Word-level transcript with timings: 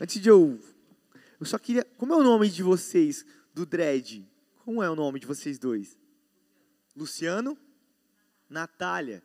Antes 0.00 0.20
de 0.20 0.28
eu. 0.28 0.58
Eu 1.40 1.46
só 1.46 1.58
queria. 1.58 1.84
Como 1.96 2.12
é 2.12 2.16
o 2.16 2.22
nome 2.22 2.48
de 2.48 2.62
vocês 2.62 3.24
do 3.52 3.66
Dread? 3.66 4.26
Como 4.64 4.82
é 4.82 4.90
o 4.90 4.94
nome 4.94 5.18
de 5.18 5.26
vocês 5.26 5.58
dois? 5.58 5.96
Luciano? 6.94 7.58
Natália. 8.48 9.22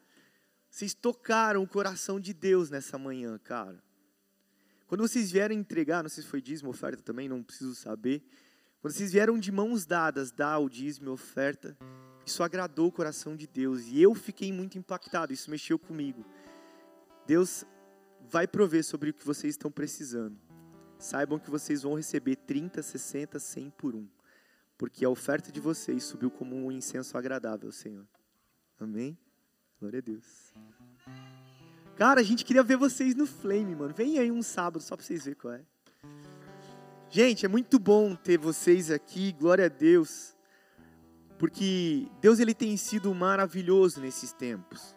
Vocês 0.69 0.93
tocaram 0.93 1.61
o 1.61 1.67
coração 1.67 2.19
de 2.19 2.33
Deus 2.33 2.69
nessa 2.69 2.97
manhã, 2.97 3.37
cara. 3.37 3.83
Quando 4.87 5.07
vocês 5.07 5.31
vieram 5.31 5.55
entregar, 5.55 6.01
não 6.01 6.09
sei 6.09 6.23
se 6.23 6.29
foi 6.29 6.41
dízimo, 6.41 6.69
oferta 6.69 7.01
também, 7.01 7.29
não 7.29 7.43
preciso 7.43 7.75
saber. 7.75 8.23
Quando 8.81 8.93
vocês 8.93 9.11
vieram 9.11 9.39
de 9.39 9.51
mãos 9.51 9.85
dadas 9.85 10.31
dar 10.31 10.59
o 10.59 10.69
dízimo 10.69 11.11
oferta, 11.11 11.77
isso 12.25 12.43
agradou 12.43 12.87
o 12.87 12.91
coração 12.91 13.35
de 13.35 13.47
Deus. 13.47 13.87
E 13.87 14.01
eu 14.01 14.13
fiquei 14.13 14.51
muito 14.51 14.77
impactado, 14.77 15.31
isso 15.31 15.49
mexeu 15.49 15.77
comigo. 15.77 16.25
Deus 17.25 17.63
vai 18.29 18.47
prover 18.47 18.83
sobre 18.83 19.11
o 19.11 19.13
que 19.13 19.25
vocês 19.25 19.53
estão 19.53 19.71
precisando. 19.71 20.52
Saibam 21.03 21.37
que 21.37 21.49
vocês 21.49 21.83
vão 21.83 21.95
receber 21.95 22.37
30, 22.37 22.81
60, 22.81 23.37
100 23.37 23.69
por 23.71 23.93
um. 23.93 24.07
Porque 24.77 25.03
a 25.03 25.09
oferta 25.09 25.51
de 25.51 25.59
vocês 25.59 26.05
subiu 26.05 26.31
como 26.31 26.55
um 26.55 26.71
incenso 26.71 27.17
agradável, 27.17 27.69
Senhor. 27.73 28.07
Amém? 28.79 29.17
Glória 29.81 29.99
a 29.99 30.01
Deus. 30.01 30.53
Cara, 31.97 32.21
a 32.21 32.23
gente 32.23 32.45
queria 32.45 32.63
ver 32.63 32.77
vocês 32.77 33.15
no 33.15 33.27
Flame, 33.27 33.75
mano. 33.75 33.93
Vem 33.93 34.17
aí 34.17 34.31
um 34.31 34.41
sábado 34.41 34.81
só 34.81 34.95
pra 34.95 35.05
vocês 35.05 35.25
verem 35.25 35.37
qual 35.37 35.53
é. 35.55 35.61
Gente, 37.09 37.45
é 37.45 37.49
muito 37.49 37.77
bom 37.77 38.15
ter 38.15 38.37
vocês 38.37 38.89
aqui, 38.89 39.33
glória 39.33 39.65
a 39.65 39.69
Deus. 39.69 40.37
Porque 41.37 42.07
Deus 42.21 42.39
ele 42.39 42.53
tem 42.53 42.77
sido 42.77 43.13
maravilhoso 43.13 43.99
nesses 43.99 44.31
tempos. 44.31 44.95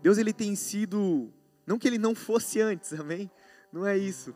Deus 0.00 0.16
ele 0.16 0.32
tem 0.32 0.56
sido, 0.56 1.30
não 1.66 1.78
que 1.78 1.86
ele 1.86 1.98
não 1.98 2.14
fosse 2.14 2.62
antes, 2.62 2.94
amém? 2.98 3.30
Não 3.70 3.86
é 3.86 3.98
isso. 3.98 4.34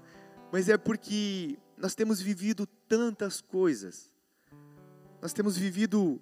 Mas 0.52 0.68
é 0.68 0.76
porque 0.76 1.58
nós 1.78 1.94
temos 1.94 2.20
vivido 2.20 2.66
tantas 2.86 3.40
coisas. 3.40 4.10
Nós 5.22 5.32
temos 5.32 5.56
vivido 5.56 6.20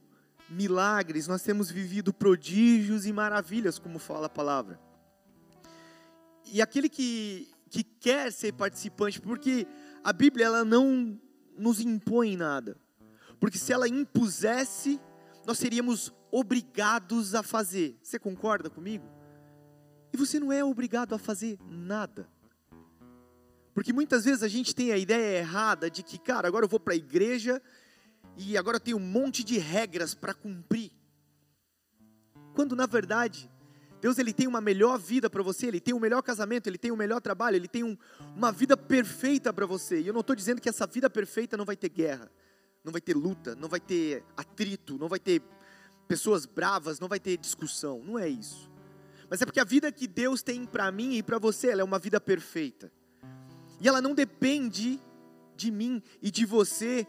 milagres, 0.49 1.27
nós 1.27 1.43
temos 1.43 1.69
vivido 1.69 2.15
prodígios 2.15 3.07
e 3.07 3.13
maravilhas, 3.13 3.79
como 3.79 3.99
fala 3.99 4.27
a 4.27 4.31
palavra. 4.31 4.81
E 6.53 6.63
aquele 6.63 6.89
que, 6.89 7.49
que 7.69 7.83
quer 7.83 8.33
ser 8.33 8.53
participante, 8.53 9.21
porque 9.21 9.67
a 10.05 10.13
Bíblia 10.13 10.47
ela 10.47 10.65
não 10.65 11.21
nos 11.59 11.81
impõe 11.81 12.37
nada. 12.37 12.77
Porque 13.41 13.59
se 13.59 13.73
ela 13.73 13.89
impusesse, 13.89 15.01
nós 15.45 15.59
seríamos 15.59 16.13
obrigados 16.31 17.35
a 17.35 17.43
fazer. 17.43 17.99
Você 18.01 18.19
concorda 18.19 18.71
comigo? 18.71 19.05
E 20.13 20.17
você 20.17 20.39
não 20.39 20.53
é 20.53 20.63
obrigado 20.65 21.15
a 21.15 21.19
fazer 21.19 21.59
nada. 21.69 22.29
Porque 23.75 23.93
muitas 23.93 24.25
vezes 24.25 24.43
a 24.43 24.49
gente 24.49 24.75
tem 24.75 24.93
a 24.93 24.99
ideia 24.99 25.39
errada 25.39 25.91
de 25.91 26.03
que, 26.03 26.19
cara, 26.19 26.49
agora 26.49 26.65
eu 26.65 26.69
vou 26.69 26.81
para 26.81 26.95
a 26.95 26.97
igreja 26.97 27.63
e 28.37 28.57
agora 28.57 28.77
eu 28.77 28.81
tenho 28.81 28.97
um 28.97 29.01
monte 29.01 29.45
de 29.45 29.59
regras 29.59 30.15
para 30.15 30.35
cumprir. 30.35 30.91
Quando 32.55 32.75
na 32.75 32.87
verdade, 32.87 33.51
Deus 34.01 34.19
ele 34.19 34.33
tem 34.33 34.47
uma 34.47 34.61
melhor 34.61 34.99
vida 34.99 35.29
para 35.29 35.43
você, 35.43 35.67
ele 35.67 35.81
tem 35.81 35.95
um 35.95 36.01
melhor 36.01 36.23
casamento, 36.23 36.67
ele 36.67 36.79
tem 36.79 36.91
um 36.91 36.97
melhor 36.97 37.21
trabalho, 37.21 37.57
ele 37.57 37.69
tem 37.69 37.85
um, 37.85 37.97
uma 38.35 38.51
vida 38.51 38.77
perfeita 38.77 39.53
para 39.53 39.67
você. 39.67 40.01
E 40.01 40.07
eu 40.07 40.13
não 40.13 40.21
estou 40.21 40.35
dizendo 40.35 40.61
que 40.61 40.69
essa 40.69 40.87
vida 40.87 41.09
perfeita 41.11 41.57
não 41.57 41.65
vai 41.65 41.77
ter 41.77 41.91
guerra, 41.91 42.31
não 42.83 42.91
vai 42.91 43.01
ter 43.01 43.15
luta, 43.15 43.55
não 43.55 43.69
vai 43.69 43.79
ter 43.79 44.25
atrito, 44.37 44.99
não 44.99 45.09
vai 45.09 45.21
ter 45.21 45.43
pessoas 46.09 46.47
bravas, 46.47 46.99
não 46.99 47.09
vai 47.09 47.21
ter 47.21 47.37
discussão. 47.37 48.03
Não 48.03 48.19
é 48.19 48.29
isso. 48.29 48.71
Mas 49.29 49.41
é 49.43 49.47
porque 49.47 49.61
a 49.61 49.65
vida 49.65 49.93
que 49.93 50.09
Deus 50.09 50.43
tem 50.43 50.67
para 50.67 50.91
mim 50.91 51.15
e 51.15 51.23
para 51.23 51.39
você, 51.39 51.69
ela 51.69 51.83
é 51.83 51.85
uma 51.85 51.99
vida 51.99 52.21
perfeita. 52.21 52.91
E 53.81 53.89
ela 53.89 54.01
não 54.01 54.15
depende 54.15 55.01
de 55.57 55.71
mim 55.71 56.03
e 56.23 56.31
de 56.31 56.45
você 56.45 57.07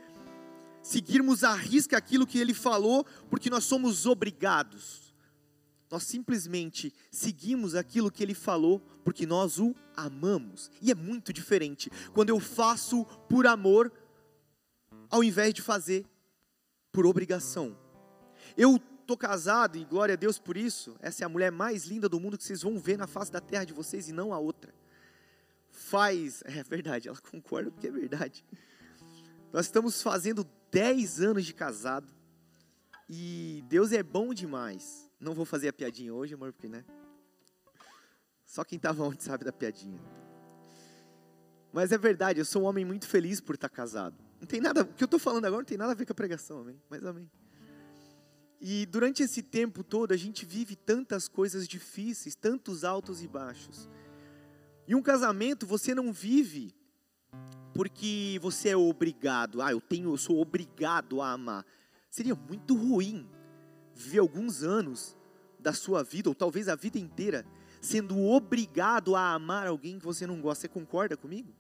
seguirmos 0.82 1.44
à 1.44 1.54
risca 1.54 1.98
aquilo 1.98 2.26
que 2.26 2.40
Ele 2.40 2.54
falou, 2.54 3.06
porque 3.30 3.50
nós 3.50 3.64
somos 3.64 4.06
obrigados. 4.06 5.02
Nós 5.92 6.04
simplesmente 6.04 6.94
seguimos 7.12 7.76
aquilo 7.76 8.10
que 8.10 8.24
ele 8.24 8.34
falou 8.34 8.80
porque 9.04 9.26
nós 9.26 9.60
o 9.60 9.76
amamos. 9.94 10.72
E 10.82 10.90
é 10.90 10.96
muito 10.96 11.34
diferente 11.34 11.92
quando 12.14 12.30
eu 12.30 12.40
faço 12.40 13.04
por 13.28 13.46
amor 13.46 13.92
ao 15.10 15.22
invés 15.22 15.54
de 15.54 15.62
fazer 15.62 16.06
por 16.94 17.06
obrigação. 17.06 17.78
Eu 18.56 18.80
tô 19.06 19.18
casado 19.18 19.78
e 19.78 19.84
glória 19.84 20.14
a 20.14 20.16
Deus 20.16 20.40
por 20.40 20.56
isso. 20.56 20.96
Essa 21.02 21.24
é 21.24 21.26
a 21.26 21.30
mulher 21.30 21.52
mais 21.52 21.84
linda 21.84 22.08
do 22.08 22.22
mundo 22.22 22.38
que 22.38 22.46
vocês 22.46 22.62
vão 22.62 22.80
ver 22.80 22.98
na 22.98 23.06
face 23.06 23.30
da 23.30 23.42
terra 23.42 23.66
de 23.66 23.74
vocês 23.74 24.08
e 24.08 24.14
não 24.14 24.34
a 24.34 24.40
outra. 24.40 24.74
Faz, 25.82 26.44
é 26.46 26.64
verdade, 26.64 27.08
ela 27.08 27.18
concorda 27.18 27.72
porque 27.72 27.88
é 27.88 27.92
verdade. 27.92 28.46
Nós 29.52 29.66
estamos 29.66 30.02
fazendo 30.02 30.48
10 30.72 31.22
anos 31.22 31.46
de 31.46 31.54
casado 31.54 32.08
e 33.10 33.64
Deus 33.68 33.92
é 33.92 34.02
bom 34.02 34.34
demais. 34.34 35.10
Não 35.20 35.34
vou 35.34 35.46
fazer 35.46 35.68
a 35.68 35.74
piadinha 35.74 36.14
hoje, 36.14 36.34
amor, 36.34 36.54
porque, 36.54 36.70
né? 36.70 36.86
Só 38.46 38.64
quem 38.64 38.78
estava 38.78 39.04
ontem 39.04 39.22
sabe 39.26 39.44
da 39.44 39.52
piadinha. 39.52 40.00
Mas 41.74 41.92
é 41.92 41.98
verdade, 41.98 42.40
eu 42.40 42.46
sou 42.46 42.64
um 42.64 42.66
homem 42.66 42.86
muito 42.86 43.08
feliz 43.08 43.40
por 43.42 43.56
estar 43.56 43.70
casado. 43.70 44.16
Não 44.40 44.48
tem 44.48 44.62
nada, 44.62 44.84
o 44.84 44.86
que 44.86 45.04
eu 45.04 45.06
estou 45.06 45.20
falando 45.20 45.46
agora 45.46 45.62
não 45.62 45.68
tem 45.68 45.78
nada 45.78 45.92
a 45.92 45.96
ver 45.96 46.06
com 46.06 46.12
a 46.12 46.16
pregação, 46.16 46.60
amém? 46.60 46.82
Mas 46.90 47.04
amém. 47.04 47.30
E 48.60 48.86
durante 48.86 49.24
esse 49.24 49.42
tempo 49.42 49.84
todo 49.84 50.12
a 50.12 50.18
gente 50.18 50.46
vive 50.46 50.76
tantas 50.76 51.28
coisas 51.28 51.68
difíceis, 51.68 52.36
tantos 52.36 52.84
altos 52.84 53.22
e 53.24 53.28
baixos. 53.28 53.90
E 54.92 54.96
um 54.96 55.02
casamento 55.02 55.66
você 55.66 55.96
não 55.96 56.12
vive 56.12 56.76
porque 57.74 58.38
você 58.42 58.68
é 58.68 58.76
obrigado. 58.76 59.62
Ah, 59.62 59.72
eu 59.72 59.80
tenho, 59.80 60.12
eu 60.12 60.18
sou 60.18 60.42
obrigado 60.42 61.22
a 61.22 61.32
amar. 61.32 61.66
Seria 62.10 62.36
muito 62.36 62.76
ruim 62.76 63.26
viver 63.96 64.20
alguns 64.20 64.64
anos 64.64 65.16
da 65.58 65.72
sua 65.72 66.04
vida, 66.04 66.28
ou 66.28 66.36
talvez 66.36 66.68
a 66.68 66.76
vida 66.76 67.00
inteira, 67.00 67.46
sendo 67.80 68.20
obrigado 68.20 69.16
a 69.16 69.32
amar 69.32 69.66
alguém 69.66 69.98
que 69.98 70.04
você 70.04 70.28
não 70.28 70.42
gosta. 70.42 70.64
Você 70.64 70.68
concorda 70.68 71.16
comigo? 71.16 71.56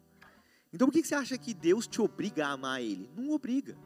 Então 0.74 0.90
por 0.90 0.92
que 0.92 1.02
você 1.02 1.16
acha 1.16 1.38
que 1.38 1.54
Deus 1.54 1.88
te 1.88 2.02
obriga 2.02 2.46
a 2.46 2.52
amar 2.52 2.82
Ele? 2.82 3.10
Não 3.16 3.30
obriga. 3.30 3.78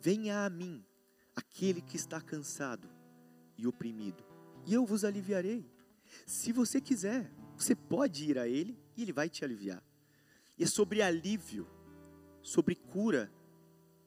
Venha 0.00 0.46
a 0.46 0.48
mim, 0.48 0.82
aquele 1.36 1.82
que 1.82 1.96
está 1.96 2.18
cansado 2.18 2.88
e 3.58 3.66
oprimido, 3.66 4.24
e 4.64 4.72
eu 4.72 4.86
vos 4.86 5.04
aliviarei. 5.04 5.70
Se 6.24 6.50
você 6.50 6.80
quiser, 6.80 7.30
você 7.58 7.74
pode 7.74 8.30
ir 8.30 8.38
a 8.38 8.46
Ele 8.46 8.78
e 8.96 9.02
Ele 9.02 9.12
vai 9.12 9.28
te 9.28 9.44
aliviar. 9.44 9.82
E 10.56 10.64
é 10.64 10.66
sobre 10.66 11.02
alívio, 11.02 11.68
sobre 12.42 12.74
cura, 12.74 13.30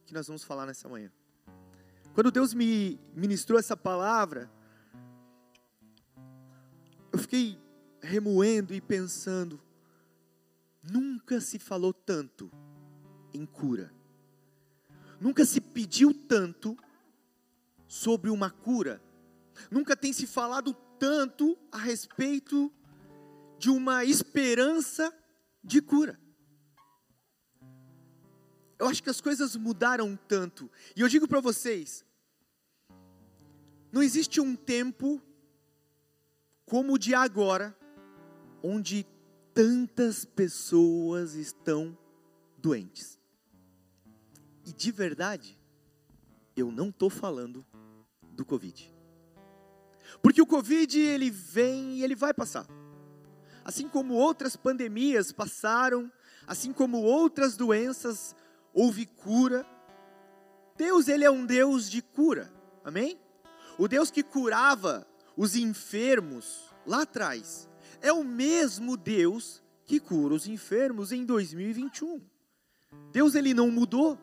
que 0.06 0.14
nós 0.14 0.28
vamos 0.28 0.44
falar 0.44 0.66
nessa 0.66 0.88
manhã. 0.88 1.12
Quando 2.14 2.32
Deus 2.32 2.54
me 2.54 3.00
ministrou 3.14 3.60
essa 3.60 3.76
palavra, 3.76 4.52
eu 7.12 7.20
fiquei 7.20 7.60
remoendo 8.02 8.74
e 8.74 8.82
pensando, 8.82 9.62
nunca 10.82 11.40
se 11.40 11.60
falou 11.60 11.94
tanto 11.94 12.52
em 13.34 13.46
cura. 13.46 13.94
Nunca 15.20 15.46
se 15.46 15.62
pediu 15.62 16.14
tanto 16.14 16.76
sobre 17.88 18.30
uma 18.30 18.50
cura. 18.50 19.02
Nunca 19.70 19.96
tem 19.96 20.12
se 20.12 20.26
falado 20.26 20.74
tanto 20.98 21.58
a 21.72 21.78
respeito 21.78 22.74
de 23.62 23.70
uma 23.70 24.04
esperança 24.04 25.16
de 25.64 25.84
cura. 25.84 26.20
Eu 28.80 28.88
acho 28.88 29.04
que 29.04 29.10
as 29.12 29.22
coisas 29.22 29.56
mudaram 29.56 30.18
tanto. 30.28 30.68
E 30.96 31.02
eu 31.02 31.08
digo 31.08 31.28
para 31.28 31.40
vocês: 31.40 32.04
não 33.92 34.02
existe 34.02 34.42
um 34.42 34.56
tempo 34.56 35.22
como 36.66 36.94
o 36.94 36.98
de 36.98 37.14
agora, 37.14 37.78
onde 38.64 39.06
tantas 39.54 40.26
pessoas 40.26 41.36
estão 41.36 41.96
doentes. 42.58 43.20
E 44.66 44.74
de 44.74 44.92
verdade, 44.92 45.56
eu 46.56 46.72
não 46.72 46.90
estou 46.90 47.12
falando 47.12 47.64
do 48.24 48.44
Covid. 48.44 48.92
Porque 50.20 50.42
o 50.42 50.48
Covid 50.48 51.00
ele 51.00 51.30
vem 51.30 52.00
e 52.00 52.04
ele 52.04 52.16
vai 52.16 52.34
passar. 52.34 52.81
Assim 53.64 53.88
como 53.88 54.14
outras 54.14 54.56
pandemias 54.56 55.32
passaram, 55.32 56.12
assim 56.48 56.74
como 56.74 57.02
outras 57.02 57.56
doenças 57.56 58.36
houve 58.74 59.06
cura. 59.06 59.66
Deus, 60.76 61.08
ele 61.08 61.24
é 61.24 61.32
um 61.32 61.46
Deus 61.46 61.90
de 61.90 62.02
cura. 62.02 62.52
Amém? 62.84 63.20
O 63.78 63.88
Deus 63.88 64.10
que 64.10 64.24
curava 64.24 65.08
os 65.38 65.56
enfermos 65.56 66.72
lá 66.86 67.04
atrás 67.04 67.70
é 68.02 68.12
o 68.12 68.24
mesmo 68.24 68.98
Deus 68.98 69.62
que 69.86 70.00
cura 70.00 70.34
os 70.34 70.48
enfermos 70.48 71.12
em 71.12 71.26
2021. 71.26 72.22
Deus 73.12 73.36
ele 73.36 73.54
não 73.54 73.70
mudou. 73.70 74.18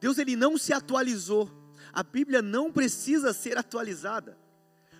Deus 0.00 0.18
ele 0.18 0.36
não 0.36 0.56
se 0.56 0.72
atualizou. 0.72 1.50
A 1.92 2.02
Bíblia 2.02 2.42
não 2.42 2.72
precisa 2.72 3.32
ser 3.32 3.58
atualizada. 3.58 4.38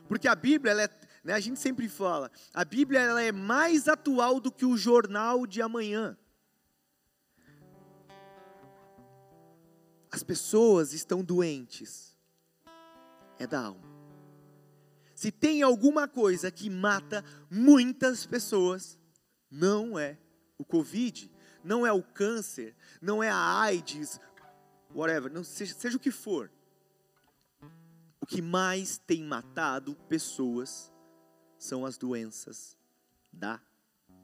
Porque 0.09 0.27
a 0.27 0.35
Bíblia 0.35 0.73
ela 0.73 0.83
é, 0.83 0.91
né? 1.29 1.35
A 1.35 1.41
gente 1.41 1.61
sempre 1.61 1.91
fala, 1.91 2.31
a 2.55 2.65
Bíblia 2.65 3.01
ela 3.01 3.21
é 3.21 3.31
mais 3.31 3.87
atual 3.87 4.41
do 4.41 4.51
que 4.51 4.65
o 4.65 4.79
jornal 4.79 5.47
de 5.47 5.61
amanhã. 5.61 6.17
As 10.11 10.23
pessoas 10.23 10.95
estão 10.95 11.23
doentes. 11.23 12.17
É 13.39 13.47
da 13.47 13.61
alma. 13.61 13.87
Se 15.15 15.31
tem 15.31 15.61
alguma 15.61 16.09
coisa 16.09 16.51
que 16.51 16.71
mata 16.71 17.23
muitas 17.51 18.25
pessoas, 18.25 18.99
não 19.51 19.99
é 19.99 20.17
o 20.57 20.65
Covid, 20.65 21.31
não 21.63 21.87
é 21.87 21.93
o 21.93 22.03
câncer, 22.03 22.75
não 23.03 23.23
é 23.23 23.29
a 23.29 23.61
AIDS, 23.61 24.19
whatever, 24.95 25.31
não, 25.31 25.45
seja, 25.45 25.75
seja 25.75 25.99
o 25.99 26.01
que 26.01 26.11
for. 26.11 26.51
O 28.19 28.25
que 28.25 28.41
mais 28.41 28.97
tem 28.97 29.23
matado 29.23 29.95
pessoas 30.09 30.91
são 31.59 31.85
as 31.85 31.97
doenças 31.97 32.77
da 33.33 33.61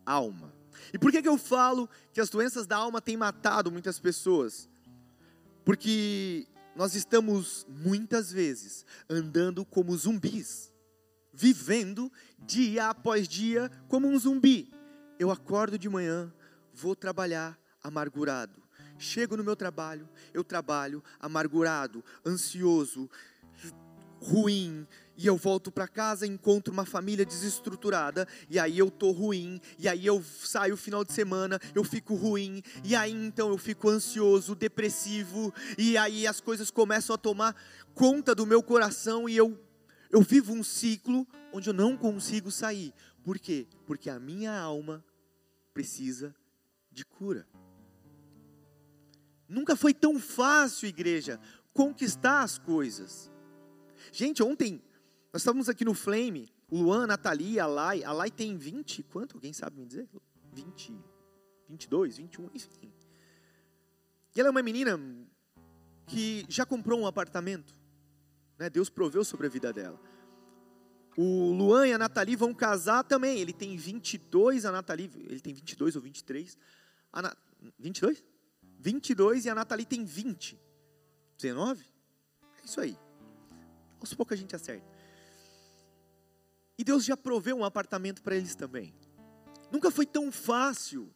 alma. 0.05 0.53
E 0.93 0.99
por 0.99 1.11
que, 1.11 1.23
que 1.23 1.29
eu 1.29 1.39
falo 1.39 1.89
que 2.13 2.21
as 2.21 2.29
doenças 2.29 2.67
da 2.67 2.77
alma 2.77 3.01
têm 3.01 3.17
matado 3.17 3.71
muitas 3.71 3.99
pessoas? 3.99 4.69
Porque 5.65 6.47
nós 6.77 6.95
estamos 6.95 7.67
muitas 7.69 8.33
vezes 8.33 8.85
andando 9.09 9.65
como 9.65 9.97
zumbis, 9.97 10.73
vivendo 11.33 12.11
dia 12.39 12.91
após 12.91 13.29
dia 13.29 13.71
como 13.89 14.09
um 14.09 14.19
zumbi. 14.19 14.73
Eu 15.19 15.31
acordo 15.31 15.79
de 15.79 15.89
manhã, 15.89 16.33
vou 16.73 16.95
trabalhar 16.95 17.59
amargurado. 17.83 18.63
Chego 18.99 19.37
no 19.37 19.45
meu 19.45 19.57
trabalho, 19.57 20.09
eu 20.33 20.45
trabalho 20.45 21.03
amargurado, 21.19 22.05
ansioso, 22.25 23.11
ruim, 24.21 24.87
e 25.17 25.27
eu 25.27 25.37
volto 25.37 25.71
para 25.71 25.87
casa, 25.87 26.27
encontro 26.27 26.73
uma 26.73 26.85
família 26.85 27.25
desestruturada, 27.25 28.27
e 28.49 28.59
aí 28.59 28.79
eu 28.79 28.91
tô 28.91 29.11
ruim, 29.11 29.61
e 29.79 29.89
aí 29.89 30.05
eu 30.07 30.23
saio 30.23 30.77
final 30.77 31.05
de 31.05 31.13
semana, 31.13 31.61
eu 31.75 31.85
fico 31.85 32.15
ruim, 32.15 32.63
e 32.83 32.97
aí 32.97 33.13
então 33.13 33.49
eu 33.49 33.59
fico 33.59 33.89
ansioso, 33.89 34.55
depressivo, 34.55 35.53
e 35.79 35.97
aí 35.97 36.27
as 36.27 36.41
coisas 36.41 36.71
começam 36.71 37.15
a 37.15 37.19
tomar 37.19 37.55
conta 37.95 38.35
do 38.35 38.47
meu 38.47 38.63
coração 38.63 39.29
e 39.29 39.37
eu 39.37 39.59
eu 40.11 40.23
vivo 40.23 40.53
um 40.53 40.63
ciclo 40.63 41.27
onde 41.53 41.69
eu 41.69 41.73
não 41.73 41.97
consigo 41.97 42.49
sair. 42.49 42.95
Por 43.25 43.37
quê? 43.37 43.67
Porque 43.85 44.09
a 44.09 44.21
minha 44.21 44.57
alma 44.57 45.05
precisa 45.73 46.33
de 46.93 47.05
cura. 47.05 47.45
Nunca 49.49 49.75
foi 49.75 49.93
tão 49.93 50.21
fácil, 50.21 50.87
igreja, 50.87 51.41
conquistar 51.73 52.43
as 52.43 52.59
coisas. 52.59 53.29
Gente, 54.13 54.41
ontem 54.41 54.81
nós 55.35 55.41
estávamos 55.41 55.69
aqui 55.69 55.85
no 55.85 55.95
Flame, 55.95 56.49
Luan, 56.71 57.03
a 57.03 57.07
Nathalie, 57.09 57.59
a 57.59 57.67
Lai. 57.67 58.05
A 58.05 58.13
Lai 58.13 58.31
tem 58.31 58.57
20, 58.57 59.03
quanto? 59.03 59.35
Alguém 59.35 59.53
sabe 59.53 59.81
me 59.81 59.85
dizer? 59.85 60.09
20, 60.53 60.95
22, 61.69 62.19
21, 62.19 62.51
enfim. 62.55 62.93
E 64.33 64.39
ela 64.39 64.49
é 64.49 64.51
uma 64.53 64.63
menina 64.63 64.97
que 66.07 66.47
já 66.49 66.65
comprou 66.65 67.01
um 67.01 67.07
apartamento. 67.09 67.75
Né? 68.57 68.71
Deus 68.71 68.89
proveu 68.89 69.25
sobre 69.25 69.49
a 69.49 69.51
vida 69.51 69.73
dela. 69.73 70.01
O 71.17 71.51
Luan 71.51 71.89
e 71.89 71.93
a 71.93 71.99
Nathalie 71.99 72.37
vão 72.37 72.55
casar 72.55 73.03
também. 73.03 73.41
Ele 73.41 73.53
tem 73.53 73.77
22, 73.77 74.65
a 74.65 74.71
Nathalie, 74.71 75.11
ele 75.17 75.41
tem 75.41 75.53
22 75.53 75.97
ou 75.97 76.03
23. 76.03 76.57
A 77.13 77.23
Na, 77.23 77.37
22? 77.77 78.23
22 78.79 79.47
e 79.47 79.51
a 79.51 79.55
Nathalie 79.57 79.85
tem 79.85 80.05
20. 80.05 80.57
19? 81.39 81.85
É 82.63 82.65
isso 82.65 82.81
aí. 82.81 82.97
Aos 83.99 84.15
poucos 84.15 84.35
a 84.35 84.41
gente 84.41 84.55
acerta. 84.55 84.94
E 86.77 86.85
Deus 86.85 87.05
já 87.05 87.17
proveu 87.17 87.57
um 87.57 87.65
apartamento 87.65 88.23
para 88.23 88.37
eles 88.37 88.55
também. 88.55 88.95
Nunca 89.71 89.91
foi 89.91 90.07
tão 90.07 90.31
fácil 90.33 91.13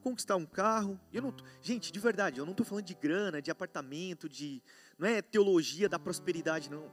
conquistar 0.00 0.36
um 0.36 0.46
carro. 0.46 1.00
Eu 1.12 1.22
não, 1.22 1.34
gente, 1.60 1.92
de 1.92 1.98
verdade, 1.98 2.38
eu 2.38 2.44
não 2.44 2.52
estou 2.52 2.66
falando 2.66 2.84
de 2.84 2.94
grana, 2.94 3.42
de 3.42 3.50
apartamento, 3.50 4.28
de 4.28 4.62
não 4.98 5.08
é 5.08 5.20
teologia 5.22 5.88
da 5.88 5.98
prosperidade 5.98 6.70
não. 6.70 6.90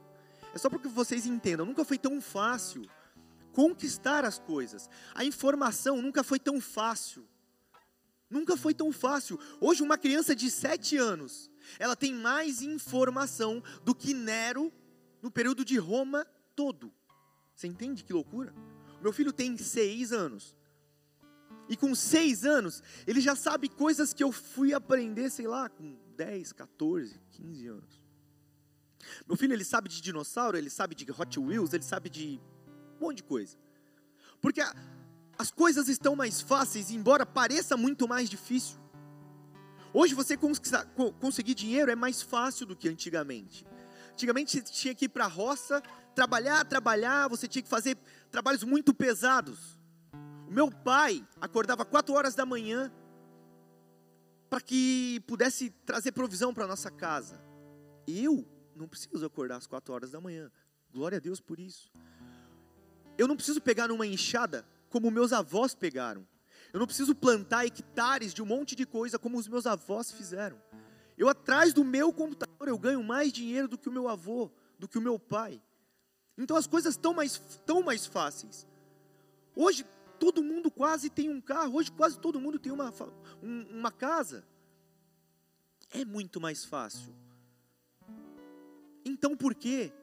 É 0.53 0.57
só 0.57 0.69
para 0.69 0.79
que 0.79 0.87
vocês 0.87 1.25
entendam. 1.25 1.65
Nunca 1.65 1.83
foi 1.83 1.97
tão 1.97 2.21
fácil 2.21 2.83
conquistar 3.51 4.25
as 4.25 4.39
coisas. 4.39 4.89
A 5.13 5.23
informação 5.23 6.01
nunca 6.01 6.23
foi 6.23 6.39
tão 6.39 6.59
fácil. 6.59 7.27
Nunca 8.29 8.57
foi 8.57 8.73
tão 8.73 8.91
fácil. 8.91 9.39
Hoje 9.61 9.83
uma 9.83 9.97
criança 9.97 10.35
de 10.35 10.49
sete 10.49 10.97
anos, 10.97 11.51
ela 11.77 11.95
tem 11.95 12.13
mais 12.13 12.61
informação 12.61 13.61
do 13.83 13.93
que 13.93 14.13
Nero 14.13 14.73
no 15.21 15.29
período 15.29 15.63
de 15.63 15.77
Roma 15.77 16.25
todo. 16.55 16.91
Você 17.63 17.67
entende 17.69 18.03
que 18.03 18.11
loucura? 18.11 18.53
Meu 19.01 19.13
filho 19.13 19.31
tem 19.31 19.55
seis 19.57 20.11
anos. 20.11 20.53
E 21.69 21.77
com 21.77 21.95
seis 21.95 22.43
anos, 22.43 22.83
ele 23.07 23.21
já 23.21 23.37
sabe 23.37 23.69
coisas 23.69 24.13
que 24.13 24.21
eu 24.21 24.33
fui 24.33 24.73
aprender, 24.73 25.29
sei 25.29 25.47
lá, 25.47 25.69
com 25.69 25.95
10, 26.17 26.51
14, 26.51 27.17
15 27.31 27.67
anos. 27.67 28.03
Meu 29.25 29.37
filho, 29.37 29.53
ele 29.53 29.63
sabe 29.63 29.87
de 29.87 30.01
dinossauro, 30.01 30.57
ele 30.57 30.69
sabe 30.69 30.93
de 30.93 31.09
Hot 31.09 31.39
Wheels, 31.39 31.71
ele 31.71 31.85
sabe 31.85 32.09
de 32.09 32.37
um 32.99 33.05
monte 33.05 33.17
de 33.17 33.23
coisa. 33.23 33.55
Porque 34.41 34.59
as 35.37 35.49
coisas 35.49 35.87
estão 35.87 36.17
mais 36.17 36.41
fáceis, 36.41 36.91
embora 36.91 37.25
pareça 37.25 37.77
muito 37.77 38.09
mais 38.09 38.29
difícil. 38.29 38.77
Hoje 39.93 40.13
você 40.13 40.35
conseguir 40.37 41.53
dinheiro 41.53 41.89
é 41.89 41.95
mais 41.95 42.21
fácil 42.21 42.65
do 42.65 42.75
que 42.75 42.89
antigamente. 42.89 43.65
Antigamente 44.13 44.51
você 44.51 44.61
tinha 44.61 44.95
que 44.95 45.05
ir 45.05 45.09
para 45.09 45.25
a 45.25 45.27
roça, 45.27 45.81
trabalhar, 46.15 46.63
trabalhar, 46.65 47.27
você 47.27 47.47
tinha 47.47 47.61
que 47.61 47.69
fazer 47.69 47.97
trabalhos 48.31 48.63
muito 48.63 48.93
pesados. 48.93 49.79
O 50.47 50.51
meu 50.51 50.71
pai 50.71 51.27
acordava 51.41 51.83
quatro 51.83 52.13
horas 52.13 52.35
da 52.35 52.45
manhã 52.45 52.91
para 54.49 54.61
que 54.61 55.19
pudesse 55.25 55.71
trazer 55.83 56.11
provisão 56.11 56.53
para 56.53 56.67
nossa 56.67 56.91
casa. 56.91 57.41
Eu 58.07 58.47
não 58.75 58.87
preciso 58.87 59.25
acordar 59.25 59.57
às 59.57 59.65
quatro 59.65 59.93
horas 59.93 60.11
da 60.11 60.21
manhã. 60.21 60.51
Glória 60.91 61.17
a 61.17 61.21
Deus 61.21 61.41
por 61.41 61.59
isso. 61.59 61.91
Eu 63.17 63.27
não 63.27 63.35
preciso 63.35 63.59
pegar 63.59 63.87
numa 63.87 64.05
enxada 64.05 64.63
como 64.89 65.09
meus 65.09 65.33
avós 65.33 65.73
pegaram. 65.73 66.27
Eu 66.71 66.79
não 66.79 66.85
preciso 66.85 67.15
plantar 67.15 67.65
hectares 67.65 68.31
de 68.31 68.43
um 68.43 68.45
monte 68.45 68.75
de 68.75 68.85
coisa 68.85 69.17
como 69.17 69.39
os 69.39 69.47
meus 69.47 69.65
avós 69.65 70.11
fizeram. 70.11 70.61
Eu 71.23 71.29
atrás 71.29 71.73
do 71.73 71.85
meu 71.85 72.11
computador 72.11 72.67
eu 72.67 72.77
ganho 72.77 73.01
mais 73.01 73.31
dinheiro 73.31 73.65
do 73.65 73.77
que 73.77 73.87
o 73.87 73.91
meu 73.93 74.09
avô, 74.09 74.51
do 74.77 74.89
que 74.89 74.97
o 74.97 75.01
meu 75.01 75.17
pai. 75.17 75.63
Então 76.37 76.57
as 76.57 76.67
coisas 76.67 76.95
estão 76.95 77.13
mais, 77.13 77.37
tão 77.65 77.81
mais 77.81 78.05
fáceis. 78.05 78.67
Hoje 79.55 79.85
todo 80.19 80.43
mundo 80.43 80.69
quase 80.69 81.09
tem 81.09 81.29
um 81.29 81.39
carro, 81.39 81.77
hoje 81.77 81.89
quase 81.93 82.19
todo 82.19 82.41
mundo 82.41 82.59
tem 82.59 82.73
uma, 82.73 82.93
uma 83.41 83.89
casa. 83.89 84.45
É 85.91 86.03
muito 86.03 86.41
mais 86.41 86.65
fácil. 86.65 87.15
Então 89.05 89.33
por 89.37 89.55
que 89.55 89.93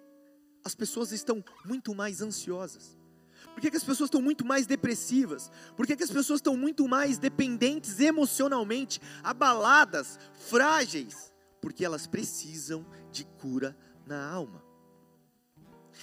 as 0.64 0.74
pessoas 0.74 1.12
estão 1.12 1.44
muito 1.66 1.94
mais 1.94 2.22
ansiosas? 2.22 2.96
Por 3.52 3.60
que, 3.60 3.70
que 3.70 3.76
as 3.76 3.84
pessoas 3.84 4.08
estão 4.08 4.22
muito 4.22 4.44
mais 4.44 4.66
depressivas? 4.66 5.50
Por 5.76 5.86
que, 5.86 5.96
que 5.96 6.04
as 6.04 6.10
pessoas 6.10 6.38
estão 6.38 6.56
muito 6.56 6.86
mais 6.88 7.18
dependentes 7.18 8.00
emocionalmente, 8.00 9.00
abaladas, 9.22 10.18
frágeis? 10.48 11.32
Porque 11.60 11.84
elas 11.84 12.06
precisam 12.06 12.86
de 13.10 13.24
cura 13.24 13.76
na 14.06 14.30
alma. 14.30 14.62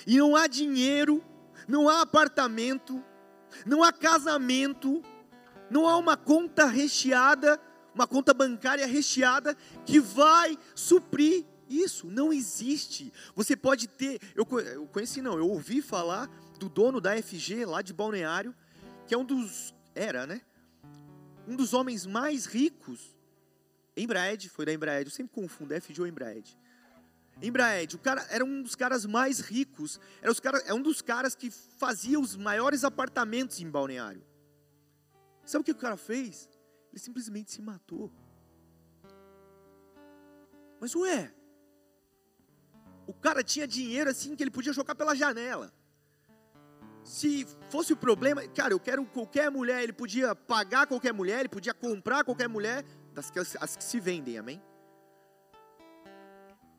E 0.05 0.17
não 0.17 0.35
há 0.35 0.47
dinheiro, 0.47 1.23
não 1.67 1.89
há 1.89 2.01
apartamento, 2.01 3.03
não 3.65 3.83
há 3.83 3.91
casamento, 3.91 5.01
não 5.69 5.87
há 5.87 5.97
uma 5.97 6.15
conta 6.15 6.65
recheada, 6.65 7.59
uma 7.93 8.07
conta 8.07 8.33
bancária 8.33 8.85
recheada 8.85 9.55
que 9.85 9.99
vai 9.99 10.57
suprir 10.75 11.45
isso. 11.69 12.07
Não 12.07 12.31
existe. 12.31 13.11
Você 13.35 13.55
pode 13.55 13.87
ter, 13.87 14.19
eu, 14.35 14.45
conheci 14.45 15.21
não, 15.21 15.37
eu 15.37 15.49
ouvi 15.49 15.81
falar 15.81 16.29
do 16.57 16.69
dono 16.69 16.99
da 16.99 17.21
FG 17.21 17.65
lá 17.65 17.81
de 17.81 17.93
Balneário, 17.93 18.55
que 19.05 19.13
é 19.13 19.17
um 19.17 19.25
dos, 19.25 19.73
era, 19.95 20.25
né? 20.25 20.41
Um 21.47 21.55
dos 21.55 21.73
homens 21.73 22.05
mais 22.05 22.45
ricos. 22.45 23.15
Embraed, 23.95 24.49
foi 24.49 24.65
da 24.65 24.73
Embraed, 24.73 25.07
eu 25.07 25.11
sempre 25.11 25.33
confundo 25.33 25.79
FG 25.79 26.01
ou 26.01 26.07
Embraed. 26.07 26.57
Embraed, 27.41 27.95
o 27.95 27.99
cara 27.99 28.25
era 28.29 28.43
um 28.43 28.61
dos 28.61 28.75
caras 28.75 29.05
mais 29.05 29.39
ricos, 29.39 29.99
era 30.21 30.31
os 30.31 30.39
cara, 30.39 30.57
é 30.65 30.73
um 30.73 30.81
dos 30.81 31.01
caras 31.01 31.35
que 31.35 31.49
fazia 31.51 32.19
os 32.19 32.35
maiores 32.35 32.83
apartamentos 32.83 33.59
em 33.59 33.69
Balneário. 33.69 34.23
Sabe 35.45 35.61
o 35.61 35.63
que 35.63 35.71
o 35.71 35.75
cara 35.75 35.95
fez? 35.95 36.49
Ele 36.91 36.99
simplesmente 36.99 37.51
se 37.51 37.61
matou. 37.61 38.11
Mas 40.79 40.93
ué, 40.95 41.33
o 43.05 43.13
cara 43.13 43.43
tinha 43.43 43.67
dinheiro 43.67 44.09
assim 44.09 44.35
que 44.35 44.43
ele 44.43 44.51
podia 44.51 44.73
jogar 44.73 44.95
pela 44.95 45.15
janela. 45.15 45.73
Se 47.07 47.47
fosse 47.69 47.93
o 47.93 47.97
problema, 47.97 48.45
cara, 48.49 48.73
eu 48.73 48.79
quero 48.81 49.05
qualquer 49.05 49.49
mulher, 49.49 49.81
ele 49.81 49.93
podia 49.93 50.35
pagar 50.35 50.85
qualquer 50.85 51.13
mulher, 51.13 51.39
ele 51.39 51.47
podia 51.47 51.73
comprar 51.73 52.25
qualquer 52.25 52.49
mulher, 52.49 52.83
das 53.13 53.31
que, 53.31 53.39
as 53.39 53.77
que 53.77 53.83
se 53.83 53.97
vendem, 53.97 54.37
amém? 54.37 54.61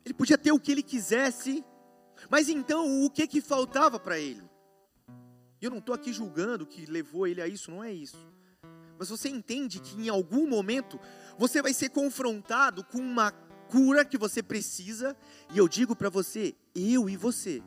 Ele 0.04 0.12
podia 0.12 0.36
ter 0.36 0.52
o 0.52 0.60
que 0.60 0.70
ele 0.70 0.82
quisesse, 0.82 1.64
mas 2.28 2.50
então 2.50 3.06
o 3.06 3.10
que 3.10 3.26
que 3.26 3.40
faltava 3.40 3.98
para 3.98 4.18
ele? 4.18 4.42
Eu 5.62 5.70
não 5.70 5.78
estou 5.78 5.94
aqui 5.94 6.12
julgando 6.12 6.66
que 6.66 6.84
levou 6.84 7.26
ele 7.26 7.40
a 7.40 7.48
isso, 7.48 7.70
não 7.70 7.82
é 7.82 7.90
isso. 7.90 8.30
Mas 8.98 9.08
você 9.08 9.30
entende 9.30 9.80
que 9.80 9.98
em 9.98 10.10
algum 10.10 10.46
momento 10.46 11.00
você 11.38 11.62
vai 11.62 11.72
ser 11.72 11.88
confrontado 11.88 12.84
com 12.84 12.98
uma 12.98 13.30
cura 13.70 14.04
que 14.04 14.18
você 14.18 14.42
precisa, 14.42 15.16
e 15.54 15.56
eu 15.56 15.66
digo 15.66 15.96
para 15.96 16.10
você, 16.10 16.54
eu 16.74 17.08
e 17.08 17.16
você, 17.16 17.62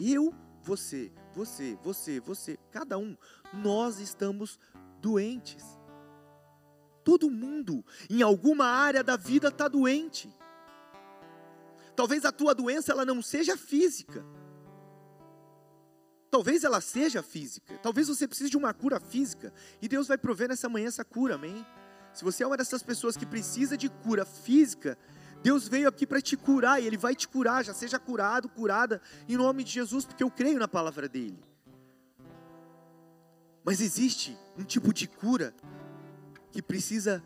eu, 0.00 0.34
você, 0.62 1.12
você, 1.34 1.78
você, 1.82 2.20
você, 2.20 2.58
cada 2.70 2.98
um, 2.98 3.16
nós 3.52 3.98
estamos 3.98 4.58
doentes. 5.00 5.64
Todo 7.04 7.30
mundo, 7.30 7.84
em 8.08 8.22
alguma 8.22 8.66
área 8.66 9.02
da 9.02 9.16
vida, 9.16 9.48
está 9.48 9.66
doente. 9.66 10.32
Talvez 11.96 12.24
a 12.24 12.32
tua 12.32 12.54
doença 12.54 12.92
ela 12.92 13.04
não 13.04 13.20
seja 13.20 13.56
física. 13.56 14.24
Talvez 16.30 16.64
ela 16.64 16.80
seja 16.80 17.22
física. 17.22 17.78
Talvez 17.82 18.08
você 18.08 18.26
precise 18.26 18.48
de 18.48 18.56
uma 18.56 18.72
cura 18.72 18.98
física. 18.98 19.52
E 19.82 19.88
Deus 19.88 20.08
vai 20.08 20.16
prover 20.16 20.48
nessa 20.48 20.68
manhã 20.68 20.88
essa 20.88 21.04
cura, 21.04 21.34
amém? 21.34 21.66
Se 22.14 22.24
você 22.24 22.42
é 22.42 22.46
uma 22.46 22.56
dessas 22.56 22.82
pessoas 22.82 23.16
que 23.16 23.26
precisa 23.26 23.76
de 23.76 23.88
cura 23.88 24.24
física, 24.24 24.96
Deus 25.42 25.66
veio 25.66 25.88
aqui 25.88 26.06
para 26.06 26.20
te 26.20 26.36
curar 26.36 26.80
e 26.80 26.86
Ele 26.86 26.96
vai 26.96 27.14
te 27.14 27.26
curar. 27.26 27.64
Já 27.64 27.74
seja 27.74 27.98
curado, 27.98 28.48
curada, 28.48 29.02
em 29.28 29.36
nome 29.36 29.64
de 29.64 29.72
Jesus, 29.72 30.04
porque 30.04 30.22
eu 30.22 30.30
creio 30.30 30.58
na 30.58 30.68
palavra 30.68 31.08
dEle. 31.08 31.42
Mas 33.64 33.80
existe 33.80 34.36
um 34.56 34.64
tipo 34.64 34.92
de 34.92 35.06
cura 35.06 35.54
que 36.50 36.62
precisa 36.62 37.22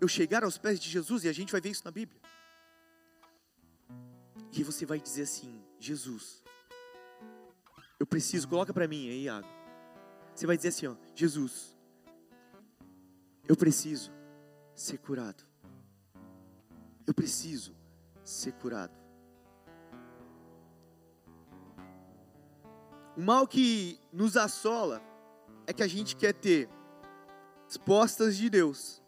eu 0.00 0.08
chegar 0.08 0.44
aos 0.44 0.58
pés 0.58 0.78
de 0.78 0.90
Jesus, 0.90 1.24
e 1.24 1.28
a 1.28 1.32
gente 1.32 1.52
vai 1.52 1.60
ver 1.60 1.70
isso 1.70 1.84
na 1.84 1.90
Bíblia. 1.90 2.20
E 4.52 4.62
você 4.62 4.84
vai 4.86 5.00
dizer 5.00 5.22
assim: 5.22 5.62
Jesus, 5.78 6.44
eu 7.98 8.06
preciso, 8.06 8.48
coloca 8.48 8.72
para 8.72 8.86
mim 8.86 9.08
aí, 9.08 9.24
Iago. 9.24 9.48
Você 10.34 10.46
vai 10.46 10.56
dizer 10.56 10.68
assim: 10.68 10.86
ó, 10.86 10.96
Jesus, 11.14 11.76
eu 13.48 13.56
preciso 13.56 14.12
ser 14.74 14.98
curado. 14.98 15.44
Eu 17.06 17.14
preciso 17.14 17.74
ser 18.22 18.52
curado. 18.52 18.92
O 23.16 23.22
mal 23.22 23.46
que 23.46 23.98
nos 24.12 24.36
assola 24.36 25.00
é 25.66 25.72
que 25.72 25.82
a 25.82 25.86
gente 25.86 26.16
quer 26.16 26.32
ter 26.32 26.68
respostas 27.66 28.36
de 28.36 28.50
Deus, 28.50 29.02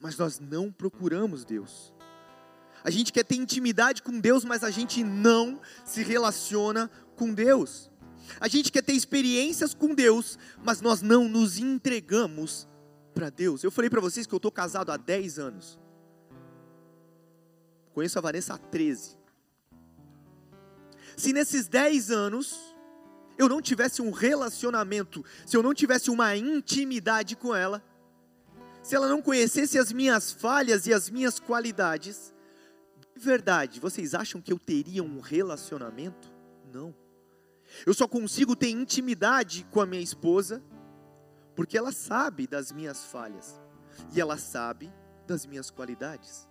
mas 0.00 0.16
nós 0.16 0.38
não 0.38 0.72
procuramos 0.72 1.44
Deus. 1.44 1.92
A 2.84 2.90
gente 2.90 3.12
quer 3.12 3.24
ter 3.24 3.36
intimidade 3.36 4.02
com 4.02 4.18
Deus, 4.18 4.44
mas 4.44 4.64
a 4.64 4.70
gente 4.70 5.04
não 5.04 5.60
se 5.84 6.02
relaciona 6.02 6.90
com 7.16 7.32
Deus. 7.32 7.90
A 8.40 8.48
gente 8.48 8.72
quer 8.72 8.82
ter 8.82 8.92
experiências 8.92 9.74
com 9.74 9.94
Deus, 9.94 10.38
mas 10.64 10.80
nós 10.80 11.02
não 11.02 11.28
nos 11.28 11.58
entregamos 11.58 12.66
para 13.14 13.30
Deus. 13.30 13.62
Eu 13.62 13.70
falei 13.70 13.90
para 13.90 14.00
vocês 14.00 14.26
que 14.26 14.34
eu 14.34 14.38
estou 14.38 14.50
casado 14.50 14.90
há 14.90 14.96
10 14.96 15.38
anos. 15.38 15.78
Conheço 17.92 18.18
a 18.18 18.22
Vanessa 18.22 18.54
há 18.54 18.58
13. 18.58 19.16
Se 21.16 21.32
nesses 21.32 21.68
10 21.68 22.10
anos 22.10 22.74
eu 23.38 23.48
não 23.48 23.60
tivesse 23.60 24.00
um 24.00 24.10
relacionamento, 24.10 25.24
se 25.46 25.56
eu 25.56 25.62
não 25.62 25.74
tivesse 25.74 26.10
uma 26.10 26.36
intimidade 26.36 27.36
com 27.36 27.54
ela, 27.54 27.82
se 28.82 28.96
ela 28.96 29.08
não 29.08 29.22
conhecesse 29.22 29.78
as 29.78 29.92
minhas 29.92 30.32
falhas 30.32 30.86
e 30.86 30.92
as 30.92 31.08
minhas 31.08 31.38
qualidades, 31.38 32.34
de 33.14 33.22
verdade, 33.22 33.78
vocês 33.78 34.14
acham 34.14 34.40
que 34.40 34.52
eu 34.52 34.58
teria 34.58 35.02
um 35.02 35.20
relacionamento? 35.20 36.32
Não. 36.72 36.94
Eu 37.86 37.94
só 37.94 38.08
consigo 38.08 38.56
ter 38.56 38.70
intimidade 38.70 39.66
com 39.70 39.80
a 39.80 39.86
minha 39.86 40.02
esposa 40.02 40.62
porque 41.54 41.76
ela 41.76 41.92
sabe 41.92 42.46
das 42.46 42.72
minhas 42.72 43.04
falhas 43.04 43.60
e 44.14 44.20
ela 44.20 44.38
sabe 44.38 44.92
das 45.26 45.46
minhas 45.46 45.70
qualidades, 45.70 46.48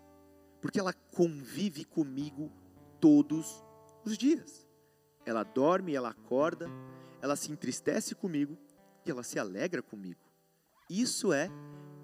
porque 0.62 0.80
ela 0.80 0.94
convive 0.94 1.84
comigo 1.84 2.52
todos 3.00 3.64
os 4.06 4.18
dias. 4.18 4.68
Ela 5.26 5.44
dorme, 5.44 5.96
ela 5.96 6.10
acorda, 6.10 6.70
ela 7.22 7.36
se 7.36 7.52
entristece 7.52 8.16
comigo 8.16 8.58
e 9.06 9.12
ela 9.12 9.24
se 9.24 9.40
alegra 9.40 9.82
comigo. 9.82 10.22
Isso 10.90 11.34
é 11.34 11.50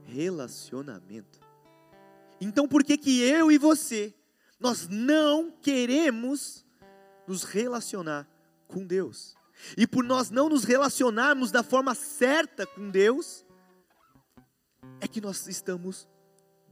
relacionamento. 0.03 1.39
Então 2.41 2.67
por 2.67 2.83
que 2.83 2.97
que 2.97 3.21
eu 3.21 3.51
e 3.51 3.57
você 3.57 4.13
nós 4.59 4.87
não 4.87 5.51
queremos 5.51 6.65
nos 7.27 7.43
relacionar 7.43 8.27
com 8.67 8.85
Deus? 8.85 9.35
E 9.75 9.87
por 9.87 10.03
nós 10.03 10.29
não 10.29 10.49
nos 10.49 10.63
relacionarmos 10.63 11.51
da 11.51 11.63
forma 11.63 11.95
certa 11.95 12.65
com 12.65 12.89
Deus, 12.89 13.45
é 14.99 15.07
que 15.07 15.21
nós 15.21 15.47
estamos 15.47 16.07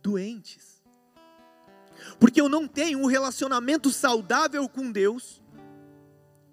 doentes. 0.01 0.74
Porque 2.19 2.39
eu 2.39 2.49
não 2.49 2.67
tenho 2.67 2.99
um 2.99 3.05
relacionamento 3.05 3.91
saudável 3.91 4.67
com 4.67 4.91
Deus, 4.91 5.41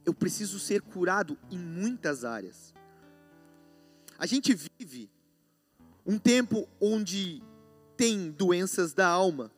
eu 0.05 0.13
preciso 0.13 0.59
ser 0.59 0.81
curado 0.83 1.39
em 1.51 1.59
muitas 1.59 2.25
áreas. 2.25 2.75
A 4.19 4.27
gente 4.27 4.55
vive 4.55 5.11
um 6.05 6.19
tempo 6.19 6.69
onde 6.81 7.43
tem 7.97 8.31
doenças 8.31 8.93
da 8.93 9.07
alma 9.07 9.51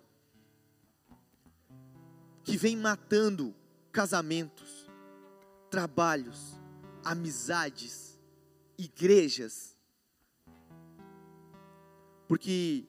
que 2.43 2.57
vem 2.57 2.77
matando 2.77 3.55
casamentos, 3.91 4.87
trabalhos, 5.71 6.59
amizades, 7.03 8.19
igrejas. 8.77 9.77
Porque 12.29 12.85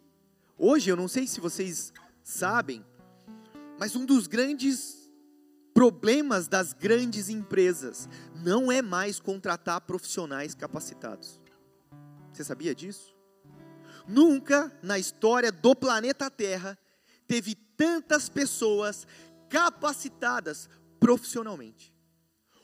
hoje 0.58 0.90
eu 0.90 0.96
não 0.96 1.08
sei 1.08 1.26
se 1.28 1.40
vocês 1.40 1.94
sabem, 2.26 2.84
mas 3.80 3.96
um 3.96 4.04
dos 4.04 4.26
grandes 4.26 5.08
problemas 5.74 6.48
das 6.48 6.74
grandes 6.74 7.30
empresas 7.30 8.10
não 8.44 8.72
é 8.72 8.82
mais 8.82 9.20
contratar 9.20 9.80
profissionais 9.82 10.56
capacitados. 10.56 11.40
Você 12.34 12.44
sabia 12.44 12.74
disso? 12.74 13.16
Nunca 14.08 14.76
na 14.82 14.98
história 14.98 15.52
do 15.52 15.76
planeta 15.76 16.30
Terra 16.32 16.78
teve 17.28 17.56
tantas 17.78 18.28
pessoas 18.28 19.06
capacitadas 19.48 20.68
profissionalmente. 21.00 21.94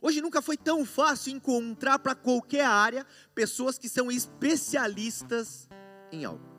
Hoje 0.02 0.22
nunca 0.22 0.42
foi 0.42 0.58
tão 0.58 0.84
fácil 0.84 1.34
encontrar 1.34 2.00
para 2.00 2.16
qualquer 2.16 2.66
área 2.66 3.06
pessoas 3.36 3.78
que 3.78 3.88
são 3.88 4.12
especialistas 4.12 5.70
em 6.12 6.26
algo. 6.26 6.51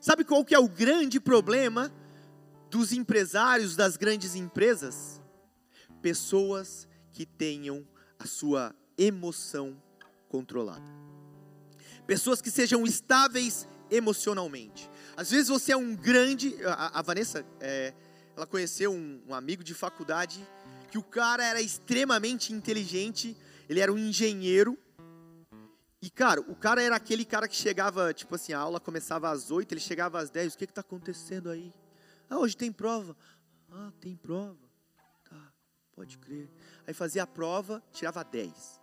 Sabe 0.00 0.24
qual 0.24 0.42
que 0.44 0.54
é 0.54 0.58
o 0.58 0.68
grande 0.68 1.20
problema 1.20 1.92
dos 2.70 2.92
empresários 2.92 3.76
das 3.76 3.98
grandes 3.98 4.34
empresas, 4.34 5.20
pessoas 6.00 6.88
que 7.12 7.26
tenham 7.26 7.86
a 8.18 8.26
sua 8.26 8.74
emoção 8.96 9.76
controlada. 10.28 10.90
Pessoas 12.06 12.40
que 12.40 12.50
sejam 12.50 12.86
estáveis 12.86 13.68
emocionalmente. 13.90 14.88
Às 15.16 15.30
vezes 15.30 15.48
você 15.48 15.72
é 15.72 15.76
um 15.76 15.94
grande. 15.94 16.54
A, 16.64 17.00
a 17.00 17.02
Vanessa, 17.02 17.44
é, 17.60 17.92
ela 18.34 18.46
conheceu 18.46 18.92
um, 18.92 19.20
um 19.28 19.34
amigo 19.34 19.62
de 19.62 19.74
faculdade 19.74 20.40
que 20.90 20.96
o 20.96 21.02
cara 21.02 21.44
era 21.44 21.60
extremamente 21.60 22.52
inteligente, 22.52 23.36
ele 23.68 23.80
era 23.80 23.92
um 23.92 23.98
engenheiro. 23.98 24.78
E, 26.02 26.08
cara, 26.08 26.40
o 26.40 26.54
cara 26.54 26.82
era 26.82 26.96
aquele 26.96 27.24
cara 27.24 27.46
que 27.46 27.54
chegava, 27.54 28.14
tipo 28.14 28.34
assim, 28.34 28.52
a 28.54 28.58
aula 28.58 28.80
começava 28.80 29.30
às 29.30 29.50
oito, 29.50 29.72
ele 29.72 29.80
chegava 29.80 30.18
às 30.18 30.30
dez, 30.30 30.54
o 30.54 30.58
que 30.58 30.64
está 30.64 30.80
acontecendo 30.80 31.50
aí? 31.50 31.72
Ah, 32.28 32.38
hoje 32.38 32.56
tem 32.56 32.72
prova. 32.72 33.14
Ah, 33.70 33.92
tem 34.00 34.16
prova. 34.16 34.58
Tá, 35.28 35.52
pode 35.92 36.16
crer. 36.16 36.50
Aí 36.86 36.94
fazia 36.94 37.24
a 37.24 37.26
prova, 37.26 37.82
tirava 37.92 38.24
10. 38.24 38.80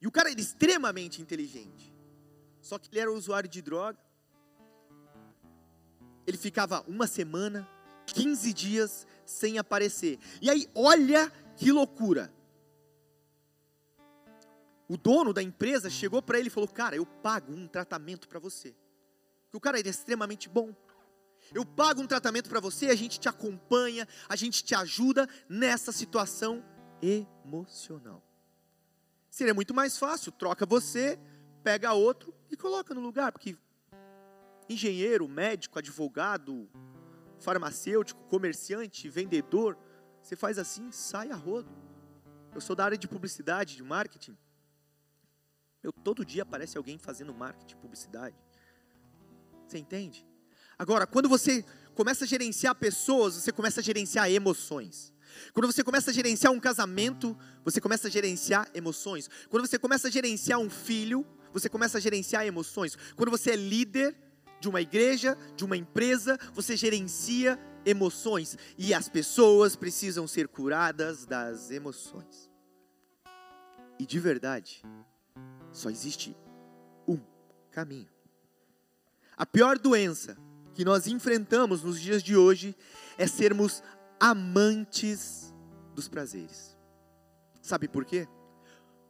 E 0.00 0.06
o 0.06 0.10
cara 0.10 0.30
era 0.30 0.40
extremamente 0.40 1.22
inteligente. 1.22 1.94
Só 2.60 2.78
que 2.78 2.88
ele 2.90 3.00
era 3.00 3.12
usuário 3.12 3.48
de 3.48 3.62
droga. 3.62 3.98
Ele 6.26 6.36
ficava 6.36 6.82
uma 6.88 7.06
semana, 7.06 7.68
15 8.06 8.52
dias 8.52 9.06
sem 9.24 9.58
aparecer. 9.58 10.18
E 10.42 10.50
aí, 10.50 10.68
olha 10.74 11.30
que 11.56 11.70
loucura. 11.70 12.32
O 14.88 14.96
dono 14.96 15.32
da 15.32 15.42
empresa 15.42 15.90
chegou 15.90 16.22
para 16.22 16.38
ele 16.38 16.48
e 16.48 16.50
falou: 16.50 16.68
Cara, 16.68 16.96
eu 16.96 17.04
pago 17.04 17.52
um 17.52 17.66
tratamento 17.66 18.28
para 18.28 18.38
você. 18.38 18.74
Porque 19.44 19.56
o 19.56 19.60
cara 19.60 19.78
era 19.78 19.88
extremamente 19.88 20.48
bom. 20.48 20.74
Eu 21.54 21.64
pago 21.64 22.00
um 22.00 22.06
tratamento 22.06 22.48
para 22.48 22.60
você, 22.60 22.86
a 22.86 22.94
gente 22.94 23.20
te 23.20 23.28
acompanha, 23.28 24.06
a 24.28 24.34
gente 24.34 24.64
te 24.64 24.74
ajuda 24.74 25.28
nessa 25.48 25.92
situação 25.92 26.64
emocional. 27.00 28.22
Seria 29.30 29.54
muito 29.54 29.74
mais 29.74 29.98
fácil, 29.98 30.32
troca 30.32 30.66
você, 30.66 31.18
pega 31.62 31.92
outro 31.92 32.34
e 32.50 32.56
coloca 32.56 32.94
no 32.94 33.00
lugar, 33.00 33.30
porque 33.30 33.56
engenheiro, 34.68 35.28
médico, 35.28 35.78
advogado, 35.78 36.68
farmacêutico, 37.38 38.24
comerciante, 38.24 39.08
vendedor, 39.08 39.78
você 40.22 40.34
faz 40.34 40.58
assim, 40.58 40.90
sai 40.90 41.30
a 41.30 41.36
rodo. 41.36 41.70
Eu 42.54 42.60
sou 42.60 42.74
da 42.74 42.84
área 42.84 42.98
de 42.98 43.06
publicidade, 43.06 43.76
de 43.76 43.82
marketing. 43.82 44.36
Eu 45.86 45.92
todo 45.92 46.24
dia 46.24 46.42
aparece 46.42 46.76
alguém 46.76 46.98
fazendo 46.98 47.32
marketing, 47.32 47.76
publicidade. 47.76 48.34
Você 49.68 49.78
entende? 49.78 50.26
Agora, 50.76 51.06
quando 51.06 51.28
você 51.28 51.64
começa 51.94 52.24
a 52.24 52.26
gerenciar 52.26 52.74
pessoas, 52.74 53.34
você 53.34 53.52
começa 53.52 53.78
a 53.78 53.84
gerenciar 53.84 54.28
emoções. 54.28 55.14
Quando 55.52 55.66
você 55.72 55.84
começa 55.84 56.10
a 56.10 56.12
gerenciar 56.12 56.52
um 56.52 56.58
casamento, 56.58 57.38
você 57.64 57.80
começa 57.80 58.08
a 58.08 58.10
gerenciar 58.10 58.68
emoções. 58.74 59.30
Quando 59.48 59.64
você 59.64 59.78
começa 59.78 60.08
a 60.08 60.10
gerenciar 60.10 60.58
um 60.58 60.68
filho, 60.68 61.24
você 61.52 61.68
começa 61.68 61.98
a 61.98 62.00
gerenciar 62.00 62.44
emoções. 62.44 62.96
Quando 63.14 63.30
você 63.30 63.52
é 63.52 63.56
líder 63.56 64.16
de 64.58 64.68
uma 64.68 64.80
igreja, 64.80 65.38
de 65.54 65.64
uma 65.64 65.76
empresa, 65.76 66.36
você 66.52 66.76
gerencia 66.76 67.56
emoções. 67.84 68.58
E 68.76 68.92
as 68.92 69.08
pessoas 69.08 69.76
precisam 69.76 70.26
ser 70.26 70.48
curadas 70.48 71.24
das 71.24 71.70
emoções. 71.70 72.50
E 74.00 74.04
de 74.04 74.18
verdade, 74.18 74.82
só 75.76 75.90
existe 75.90 76.34
um 77.06 77.18
caminho. 77.70 78.08
A 79.36 79.44
pior 79.44 79.78
doença 79.78 80.36
que 80.74 80.84
nós 80.84 81.06
enfrentamos 81.06 81.82
nos 81.82 82.00
dias 82.00 82.22
de 82.22 82.36
hoje 82.36 82.74
é 83.18 83.26
sermos 83.26 83.82
amantes 84.18 85.54
dos 85.94 86.08
prazeres. 86.08 86.76
Sabe 87.60 87.88
por 87.88 88.04
quê? 88.04 88.26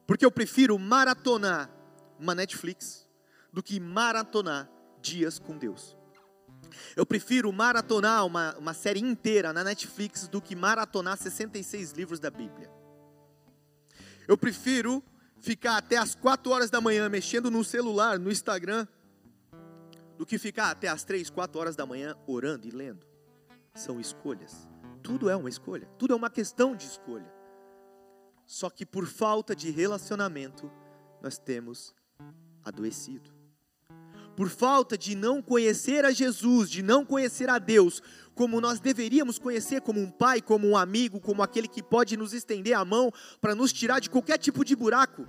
Porque 0.06 0.25
eu 0.25 0.30
prefiro 0.30 0.78
maratonar 0.78 1.70
uma 2.18 2.35
Netflix 2.35 3.08
do 3.52 3.62
que 3.62 3.78
maratonar 3.78 4.68
dias 5.00 5.38
com 5.38 5.56
Deus. 5.56 5.96
Eu 6.96 7.06
prefiro 7.06 7.52
maratonar 7.52 8.26
uma, 8.26 8.56
uma 8.56 8.75
série 8.75 9.00
inteira 9.00 9.52
na 9.52 9.62
Netflix 9.62 10.26
do 10.26 10.42
que 10.42 10.56
maratonar 10.56 11.16
66 11.16 11.92
livros 11.92 12.18
da 12.18 12.30
Bíblia. 12.30 12.70
Eu 14.26 14.37
prefiro 14.37 15.02
ficar 15.47 15.76
até 15.76 15.97
as 15.97 16.12
4 16.12 16.50
horas 16.50 16.71
da 16.71 16.81
manhã 16.81 17.09
mexendo 17.09 17.53
no 17.53 17.62
celular, 17.62 18.19
no 18.19 18.33
Instagram, 18.33 18.85
do 20.19 20.26
que 20.26 20.38
ficar 20.38 20.73
até 20.73 20.88
as 20.88 21.05
3, 21.05 21.31
4 21.31 21.61
horas 21.61 21.76
da 21.76 21.87
manhã 21.87 22.17
orando 22.26 22.67
e 22.67 22.71
lendo. 22.73 23.07
São 23.73 24.00
escolhas. 24.00 24.69
Tudo 25.05 25.31
é 25.31 25.37
uma 25.37 25.49
escolha, 25.49 25.87
tudo 25.97 26.15
é 26.15 26.17
uma 26.17 26.29
questão 26.29 26.75
de 26.75 26.87
escolha. 26.87 27.33
Só 28.45 28.69
que 28.69 28.85
por 28.85 29.07
falta 29.07 29.55
de 29.55 29.71
relacionamento, 29.71 30.69
nós 31.23 31.38
temos 31.38 31.95
adoecido. 32.65 33.36
Por 34.37 34.49
falta 34.50 34.97
de 34.97 35.14
não 35.14 35.40
conhecer 35.40 36.05
a 36.05 36.12
Jesus, 36.12 36.71
de 36.71 36.83
não 36.83 37.05
conhecer 37.05 37.49
a 37.49 37.59
Deus, 37.59 38.02
como 38.35 38.61
nós 38.61 38.78
deveríamos 38.78 39.38
conhecer 39.38 39.81
como 39.81 39.99
um 39.99 40.11
pai, 40.11 40.43
como 40.43 40.69
um 40.69 40.76
amigo, 40.76 41.19
como 41.19 41.43
aquele 41.43 41.66
que 41.66 41.83
pode 41.83 42.16
nos 42.16 42.35
estender 42.35 42.75
a 42.75 42.85
mão 42.85 43.11
para 43.40 43.55
nos 43.55 43.73
tirar 43.73 43.99
de 43.99 44.11
qualquer 44.11 44.38
tipo 44.38 44.64
de 44.64 44.76
buraco. 44.76 45.26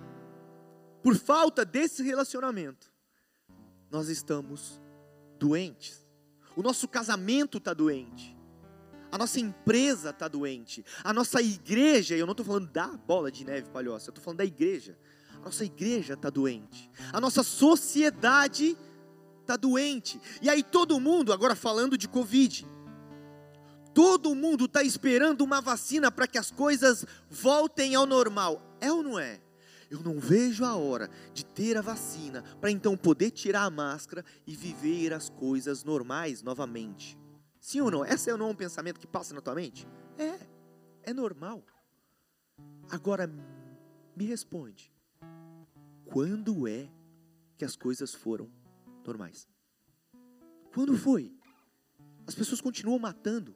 Por 1.02 1.16
falta 1.16 1.64
desse 1.64 2.04
relacionamento, 2.04 2.92
nós 3.90 4.10
estamos 4.10 4.82
doentes. 5.40 6.06
O 6.56 6.62
nosso 6.62 6.88
casamento 6.88 7.60
está 7.60 7.74
doente 7.74 8.38
a 9.12 9.18
nossa 9.18 9.40
empresa 9.40 10.10
está 10.10 10.28
doente, 10.28 10.86
a 11.04 11.14
nossa 11.14 11.42
igreja, 11.42 12.16
eu 12.16 12.26
não 12.26 12.34
estou 12.34 12.46
falando 12.46 12.68
da 12.70 12.88
bola 12.88 13.32
de 13.32 13.46
neve 13.46 13.70
palhoça, 13.70 14.10
eu 14.10 14.12
estou 14.12 14.24
falando 14.24 14.40
da 14.40 14.46
igreja, 14.46 14.98
a 15.36 15.46
nossa 15.46 15.64
igreja 15.64 16.14
está 16.14 16.30
doente, 16.30 16.90
a 17.14 17.22
nossa 17.22 17.44
sociedade 17.44 18.78
está 19.48 19.56
doente, 19.56 20.20
e 20.42 20.50
aí 20.50 20.62
todo 20.62 21.00
mundo, 21.00 21.32
agora 21.32 21.56
falando 21.56 21.98
de 21.98 22.08
Covid, 22.08 22.68
todo 23.94 24.36
mundo 24.36 24.66
está 24.66 24.84
esperando 24.84 25.42
uma 25.42 25.62
vacina 25.62 26.12
para 26.12 26.28
que 26.28 26.38
as 26.38 26.52
coisas 26.52 27.06
voltem 27.30 27.96
ao 27.96 28.06
normal, 28.06 28.62
é 28.82 28.92
ou 28.92 29.02
não 29.02 29.18
é? 29.18 29.42
Eu 29.90 30.02
não 30.02 30.20
vejo 30.20 30.66
a 30.66 30.76
hora 30.76 31.10
de 31.34 31.46
ter 31.46 31.78
a 31.78 31.82
vacina 31.82 32.44
para 32.60 32.70
então 32.70 32.98
poder 32.98 33.32
tirar 33.32 33.64
a 33.64 33.70
máscara 33.70 34.24
e 34.46 34.54
viver 34.54 35.14
as 35.14 35.30
coisas 35.30 35.84
normais 35.86 36.44
novamente. 36.44 37.18
Sim 37.62 37.80
ou 37.82 37.90
não? 37.90 38.06
Esse 38.06 38.30
é 38.30 38.36
não 38.36 38.50
um 38.50 38.56
pensamento 38.56 39.00
que 39.00 39.08
passa 39.08 39.34
na 39.34 39.40
tua 39.40 39.56
mente? 39.56 39.88
É, 40.18 40.40
é 41.10 41.14
normal. 41.14 41.64
Agora, 42.90 43.32
me 44.14 44.26
responde: 44.26 44.92
quando 46.06 46.68
é 46.68 46.90
que 47.58 47.64
as 47.64 47.76
coisas 47.76 48.14
foram 48.14 48.50
normais? 49.08 49.48
Quando 50.74 50.98
foi? 50.98 51.34
As 52.28 52.36
pessoas 52.36 52.62
continuam 52.62 53.00
matando, 53.00 53.56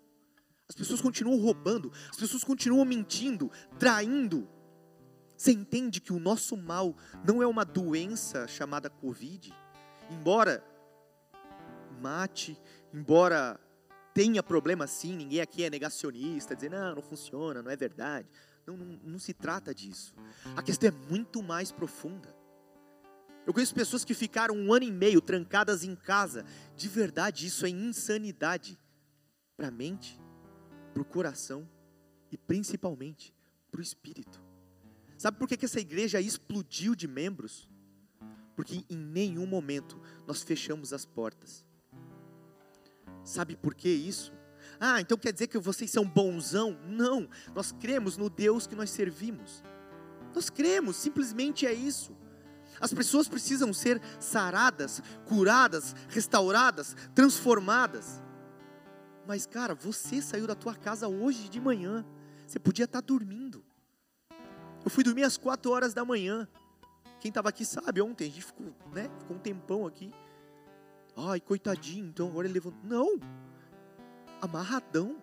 as 0.68 0.76
pessoas 0.76 1.02
continuam 1.02 1.40
roubando, 1.40 1.92
as 2.10 2.18
pessoas 2.18 2.44
continuam 2.44 2.86
mentindo, 2.86 3.52
traindo. 3.78 4.48
Você 5.36 5.52
entende 5.52 6.00
que 6.00 6.14
o 6.14 6.20
nosso 6.20 6.56
mal 6.56 6.96
não 7.28 7.42
é 7.42 7.48
uma 7.48 7.66
doença 7.66 8.48
chamada 8.48 8.90
Covid? 8.90 9.54
Embora 10.10 10.64
mate, 12.02 12.60
embora 12.94 13.60
tenha 14.14 14.42
problema 14.42 14.88
sim, 14.88 15.16
ninguém 15.16 15.42
aqui 15.42 15.64
é 15.64 15.70
negacionista, 15.70 16.56
dizer, 16.56 16.72
não, 16.72 16.96
não 16.96 17.02
funciona, 17.02 17.62
não 17.62 17.72
é 17.72 17.76
verdade. 17.76 18.28
Não, 18.66 18.76
não, 18.78 19.00
não 19.04 19.20
se 19.20 19.34
trata 19.34 19.74
disso. 19.74 20.14
A 20.56 20.62
questão 20.62 20.90
é 20.90 20.92
muito 20.92 21.42
mais 21.42 21.72
profunda. 21.72 22.36
Eu 23.46 23.54
conheço 23.54 23.74
pessoas 23.74 24.06
que 24.06 24.14
ficaram 24.14 24.56
um 24.56 24.74
ano 24.74 24.86
e 24.86 24.92
meio 24.92 25.20
trancadas 25.20 25.84
em 25.84 25.96
casa. 25.96 26.46
De 26.76 26.88
verdade, 26.88 27.48
isso 27.48 27.66
é 27.66 27.70
insanidade 27.70 28.78
para 29.58 29.68
a 29.68 29.72
mente, 29.72 30.20
para 30.94 31.02
o 31.02 31.06
coração 31.06 31.68
e 32.32 32.38
principalmente 32.38 33.34
para 33.72 33.80
o 33.80 33.82
espírito. 33.84 34.42
Sabe 35.18 35.38
por 35.38 35.48
que, 35.48 35.58
que 35.58 35.66
essa 35.66 35.80
igreja 35.80 36.20
explodiu 36.20 36.96
de 36.96 37.08
membros? 37.08 37.70
Porque 38.56 38.86
em 38.90 38.98
nenhum 38.98 39.46
momento 39.46 40.00
nós 40.28 40.44
fechamos 40.44 40.94
as 40.94 41.06
portas. 41.06 41.66
Sabe 43.24 43.56
por 43.56 43.74
que 43.76 43.90
isso? 43.90 44.34
Ah, 44.80 45.00
então 45.00 45.18
quer 45.18 45.32
dizer 45.32 45.48
que 45.48 45.58
vocês 45.58 45.92
são 45.92 46.04
bonzão? 46.04 46.78
Não, 46.88 47.30
nós 47.54 47.72
cremos 47.72 48.18
no 48.18 48.30
Deus 48.30 48.66
que 48.66 48.76
nós 48.76 48.90
servimos. 48.90 49.64
Nós 50.34 50.50
cremos, 50.50 50.96
simplesmente 50.96 51.66
é 51.66 51.74
isso. 51.74 52.16
As 52.82 52.94
pessoas 52.94 53.28
precisam 53.28 53.72
ser 53.72 54.02
saradas, 54.20 55.02
curadas, 55.26 55.96
restauradas, 56.10 56.96
transformadas. 57.13 58.22
Mas, 59.28 59.46
cara, 59.46 59.76
você 59.76 60.22
saiu 60.22 60.48
da 60.48 60.56
tua 60.56 60.74
casa 60.74 61.08
hoje 61.08 61.48
de 61.48 61.62
manhã. 61.62 62.04
Você 62.48 62.58
podia 62.58 62.86
estar 62.86 63.02
dormindo. 63.02 63.63
Eu 64.84 64.89
fui 64.89 65.04
dormir 65.04 65.24
às 65.24 65.38
quatro 65.38 65.72
horas 65.72 65.94
da 65.94 66.04
manhã. 66.04 66.48
Quem 67.20 67.30
estava 67.30 67.50
aqui 67.50 67.63
sabe, 67.63 68.02
ontem 68.02 68.26
a 68.26 68.28
gente 68.28 68.41
ficou, 68.41 68.74
né, 68.91 69.10
ficou 69.20 69.38
um 69.38 69.39
tempão 69.39 69.86
aqui. 69.86 70.12
Ai, 71.15 71.39
coitadinho, 71.39 72.08
então 72.08 72.28
agora 72.28 72.48
ele 72.48 72.56
levantou. 72.56 72.82
Não, 72.84 73.20
amarradão. 74.41 75.21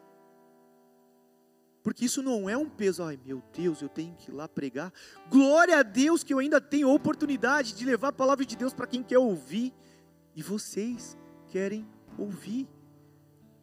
Porque 1.88 2.04
isso 2.04 2.22
não 2.22 2.50
é 2.50 2.54
um 2.54 2.68
peso, 2.68 3.02
ai 3.02 3.18
meu 3.24 3.42
Deus, 3.50 3.80
eu 3.80 3.88
tenho 3.88 4.14
que 4.14 4.30
ir 4.30 4.34
lá 4.34 4.46
pregar. 4.46 4.92
Glória 5.30 5.78
a 5.78 5.82
Deus 5.82 6.22
que 6.22 6.34
eu 6.34 6.38
ainda 6.38 6.60
tenho 6.60 6.86
a 6.86 6.92
oportunidade 6.92 7.72
de 7.72 7.82
levar 7.82 8.08
a 8.08 8.12
palavra 8.12 8.44
de 8.44 8.54
Deus 8.54 8.74
para 8.74 8.86
quem 8.86 9.02
quer 9.02 9.16
ouvir. 9.18 9.72
E 10.36 10.42
vocês 10.42 11.16
querem 11.48 11.88
ouvir. 12.18 12.68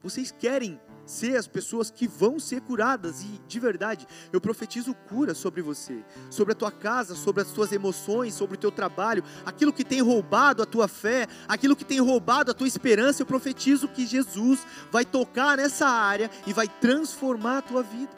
Vocês 0.02 0.32
querem 0.32 0.82
ser 1.06 1.38
as 1.38 1.48
pessoas 1.48 1.92
que 1.92 2.08
vão 2.08 2.40
ser 2.40 2.62
curadas 2.62 3.22
e 3.22 3.40
de 3.48 3.60
verdade, 3.60 4.08
eu 4.34 4.42
profetizo 4.42 4.94
cura 5.08 5.34
sobre 5.34 5.62
você, 5.62 6.04
sobre 6.30 6.54
a 6.54 6.56
tua 6.56 6.72
casa, 6.72 7.16
sobre 7.16 7.42
as 7.42 7.52
tuas 7.52 7.72
emoções, 7.72 8.34
sobre 8.34 8.56
o 8.56 8.60
teu 8.60 8.72
trabalho, 8.72 9.24
aquilo 9.46 9.74
que 9.74 9.84
tem 9.84 10.02
roubado 10.02 10.64
a 10.64 10.66
tua 10.66 10.88
fé, 10.88 11.28
aquilo 11.48 11.76
que 11.76 11.86
tem 11.86 12.00
roubado 12.00 12.52
a 12.52 12.54
tua 12.54 12.68
esperança, 12.68 13.22
eu 13.22 13.26
profetizo 13.26 13.88
que 13.88 14.06
Jesus 14.06 14.66
vai 14.92 15.06
tocar 15.06 15.58
nessa 15.58 15.88
área 15.88 16.30
e 16.48 16.54
vai 16.54 16.68
transformar 16.68 17.60
a 17.60 17.62
tua 17.62 17.84
vida. 17.84 18.14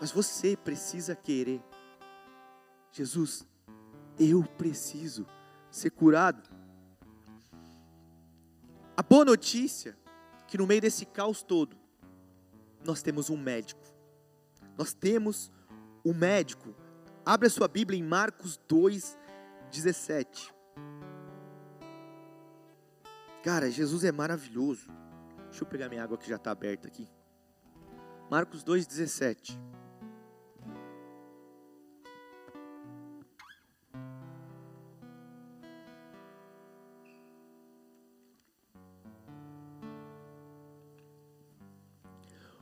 Mas 0.00 0.10
você 0.10 0.56
precisa 0.56 1.16
querer. 1.16 1.62
Jesus, 2.92 3.44
eu 4.18 4.42
preciso 4.42 5.26
ser 5.70 5.90
curado. 5.90 6.48
A 8.96 9.02
boa 9.02 9.24
notícia 9.24 9.96
que 10.46 10.58
no 10.58 10.66
meio 10.66 10.80
desse 10.80 11.06
caos 11.06 11.42
todo, 11.42 11.76
nós 12.84 13.02
temos 13.02 13.30
um 13.30 13.36
médico. 13.36 13.82
Nós 14.76 14.92
temos 14.92 15.50
um 16.04 16.12
médico. 16.12 16.74
Abre 17.24 17.46
a 17.46 17.50
sua 17.50 17.66
Bíblia 17.66 17.98
em 17.98 18.02
Marcos 18.02 18.60
2, 18.68 19.18
17. 19.70 20.54
Cara, 23.42 23.70
Jesus 23.70 24.04
é 24.04 24.12
maravilhoso. 24.12 24.88
Deixa 25.48 25.62
eu 25.62 25.68
pegar 25.68 25.88
minha 25.88 26.02
água 26.02 26.18
que 26.18 26.28
já 26.28 26.36
está 26.36 26.50
aberta 26.50 26.88
aqui. 26.88 27.08
Marcos 28.30 28.62
2, 28.64 28.86
17. 28.86 29.60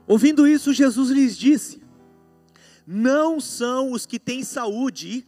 Ouvindo 0.06 0.46
isso, 0.46 0.72
Jesus 0.72 1.10
lhes 1.10 1.36
disse: 1.36 1.82
Não 2.86 3.40
são 3.40 3.92
os 3.92 4.06
que 4.06 4.18
têm 4.18 4.42
saúde 4.44 5.26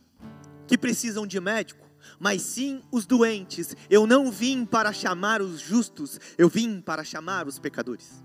que 0.67 0.79
precisam 0.79 1.27
de 1.27 1.39
médico, 1.41 1.89
mas 2.19 2.43
sim 2.43 2.83
os 2.91 3.07
doentes. 3.07 3.77
Eu 3.89 4.07
não 4.07 4.31
vim 4.31 4.65
para 4.65 4.93
chamar 4.93 5.41
os 5.41 5.61
justos, 5.61 6.19
eu 6.37 6.49
vim 6.49 6.81
para 6.81 7.05
chamar 7.05 7.47
os 7.47 7.59
pecadores. 7.59 8.23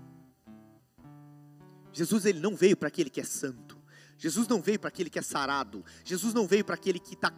Jesus 1.92 2.24
ele 2.24 2.40
não 2.40 2.54
veio 2.54 2.76
para 2.76 2.88
aquele 2.88 3.10
que 3.10 3.20
é 3.20 3.24
santo. 3.24 3.78
Jesus 4.16 4.46
não 4.46 4.60
veio 4.60 4.78
para 4.78 4.88
aquele 4.88 5.08
que 5.08 5.18
é 5.18 5.22
sarado. 5.22 5.84
Jesus 6.04 6.34
não 6.34 6.46
veio 6.46 6.64
para 6.64 6.74
aquele 6.74 6.98
que 6.98 7.14
está 7.14 7.32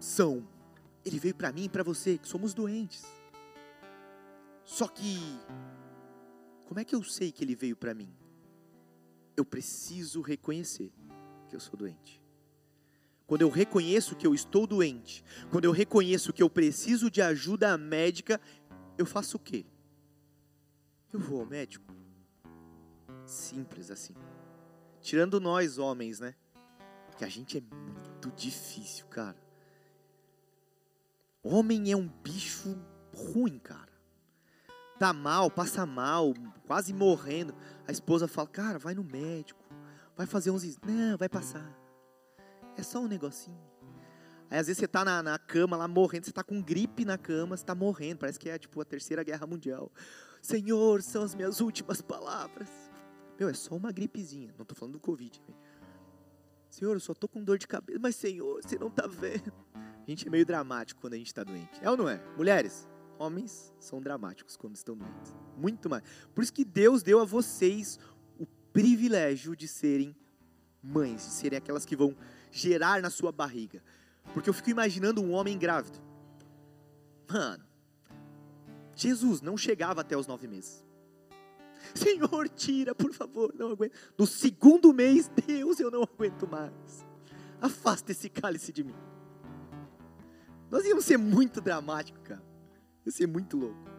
são. 0.00 0.46
Ele 1.04 1.18
veio 1.18 1.34
para 1.34 1.52
mim 1.52 1.64
e 1.64 1.68
para 1.68 1.82
você, 1.82 2.18
que 2.18 2.26
somos 2.26 2.54
doentes. 2.54 3.04
Só 4.64 4.88
que, 4.88 5.18
como 6.70 6.78
é 6.78 6.84
que 6.84 6.94
eu 6.94 7.02
sei 7.02 7.32
que 7.32 7.42
ele 7.42 7.56
veio 7.56 7.74
para 7.74 7.92
mim? 7.92 8.08
Eu 9.36 9.44
preciso 9.44 10.20
reconhecer 10.20 10.92
que 11.48 11.56
eu 11.56 11.58
sou 11.58 11.76
doente. 11.76 12.22
Quando 13.26 13.42
eu 13.42 13.50
reconheço 13.50 14.14
que 14.14 14.24
eu 14.24 14.32
estou 14.32 14.68
doente, 14.68 15.24
quando 15.50 15.64
eu 15.64 15.72
reconheço 15.72 16.32
que 16.32 16.40
eu 16.40 16.48
preciso 16.48 17.10
de 17.10 17.20
ajuda 17.20 17.76
médica, 17.76 18.40
eu 18.96 19.04
faço 19.04 19.36
o 19.36 19.40
quê? 19.40 19.66
Eu 21.12 21.18
vou 21.18 21.40
ao 21.40 21.46
médico. 21.46 21.92
Simples 23.26 23.90
assim. 23.90 24.14
Tirando 25.00 25.40
nós 25.40 25.76
homens, 25.76 26.20
né? 26.20 26.36
Que 27.18 27.24
a 27.24 27.28
gente 27.28 27.58
é 27.58 27.60
muito 27.60 28.30
difícil, 28.36 29.06
cara. 29.06 29.42
Homem 31.42 31.90
é 31.90 31.96
um 31.96 32.06
bicho 32.06 32.78
ruim, 33.12 33.58
cara. 33.58 33.89
Tá 35.00 35.14
mal, 35.14 35.50
passa 35.50 35.86
mal, 35.86 36.34
quase 36.66 36.92
morrendo. 36.92 37.54
A 37.88 37.90
esposa 37.90 38.28
fala: 38.28 38.46
Cara, 38.48 38.78
vai 38.78 38.94
no 38.94 39.02
médico. 39.02 39.64
Vai 40.14 40.26
fazer 40.26 40.50
uns. 40.50 40.62
Não, 40.86 41.16
vai 41.16 41.26
passar. 41.26 41.74
É 42.76 42.82
só 42.82 43.00
um 43.00 43.08
negocinho. 43.08 43.58
Aí 44.50 44.58
às 44.58 44.66
vezes 44.66 44.78
você 44.78 44.86
tá 44.86 45.02
na, 45.02 45.22
na 45.22 45.38
cama 45.38 45.74
lá 45.74 45.88
morrendo, 45.88 46.26
você 46.26 46.32
tá 46.32 46.44
com 46.44 46.60
gripe 46.60 47.06
na 47.06 47.16
cama, 47.16 47.56
você 47.56 47.64
tá 47.64 47.74
morrendo. 47.74 48.18
Parece 48.18 48.38
que 48.38 48.50
é 48.50 48.58
tipo 48.58 48.78
a 48.78 48.84
terceira 48.84 49.22
guerra 49.22 49.46
mundial. 49.46 49.90
Senhor, 50.42 51.00
são 51.00 51.22
as 51.22 51.34
minhas 51.34 51.62
últimas 51.62 52.02
palavras. 52.02 52.68
Meu, 53.38 53.48
é 53.48 53.54
só 53.54 53.74
uma 53.74 53.90
gripezinha. 53.90 54.52
Não 54.58 54.64
estou 54.64 54.76
falando 54.76 54.92
do 54.92 55.00
Covid. 55.00 55.42
Senhor, 56.68 56.92
eu 56.92 57.00
só 57.00 57.12
estou 57.12 57.26
com 57.26 57.42
dor 57.42 57.56
de 57.56 57.66
cabeça. 57.66 57.98
Mas, 57.98 58.16
Senhor, 58.16 58.62
você 58.62 58.78
não 58.78 58.88
está 58.88 59.06
vendo. 59.06 59.50
A 59.74 60.10
gente 60.10 60.28
é 60.28 60.30
meio 60.30 60.44
dramático 60.44 61.00
quando 61.00 61.14
a 61.14 61.16
gente 61.16 61.28
está 61.28 61.42
doente. 61.42 61.80
É 61.80 61.88
ou 61.90 61.96
não 61.96 62.06
é? 62.06 62.22
Mulheres, 62.36 62.86
homens 63.20 63.72
são 63.78 64.00
dramáticos 64.00 64.56
quando 64.56 64.76
estão 64.76 64.96
doentes. 64.96 65.34
Muito 65.56 65.90
mais. 65.90 66.02
Por 66.34 66.42
isso 66.42 66.52
que 66.52 66.64
Deus 66.64 67.02
deu 67.02 67.20
a 67.20 67.24
vocês 67.24 67.98
o 68.38 68.46
privilégio 68.72 69.54
de 69.54 69.68
serem 69.68 70.16
mães, 70.82 71.26
de 71.26 71.30
serem 71.32 71.58
aquelas 71.58 71.84
que 71.84 71.94
vão 71.94 72.16
gerar 72.50 73.02
na 73.02 73.10
sua 73.10 73.30
barriga. 73.30 73.82
Porque 74.32 74.48
eu 74.48 74.54
fico 74.54 74.70
imaginando 74.70 75.20
um 75.20 75.32
homem 75.32 75.58
grávido. 75.58 76.00
Mano, 77.28 77.64
Jesus 78.94 79.42
não 79.42 79.56
chegava 79.56 80.00
até 80.00 80.16
os 80.16 80.26
nove 80.26 80.48
meses. 80.48 80.84
Senhor, 81.94 82.48
tira, 82.48 82.94
por 82.94 83.12
favor, 83.12 83.54
não 83.54 83.70
aguento. 83.70 83.92
No 84.16 84.26
segundo 84.26 84.92
mês, 84.94 85.30
Deus, 85.46 85.78
eu 85.78 85.90
não 85.90 86.02
aguento 86.02 86.48
mais. 86.48 87.06
Afasta 87.60 88.12
esse 88.12 88.30
cálice 88.30 88.72
de 88.72 88.82
mim. 88.82 88.94
Nós 90.70 90.84
íamos 90.86 91.04
ser 91.04 91.18
muito 91.18 91.60
dramático, 91.60 92.18
cara. 92.20 92.49
Ia 93.04 93.12
ser 93.12 93.26
muito 93.26 93.56
louco. 93.56 93.90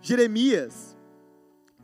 Jeremias 0.00 0.96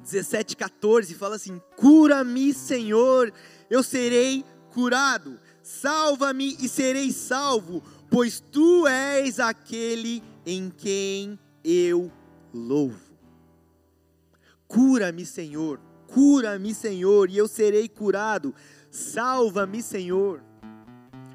17, 0.00 0.56
14 0.56 1.14
fala 1.14 1.36
assim: 1.36 1.60
Cura-me, 1.76 2.52
Senhor, 2.52 3.32
eu 3.70 3.82
serei 3.82 4.44
curado. 4.70 5.38
Salva-me 5.62 6.56
e 6.60 6.68
serei 6.68 7.12
salvo, 7.12 7.82
pois 8.10 8.40
tu 8.40 8.86
és 8.86 9.38
aquele 9.38 10.22
em 10.46 10.70
quem 10.70 11.38
eu 11.62 12.10
louvo. 12.54 13.08
Cura-me, 14.66 15.26
Senhor, 15.26 15.80
cura-me, 16.06 16.74
Senhor, 16.74 17.28
e 17.30 17.36
eu 17.36 17.46
serei 17.46 17.88
curado. 17.88 18.54
Salva-me, 18.90 19.82
Senhor, 19.82 20.42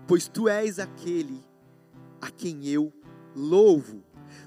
pois 0.08 0.28
tu 0.28 0.48
és 0.48 0.80
aquele 0.80 1.44
a 2.20 2.32
quem 2.32 2.68
eu 2.68 2.92
louvo. 3.36 4.04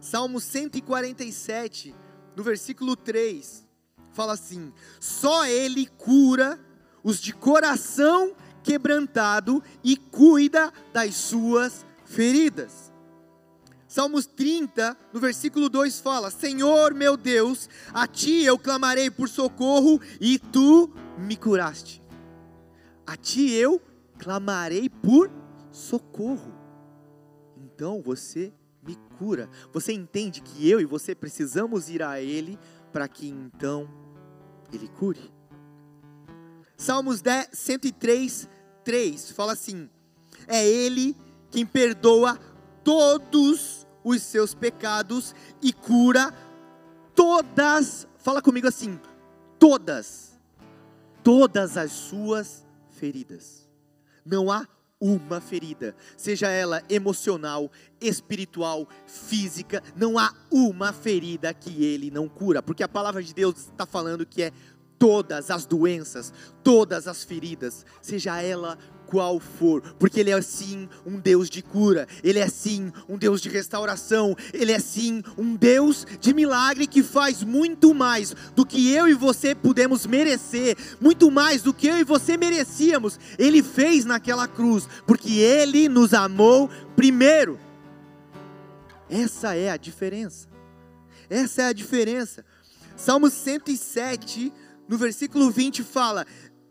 Salmo 0.09 0.41
147, 0.41 1.93
no 2.37 2.45
versículo 2.45 2.95
3, 2.95 3.67
fala 4.13 4.35
assim: 4.35 4.73
Só 5.01 5.45
Ele 5.47 5.85
cura 5.99 6.61
os 7.03 7.21
de 7.21 7.33
coração 7.33 8.33
quebrantado 8.63 9.61
e 9.83 9.97
cuida 9.97 10.73
das 10.93 11.17
suas 11.17 11.85
feridas. 12.05 12.93
Salmos 13.89 14.27
30, 14.27 14.97
no 15.13 15.19
versículo 15.19 15.69
2 15.69 15.99
fala: 15.99 16.31
Senhor 16.31 16.95
meu 16.95 17.17
Deus, 17.17 17.69
a 17.93 18.07
ti 18.07 18.45
eu 18.45 18.57
clamarei 18.57 19.11
por 19.11 19.29
socorro 19.29 20.01
e 20.21 20.39
tu 20.39 20.89
me 21.19 21.37
curaste. 21.37 22.01
A 23.05 23.17
ti 23.17 23.51
eu 23.51 23.83
clamarei 24.21 24.89
por 24.89 25.29
socorro. 25.73 26.55
Então 27.57 28.01
você 28.01 28.53
cura. 29.19 29.49
Você 29.73 29.93
entende 29.93 30.41
que 30.41 30.69
eu 30.69 30.81
e 30.81 30.85
você 30.85 31.15
precisamos 31.15 31.89
ir 31.89 32.03
a 32.03 32.21
Ele 32.21 32.59
para 32.93 33.09
que 33.09 33.29
então 33.29 33.89
Ele 34.73 34.89
cure. 34.89 35.33
Salmos 36.77 37.23
10, 37.23 37.49
103, 37.53 38.49
3 38.85 39.31
fala 39.31 39.53
assim: 39.53 39.89
É 40.47 40.67
Ele 40.67 41.17
quem 41.51 41.65
perdoa 41.65 42.39
todos 42.85 43.87
os 44.05 44.23
seus 44.23 44.55
pecados 44.55 45.35
e 45.63 45.73
cura 45.73 46.33
todas, 47.17 48.07
fala 48.19 48.43
comigo 48.43 48.69
assim, 48.69 49.01
todas, 49.59 50.39
todas 51.25 51.77
as 51.77 51.91
suas 51.91 52.65
feridas. 52.91 53.69
Não 54.25 54.51
há 54.51 54.67
uma 55.01 55.41
ferida, 55.41 55.95
seja 56.17 56.49
ela 56.49 56.83
emocional, 56.89 57.71
espiritual, 58.01 58.89
física, 59.07 59.83
não 59.95 60.19
há 60.19 60.33
uma 60.51 60.93
ferida 60.93 61.53
que 61.53 61.85
ele 61.85 62.11
não 62.11 62.29
cura, 62.29 62.63
porque 62.63 62.83
a 62.83 62.89
palavra 62.89 63.23
de 63.23 63.35
Deus 63.35 63.57
está 63.57 63.85
falando 63.85 64.25
que 64.25 64.43
é 64.43 64.53
todas 64.99 65.51
as 65.51 65.67
doenças, 65.67 66.33
todas 66.63 67.07
as 67.07 67.23
feridas, 67.23 67.85
seja 68.01 68.41
ela 68.41 68.79
qual 69.07 69.41
for, 69.41 69.81
porque 69.99 70.21
Ele 70.21 70.31
é 70.31 70.41
sim 70.41 70.89
um 71.05 71.19
Deus 71.19 71.49
de 71.49 71.63
cura, 71.63 72.07
Ele 72.23 72.39
é 72.39 72.49
sim 72.49 72.93
um 73.09 73.17
Deus 73.17 73.41
de 73.41 73.49
restauração, 73.49 74.37
Ele 74.53 74.73
é 74.73 74.79
sim 74.79 75.23
um 75.39 75.55
Deus 75.55 76.07
de 76.21 76.35
milagre 76.35 76.87
que 76.87 77.03
faz 77.03 77.43
muito 77.43 77.95
mais 77.95 78.35
do 78.55 78.67
que 78.67 78.93
eu 78.93 79.09
e 79.09 79.15
você 79.15 79.55
pudemos 79.55 80.07
merecer, 80.07 80.77
muito 81.01 81.31
mais 81.31 81.63
do 81.63 81.73
que 81.73 81.87
eu 81.87 81.99
e 81.99 82.05
você 82.05 82.37
merecíamos, 82.37 83.19
Ele 83.39 83.63
fez 83.63 84.05
naquela 84.05 84.49
cruz, 84.49 84.89
porque 85.07 85.33
Ele 85.33 85.89
nos 85.89 86.13
amou 86.13 86.69
primeiro. 86.95 87.59
Essa 89.09 89.55
é 89.55 89.71
a 89.71 89.77
diferença. 89.77 90.49
Essa 91.31 91.63
é 91.63 91.67
a 91.67 91.73
diferença. 91.73 92.45
Salmo 92.97 93.29
107, 93.31 94.53
no 94.89 94.97
versículo 94.97 95.51
20 95.51 95.83
fala: 95.83 96.27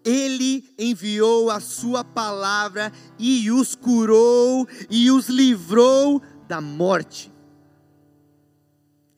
ele 0.06 0.64
enviou 0.78 1.50
a 1.50 1.60
sua 1.60 2.04
palavra 2.04 2.94
e 3.18 3.50
os 3.50 3.74
curou 3.74 4.68
e 4.88 5.10
os 5.10 5.28
livrou 5.28 6.22
da 6.48 6.62
morte. 6.62 7.34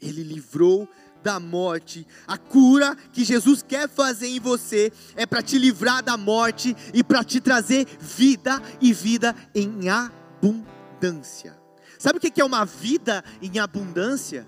Ele 0.01 0.23
livrou 0.23 0.87
da 1.21 1.39
morte. 1.41 2.07
A 2.25 2.37
cura 2.37 2.95
que 3.11 3.25
Jesus 3.25 3.61
quer 3.61 3.89
fazer 3.89 4.27
em 4.27 4.39
você 4.39 4.91
é 5.15 5.25
para 5.25 5.41
te 5.41 5.57
livrar 5.57 6.01
da 6.01 6.15
morte 6.15 6.73
e 6.93 7.03
para 7.03 7.21
te 7.21 7.41
trazer 7.41 7.85
vida 7.99 8.61
e 8.79 8.93
vida 8.93 9.35
em 9.53 9.89
abundância. 9.89 11.57
Sabe 11.99 12.17
o 12.17 12.21
que 12.21 12.39
é 12.39 12.45
uma 12.45 12.63
vida 12.63 13.23
em 13.41 13.59
abundância? 13.59 14.47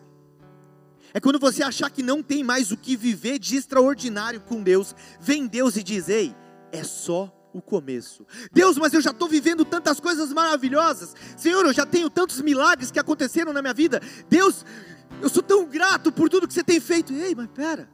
É 1.13 1.19
quando 1.19 1.39
você 1.39 1.63
achar 1.63 1.89
que 1.89 2.03
não 2.03 2.21
tem 2.21 2.43
mais 2.43 2.71
o 2.71 2.77
que 2.77 2.95
viver 2.95 3.39
de 3.39 3.55
extraordinário 3.55 4.41
com 4.41 4.61
Deus, 4.61 4.95
vem 5.19 5.47
Deus 5.47 5.75
e 5.75 5.83
diz: 5.83 6.09
Ei, 6.09 6.35
é 6.71 6.83
só 6.83 7.33
o 7.53 7.61
começo. 7.61 8.25
Deus, 8.51 8.77
mas 8.77 8.93
eu 8.93 9.01
já 9.01 9.11
estou 9.11 9.27
vivendo 9.27 9.65
tantas 9.65 9.99
coisas 9.99 10.31
maravilhosas. 10.31 11.15
Senhor, 11.35 11.65
eu 11.65 11.73
já 11.73 11.85
tenho 11.85 12.09
tantos 12.09 12.41
milagres 12.41 12.91
que 12.91 12.99
aconteceram 12.99 13.51
na 13.51 13.61
minha 13.61 13.73
vida. 13.73 14.01
Deus, 14.29 14.65
eu 15.21 15.29
sou 15.29 15.41
tão 15.41 15.65
grato 15.65 16.11
por 16.11 16.29
tudo 16.29 16.47
que 16.47 16.53
você 16.53 16.63
tem 16.63 16.79
feito. 16.79 17.11
Ei, 17.13 17.33
mas 17.33 17.47
pera, 17.47 17.89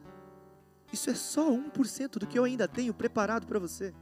isso 0.92 1.10
é 1.10 1.16
só 1.16 1.50
1% 1.50 2.20
do 2.20 2.28
que 2.28 2.38
eu 2.38 2.44
ainda 2.44 2.68
tenho 2.68 2.94
preparado 2.94 3.48
para 3.48 3.60
você. 3.60 3.94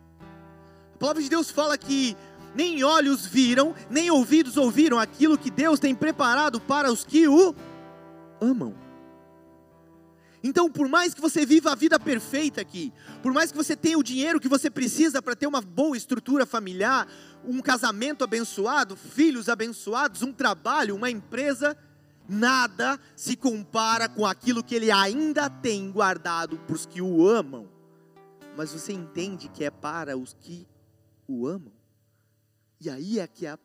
A 0.95 0.97
palavra 0.97 1.21
de 1.21 1.29
Deus 1.29 1.51
fala 1.51 1.77
que 1.77 2.15
nem 2.55 2.83
olhos 2.83 3.25
viram, 3.25 3.75
nem 3.89 4.11
ouvidos 4.11 4.57
ouviram 4.57 4.99
aquilo 4.99 5.37
que 5.37 5.49
Deus 5.49 5.79
tem 5.79 5.93
preparado 5.93 6.59
para 6.59 6.91
os 6.91 7.03
que 7.03 7.27
o 7.27 7.55
amam. 8.39 8.82
Então, 10.43 10.69
por 10.69 10.89
mais 10.89 11.13
que 11.13 11.21
você 11.21 11.45
viva 11.45 11.71
a 11.71 11.75
vida 11.75 11.97
perfeita 11.97 12.59
aqui, 12.59 12.91
por 13.21 13.31
mais 13.31 13.49
que 13.49 13.57
você 13.57 13.77
tenha 13.77 13.97
o 13.97 14.03
dinheiro 14.03 14.41
que 14.41 14.49
você 14.49 14.69
precisa 14.69 15.21
para 15.21 15.37
ter 15.37 15.47
uma 15.47 15.61
boa 15.61 15.95
estrutura 15.95 16.45
familiar, 16.45 17.07
um 17.45 17.61
casamento 17.61 18.25
abençoado, 18.25 18.97
filhos 18.97 19.47
abençoados, 19.47 20.21
um 20.21 20.33
trabalho, 20.33 20.97
uma 20.97 21.09
empresa, 21.09 21.77
nada 22.27 22.99
se 23.15 23.37
compara 23.37 24.09
com 24.09 24.25
aquilo 24.25 24.61
que 24.61 24.75
ele 24.75 24.91
ainda 24.91 25.49
tem 25.49 25.89
guardado 25.89 26.57
para 26.57 26.75
os 26.75 26.85
que 26.85 27.01
o 27.01 27.25
amam. 27.25 27.69
Mas 28.57 28.73
você 28.73 28.91
entende 28.91 29.47
que 29.47 29.63
é 29.63 29.71
para 29.71 30.17
os 30.17 30.33
que 30.33 30.67
o 31.25 31.47
amam? 31.47 31.71
E 32.81 32.89
aí 32.89 33.17
é 33.17 33.27
que 33.27 33.45
é 33.45 33.57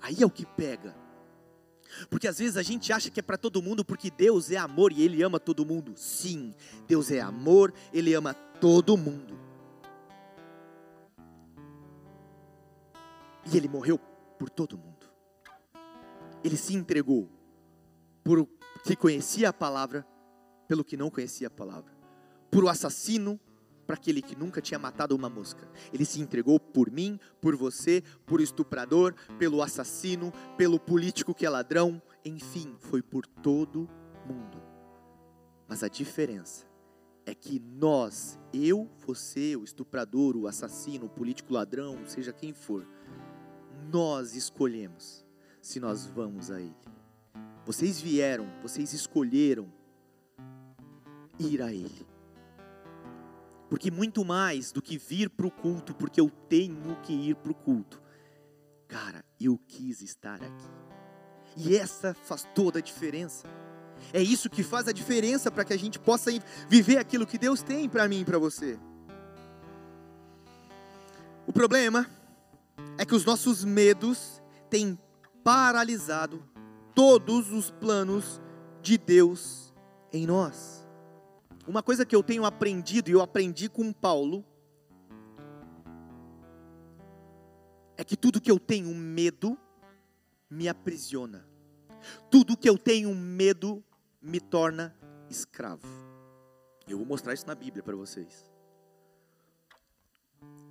aí 0.00 0.16
é 0.20 0.26
o 0.26 0.30
que 0.30 0.44
pega. 0.44 1.01
Porque 2.08 2.28
às 2.28 2.38
vezes 2.38 2.56
a 2.56 2.62
gente 2.62 2.92
acha 2.92 3.10
que 3.10 3.20
é 3.20 3.22
para 3.22 3.36
todo 3.36 3.62
mundo 3.62 3.84
porque 3.84 4.10
Deus 4.10 4.50
é 4.50 4.56
amor 4.56 4.92
e 4.92 5.02
Ele 5.02 5.22
ama 5.22 5.38
todo 5.38 5.64
mundo. 5.64 5.94
Sim, 5.96 6.54
Deus 6.86 7.10
é 7.10 7.20
amor, 7.20 7.72
Ele 7.92 8.14
ama 8.14 8.34
todo 8.34 8.96
mundo. 8.96 9.38
E 13.52 13.56
Ele 13.56 13.68
morreu 13.68 13.98
por 14.38 14.48
todo 14.48 14.78
mundo. 14.78 15.06
Ele 16.44 16.56
se 16.56 16.74
entregou 16.74 17.28
por 18.24 18.48
que 18.84 18.96
conhecia 18.96 19.50
a 19.50 19.52
palavra, 19.52 20.06
pelo 20.66 20.84
que 20.84 20.96
não 20.96 21.10
conhecia 21.10 21.46
a 21.46 21.50
palavra. 21.50 21.92
Por 22.50 22.64
o 22.64 22.68
assassino, 22.68 23.38
para 23.92 23.98
aquele 23.98 24.22
que 24.22 24.34
nunca 24.34 24.62
tinha 24.62 24.78
matado 24.78 25.14
uma 25.14 25.28
mosca. 25.28 25.68
Ele 25.92 26.06
se 26.06 26.18
entregou 26.18 26.58
por 26.58 26.90
mim, 26.90 27.20
por 27.42 27.54
você, 27.54 28.02
por 28.24 28.40
estuprador, 28.40 29.14
pelo 29.38 29.60
assassino, 29.60 30.32
pelo 30.56 30.80
político 30.80 31.34
que 31.34 31.44
é 31.44 31.50
ladrão, 31.50 32.00
enfim, 32.24 32.74
foi 32.78 33.02
por 33.02 33.26
todo 33.26 33.86
mundo. 34.26 34.62
Mas 35.68 35.82
a 35.82 35.88
diferença 35.88 36.64
é 37.26 37.34
que 37.34 37.60
nós, 37.60 38.38
eu, 38.50 38.90
você, 39.06 39.56
o 39.56 39.62
estuprador, 39.62 40.38
o 40.38 40.46
assassino, 40.46 41.04
o 41.04 41.10
político 41.10 41.52
ladrão, 41.52 41.98
seja 42.06 42.32
quem 42.32 42.54
for, 42.54 42.88
nós 43.92 44.34
escolhemos 44.34 45.22
se 45.60 45.78
nós 45.78 46.06
vamos 46.06 46.50
a 46.50 46.58
Ele. 46.58 46.74
Vocês 47.66 48.00
vieram, 48.00 48.46
vocês 48.62 48.94
escolheram 48.94 49.70
ir 51.38 51.60
a 51.60 51.70
Ele. 51.70 52.11
Porque 53.72 53.90
muito 53.90 54.22
mais 54.22 54.70
do 54.70 54.82
que 54.82 54.98
vir 54.98 55.30
para 55.30 55.46
o 55.46 55.50
culto, 55.50 55.94
porque 55.94 56.20
eu 56.20 56.28
tenho 56.28 56.94
que 57.02 57.14
ir 57.14 57.36
para 57.36 57.52
o 57.52 57.54
culto, 57.54 58.02
cara, 58.86 59.24
eu 59.40 59.58
quis 59.66 60.02
estar 60.02 60.34
aqui. 60.34 60.68
E 61.56 61.74
essa 61.74 62.12
faz 62.12 62.46
toda 62.54 62.80
a 62.80 62.82
diferença. 62.82 63.48
É 64.12 64.20
isso 64.20 64.50
que 64.50 64.62
faz 64.62 64.88
a 64.88 64.92
diferença 64.92 65.50
para 65.50 65.64
que 65.64 65.72
a 65.72 65.78
gente 65.78 65.98
possa 65.98 66.30
viver 66.68 66.98
aquilo 66.98 67.26
que 67.26 67.38
Deus 67.38 67.62
tem 67.62 67.88
para 67.88 68.06
mim 68.06 68.20
e 68.20 68.24
para 68.26 68.36
você. 68.36 68.78
O 71.46 71.52
problema 71.54 72.06
é 72.98 73.06
que 73.06 73.14
os 73.14 73.24
nossos 73.24 73.64
medos 73.64 74.42
têm 74.68 74.98
paralisado 75.42 76.46
todos 76.94 77.50
os 77.50 77.70
planos 77.70 78.38
de 78.82 78.98
Deus 78.98 79.72
em 80.12 80.26
nós. 80.26 80.81
Uma 81.66 81.82
coisa 81.82 82.04
que 82.04 82.14
eu 82.14 82.22
tenho 82.22 82.44
aprendido, 82.44 83.08
e 83.08 83.12
eu 83.12 83.20
aprendi 83.20 83.68
com 83.68 83.92
Paulo, 83.92 84.44
é 87.96 88.04
que 88.04 88.16
tudo 88.16 88.40
que 88.40 88.50
eu 88.50 88.58
tenho 88.58 88.92
medo 88.94 89.56
me 90.50 90.68
aprisiona. 90.68 91.46
Tudo 92.30 92.56
que 92.56 92.68
eu 92.68 92.76
tenho 92.76 93.14
medo 93.14 93.82
me 94.20 94.40
torna 94.40 94.94
escravo. 95.30 95.86
Eu 96.88 96.98
vou 96.98 97.06
mostrar 97.06 97.32
isso 97.32 97.46
na 97.46 97.54
Bíblia 97.54 97.82
para 97.82 97.94
vocês. 97.94 98.50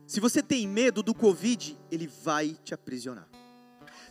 Se 0.06 0.20
você 0.20 0.44
tem 0.44 0.68
medo 0.68 1.02
do 1.02 1.16
Covid, 1.16 1.78
ele 1.90 2.06
vai 2.06 2.50
te 2.66 2.74
aprisionar. 2.74 3.30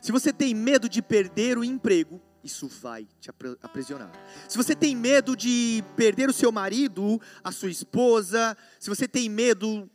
Se 0.00 0.10
você 0.10 0.32
tem 0.32 0.54
medo 0.54 0.88
de 0.88 1.02
perder 1.02 1.58
o 1.58 1.64
emprego, 1.64 2.20
isso 2.42 2.66
vai 2.68 3.06
te 3.20 3.30
aprisionar. 3.62 4.10
Se 4.48 4.56
você 4.56 4.74
tem 4.74 4.96
medo 4.96 5.36
de 5.36 5.84
perder 5.96 6.28
o 6.28 6.32
seu 6.32 6.50
marido, 6.50 7.20
a 7.44 7.52
sua 7.52 7.70
esposa, 7.70 8.56
se 8.78 8.88
você 8.88 9.06
tem 9.06 9.28
medo 9.28 9.90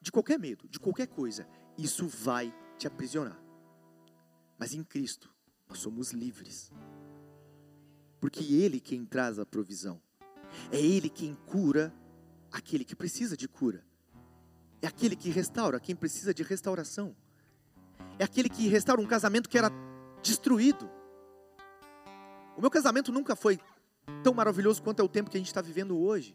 de 0.00 0.12
qualquer 0.12 0.38
medo, 0.38 0.68
de 0.68 0.78
qualquer 0.78 1.06
coisa, 1.06 1.48
isso 1.78 2.06
vai 2.06 2.54
te 2.78 2.86
aprisionar. 2.86 3.40
Mas 4.58 4.74
em 4.74 4.84
Cristo, 4.84 5.34
nós 5.68 5.78
somos 5.78 6.12
livres. 6.12 6.70
Porque 8.20 8.44
Ele 8.54 8.80
quem 8.80 9.04
traz 9.04 9.38
a 9.38 9.46
provisão. 9.46 10.00
É 10.70 10.80
Ele 10.80 11.08
quem 11.08 11.34
cura 11.46 11.92
aquele 12.50 12.84
que 12.84 12.94
precisa 12.94 13.36
de 13.36 13.48
cura. 13.48 13.84
É 14.80 14.86
aquele 14.86 15.16
que 15.16 15.30
restaura 15.30 15.80
quem 15.80 15.96
precisa 15.96 16.32
de 16.32 16.42
restauração. 16.42 17.16
É 18.18 18.24
aquele 18.24 18.48
que 18.48 18.68
restaura 18.68 19.00
um 19.00 19.06
casamento 19.06 19.48
que 19.48 19.58
era 19.58 19.70
destruído. 20.22 20.88
O 22.56 22.60
meu 22.60 22.70
casamento 22.70 23.12
nunca 23.12 23.36
foi 23.36 23.60
tão 24.22 24.32
maravilhoso 24.32 24.82
quanto 24.82 25.00
é 25.00 25.04
o 25.04 25.08
tempo 25.08 25.30
que 25.30 25.36
a 25.36 25.40
gente 25.40 25.48
está 25.48 25.60
vivendo 25.60 25.98
hoje. 25.98 26.34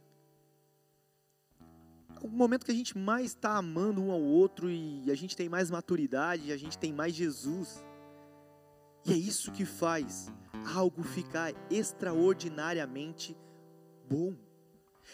É 2.15 2.25
o 2.25 2.29
momento 2.29 2.65
que 2.65 2.71
a 2.71 2.75
gente 2.75 2.97
mais 2.97 3.27
está 3.27 3.57
amando 3.57 4.01
um 4.01 4.11
ao 4.11 4.21
outro 4.21 4.69
e 4.69 5.09
a 5.09 5.15
gente 5.15 5.35
tem 5.35 5.49
mais 5.49 5.71
maturidade, 5.71 6.51
a 6.51 6.57
gente 6.57 6.77
tem 6.77 6.93
mais 6.93 7.15
Jesus. 7.15 7.83
E 9.03 9.13
é 9.13 9.15
isso 9.15 9.51
que 9.51 9.65
faz 9.65 10.31
algo 10.75 11.01
ficar 11.01 11.53
extraordinariamente 11.71 13.35
bom. 14.07 14.35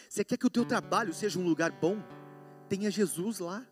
Você 0.08 0.22
quer 0.22 0.36
que 0.36 0.46
o 0.46 0.50
teu 0.50 0.64
trabalho 0.64 1.14
seja 1.14 1.38
um 1.38 1.44
lugar 1.44 1.72
bom? 1.72 2.02
Tenha 2.68 2.90
Jesus 2.90 3.38
lá. 3.38 3.66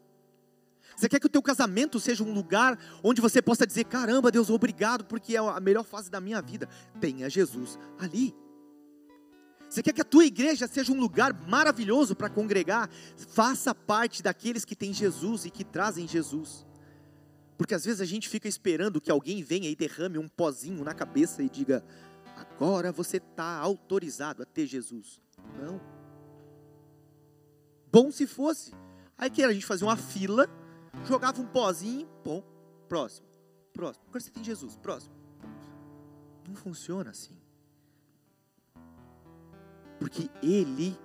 Você 0.96 1.10
quer 1.10 1.20
que 1.20 1.26
o 1.26 1.30
teu 1.30 1.42
casamento 1.42 2.00
seja 2.00 2.24
um 2.24 2.32
lugar 2.32 2.78
onde 3.02 3.20
você 3.20 3.42
possa 3.42 3.66
dizer: 3.66 3.84
caramba, 3.84 4.30
Deus, 4.30 4.48
obrigado, 4.48 5.04
porque 5.04 5.36
é 5.36 5.38
a 5.38 5.60
melhor 5.60 5.84
fase 5.84 6.10
da 6.10 6.20
minha 6.20 6.40
vida. 6.40 6.68
Tenha 6.98 7.28
Jesus 7.28 7.78
ali. 7.98 8.34
Você 9.68 9.82
quer 9.82 9.92
que 9.92 10.00
a 10.00 10.04
tua 10.04 10.24
igreja 10.24 10.66
seja 10.66 10.92
um 10.92 10.98
lugar 10.98 11.34
maravilhoso 11.46 12.14
para 12.16 12.30
congregar? 12.30 12.88
Faça 13.28 13.74
parte 13.74 14.22
daqueles 14.22 14.64
que 14.64 14.74
têm 14.74 14.92
Jesus 14.92 15.44
e 15.44 15.50
que 15.50 15.64
trazem 15.64 16.08
Jesus. 16.08 16.64
Porque 17.58 17.74
às 17.74 17.84
vezes 17.84 18.00
a 18.00 18.04
gente 18.04 18.28
fica 18.28 18.48
esperando 18.48 19.00
que 19.00 19.10
alguém 19.10 19.42
venha 19.42 19.68
e 19.68 19.76
derrame 19.76 20.18
um 20.18 20.28
pozinho 20.28 20.82
na 20.82 20.94
cabeça 20.94 21.42
e 21.42 21.48
diga: 21.50 21.84
agora 22.36 22.90
você 22.90 23.18
está 23.18 23.58
autorizado 23.58 24.42
a 24.42 24.46
ter 24.46 24.66
Jesus. 24.66 25.20
Não. 25.60 25.78
Bom 27.92 28.10
se 28.10 28.26
fosse. 28.26 28.72
Aí 29.18 29.28
que 29.28 29.42
a 29.42 29.52
gente 29.52 29.66
fazia 29.66 29.86
uma 29.86 29.96
fila 29.96 30.48
jogava 31.04 31.40
um 31.40 31.46
pozinho, 31.46 32.08
bom, 32.24 32.42
próximo, 32.88 33.26
próximo. 33.72 34.04
Agora 34.08 34.20
você 34.20 34.30
tem 34.30 34.44
Jesus, 34.44 34.76
próximo. 34.76 35.14
Não 36.48 36.54
funciona 36.54 37.10
assim. 37.10 37.36
Porque 39.98 40.30
Ele 40.42 40.98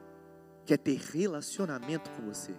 quer 0.65 0.77
ter 0.77 0.97
relacionamento 0.97 2.09
com 2.11 2.23
você. 2.23 2.55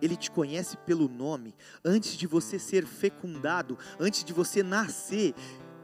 Ele 0.00 0.16
te 0.16 0.30
conhece 0.30 0.76
pelo 0.78 1.08
nome. 1.08 1.54
Antes 1.84 2.16
de 2.16 2.26
você 2.26 2.58
ser 2.58 2.86
fecundado, 2.86 3.78
antes 3.98 4.22
de 4.24 4.32
você 4.32 4.62
nascer, 4.62 5.34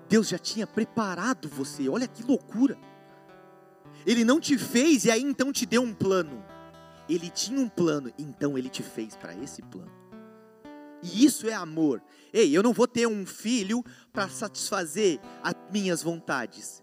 Deus 0.08 0.28
já 0.28 0.38
tinha 0.38 0.66
preparado 0.66 1.48
você. 1.48 1.88
Olha 1.88 2.06
que 2.06 2.22
loucura. 2.22 2.78
Ele 4.06 4.24
não 4.24 4.40
te 4.40 4.58
fez 4.58 5.04
e 5.04 5.11
aí 5.11 5.22
então 5.22 5.52
te 5.52 5.64
deu 5.64 5.82
um 5.82 5.94
plano. 5.94 6.44
Ele 7.08 7.30
tinha 7.30 7.61
um 7.61 7.68
plano, 7.68 8.12
então 8.18 8.56
ele 8.56 8.68
te 8.68 8.82
fez 8.82 9.16
para 9.16 9.35
esse 9.35 9.62
plano. 9.62 10.01
E 11.02 11.24
isso 11.24 11.48
é 11.48 11.52
amor. 11.52 12.02
Ei, 12.32 12.56
eu 12.56 12.62
não 12.62 12.72
vou 12.72 12.86
ter 12.86 13.06
um 13.06 13.26
filho 13.26 13.84
para 14.12 14.28
satisfazer 14.28 15.20
as 15.42 15.54
minhas 15.70 16.02
vontades. 16.02 16.82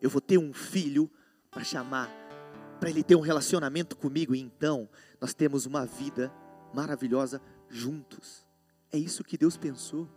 Eu 0.00 0.10
vou 0.10 0.20
ter 0.20 0.36
um 0.36 0.52
filho 0.52 1.10
para 1.50 1.62
chamar, 1.62 2.10
para 2.80 2.90
ele 2.90 3.02
ter 3.02 3.14
um 3.14 3.20
relacionamento 3.20 3.96
comigo. 3.96 4.34
E 4.34 4.40
então 4.40 4.88
nós 5.20 5.32
temos 5.32 5.64
uma 5.64 5.86
vida 5.86 6.32
maravilhosa 6.74 7.40
juntos. 7.68 8.44
É 8.90 8.98
isso 8.98 9.22
que 9.22 9.38
Deus 9.38 9.56
pensou. 9.56 10.08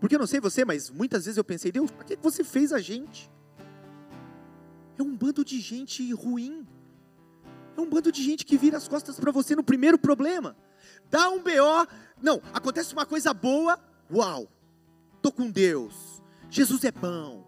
Porque 0.00 0.14
eu 0.14 0.18
não 0.18 0.26
sei 0.26 0.40
você, 0.40 0.64
mas 0.64 0.90
muitas 0.90 1.24
vezes 1.24 1.38
eu 1.38 1.44
pensei, 1.44 1.72
Deus, 1.72 1.90
para 1.90 2.04
que 2.04 2.16
você 2.16 2.44
fez 2.44 2.72
a 2.72 2.80
gente? 2.80 3.30
É 4.96 5.02
um 5.02 5.16
bando 5.16 5.44
de 5.44 5.60
gente 5.60 6.12
ruim. 6.12 6.66
É 7.76 7.80
um 7.80 7.88
bando 7.88 8.10
de 8.10 8.22
gente 8.22 8.44
que 8.44 8.58
vira 8.58 8.76
as 8.76 8.88
costas 8.88 9.18
para 9.18 9.30
você 9.30 9.54
no 9.54 9.62
primeiro 9.62 9.98
problema. 9.98 10.56
Dá 11.10 11.28
um 11.30 11.42
BO, 11.42 11.86
não, 12.22 12.42
acontece 12.52 12.92
uma 12.92 13.06
coisa 13.06 13.32
boa, 13.32 13.78
uau, 14.12 14.48
tô 15.22 15.30
com 15.30 15.50
Deus, 15.50 16.22
Jesus 16.50 16.84
é 16.84 16.90
bom, 16.90 17.44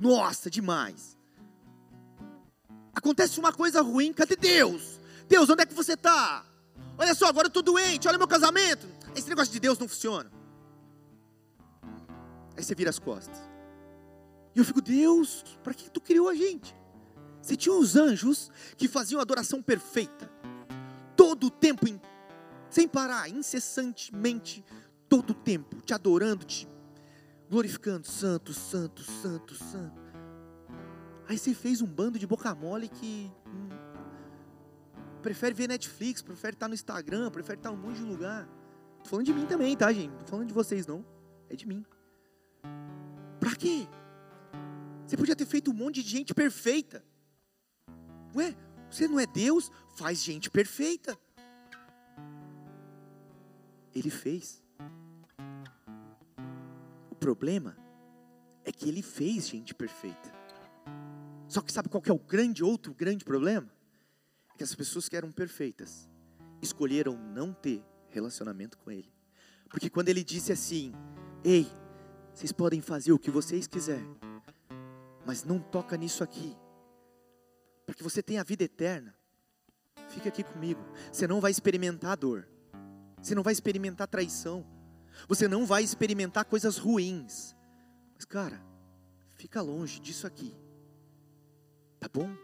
nossa, 0.00 0.50
demais. 0.50 1.16
Acontece 2.94 3.38
uma 3.40 3.52
coisa 3.52 3.82
ruim, 3.82 4.12
cadê 4.12 4.36
Deus? 4.36 5.00
Deus, 5.28 5.48
onde 5.50 5.62
é 5.62 5.66
que 5.66 5.74
você 5.74 5.94
está? 5.94 6.44
Olha 6.96 7.14
só, 7.14 7.26
agora 7.26 7.46
eu 7.46 7.48
estou 7.48 7.62
doente, 7.62 8.06
olha 8.06 8.18
meu 8.18 8.28
casamento. 8.28 8.86
Esse 9.16 9.28
negócio 9.28 9.52
de 9.52 9.60
Deus 9.60 9.78
não 9.78 9.88
funciona. 9.88 10.30
Aí 12.56 12.62
você 12.62 12.74
vira 12.74 12.90
as 12.90 12.98
costas. 12.98 13.36
E 14.54 14.58
eu 14.58 14.64
fico, 14.64 14.80
Deus, 14.80 15.44
para 15.62 15.74
que 15.74 15.90
tu 15.90 16.00
criou 16.00 16.28
a 16.28 16.34
gente? 16.34 16.74
Você 17.42 17.56
tinha 17.56 17.74
os 17.74 17.96
anjos 17.96 18.50
que 18.76 18.88
faziam 18.88 19.20
adoração 19.20 19.60
perfeita, 19.60 20.30
todo 21.16 21.48
o 21.48 21.50
tempo, 21.50 21.86
sem 22.74 22.88
parar, 22.88 23.28
incessantemente, 23.28 24.64
todo 25.08 25.30
o 25.30 25.34
tempo, 25.34 25.80
te 25.80 25.94
adorando, 25.94 26.44
te 26.44 26.66
glorificando, 27.48 28.04
santo, 28.04 28.52
santo, 28.52 29.00
santo, 29.00 29.54
santo. 29.54 30.02
Aí 31.28 31.38
você 31.38 31.54
fez 31.54 31.80
um 31.80 31.86
bando 31.86 32.18
de 32.18 32.26
boca 32.26 32.52
mole 32.52 32.88
que 32.88 33.30
hum, 33.46 33.68
prefere 35.22 35.54
ver 35.54 35.68
Netflix, 35.68 36.20
prefere 36.20 36.56
estar 36.56 36.66
no 36.66 36.74
Instagram, 36.74 37.30
prefere 37.30 37.60
estar 37.60 37.70
em 37.70 37.74
um 37.74 37.76
monte 37.76 37.98
de 37.98 38.02
lugar. 38.02 38.48
Tô 39.04 39.10
falando 39.10 39.26
de 39.26 39.32
mim 39.32 39.46
também, 39.46 39.76
tá, 39.76 39.92
gente? 39.92 40.10
Não 40.10 40.18
tô 40.18 40.26
falando 40.26 40.48
de 40.48 40.54
vocês, 40.54 40.84
não. 40.84 41.06
É 41.48 41.54
de 41.54 41.68
mim. 41.68 41.86
Pra 43.38 43.54
quê? 43.54 43.86
Você 45.06 45.16
podia 45.16 45.36
ter 45.36 45.46
feito 45.46 45.70
um 45.70 45.74
monte 45.74 46.02
de 46.02 46.10
gente 46.10 46.34
perfeita. 46.34 47.04
Ué, 48.34 48.56
você 48.90 49.06
não 49.06 49.20
é 49.20 49.26
Deus? 49.26 49.70
Faz 49.94 50.20
gente 50.20 50.50
perfeita. 50.50 51.16
Ele 53.94 54.10
fez. 54.10 54.62
O 57.10 57.14
problema 57.14 57.76
é 58.64 58.72
que 58.72 58.88
ele 58.88 59.02
fez 59.02 59.48
gente 59.48 59.74
perfeita. 59.74 60.32
Só 61.48 61.60
que 61.60 61.72
sabe 61.72 61.88
qual 61.88 62.02
que 62.02 62.10
é 62.10 62.14
o 62.14 62.18
grande 62.18 62.64
outro 62.64 62.92
grande 62.94 63.24
problema? 63.24 63.70
É 64.54 64.58
que 64.58 64.64
as 64.64 64.74
pessoas 64.74 65.08
que 65.08 65.16
eram 65.16 65.30
perfeitas 65.30 66.08
escolheram 66.60 67.16
não 67.16 67.52
ter 67.52 67.84
relacionamento 68.08 68.78
com 68.78 68.90
ele. 68.90 69.12
Porque 69.68 69.90
quando 69.90 70.08
ele 70.08 70.24
disse 70.24 70.52
assim: 70.52 70.92
"Ei, 71.44 71.66
vocês 72.32 72.52
podem 72.52 72.80
fazer 72.80 73.12
o 73.12 73.18
que 73.18 73.30
vocês 73.30 73.66
quiserem, 73.66 74.16
mas 75.24 75.44
não 75.44 75.60
toca 75.60 75.96
nisso 75.96 76.24
aqui. 76.24 76.56
Para 77.86 77.94
que 77.94 78.02
você 78.02 78.22
tenha 78.22 78.40
a 78.40 78.44
vida 78.44 78.64
eterna, 78.64 79.14
fica 80.08 80.28
aqui 80.28 80.42
comigo. 80.42 80.80
Você 81.12 81.26
não 81.26 81.40
vai 81.40 81.50
experimentar 81.50 82.16
dor. 82.16 82.48
Você 83.24 83.34
não 83.34 83.42
vai 83.42 83.54
experimentar 83.54 84.06
traição. 84.06 84.66
Você 85.26 85.48
não 85.48 85.64
vai 85.64 85.82
experimentar 85.82 86.44
coisas 86.44 86.76
ruins. 86.76 87.56
Mas, 88.14 88.26
cara, 88.26 88.62
fica 89.32 89.62
longe 89.62 89.98
disso 89.98 90.26
aqui. 90.26 90.54
Tá 91.98 92.06
bom? 92.12 92.36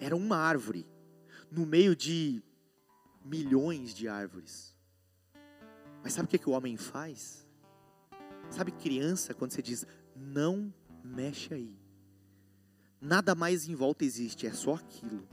Era 0.00 0.16
uma 0.16 0.36
árvore 0.36 0.84
no 1.52 1.64
meio 1.64 1.94
de 1.94 2.42
milhões 3.24 3.94
de 3.94 4.08
árvores. 4.08 4.74
Mas 6.02 6.12
sabe 6.12 6.26
o 6.26 6.28
que, 6.28 6.38
que 6.38 6.50
o 6.50 6.52
homem 6.52 6.76
faz? 6.76 7.46
Sabe 8.50 8.72
criança 8.72 9.32
quando 9.32 9.52
você 9.52 9.62
diz 9.62 9.86
não 10.16 10.74
mexe 11.04 11.54
aí. 11.54 11.78
Nada 13.00 13.36
mais 13.36 13.68
em 13.68 13.76
volta 13.76 14.04
existe, 14.04 14.48
é 14.48 14.52
só 14.52 14.74
aquilo. 14.74 15.28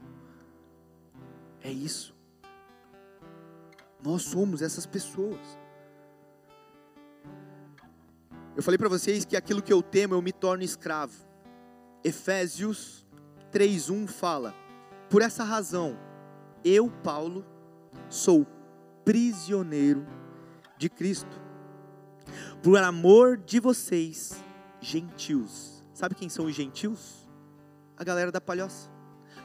É 1.59 1.71
isso. 1.71 2.20
Nós 4.03 4.23
somos 4.23 4.61
essas 4.61 4.85
pessoas. 4.85 5.39
Eu 8.55 8.63
falei 8.63 8.77
para 8.77 8.89
vocês 8.89 9.23
que 9.23 9.37
aquilo 9.37 9.61
que 9.61 9.71
eu 9.71 9.81
temo 9.81 10.13
eu 10.13 10.21
me 10.21 10.31
torno 10.31 10.63
escravo. 10.63 11.15
Efésios 12.03 13.05
3:1 13.51 14.07
fala: 14.07 14.53
Por 15.09 15.21
essa 15.21 15.43
razão, 15.43 15.97
eu, 16.63 16.89
Paulo, 17.03 17.45
sou 18.09 18.45
prisioneiro 19.05 20.05
de 20.77 20.89
Cristo. 20.89 21.39
Por 22.61 22.77
amor 22.77 23.37
de 23.37 23.59
vocês, 23.59 24.43
gentios. 24.79 25.83
Sabe 25.93 26.15
quem 26.15 26.29
são 26.29 26.45
os 26.45 26.55
gentios? 26.55 27.27
A 27.97 28.03
galera 28.03 28.31
da 28.31 28.41
Palhoça, 28.41 28.89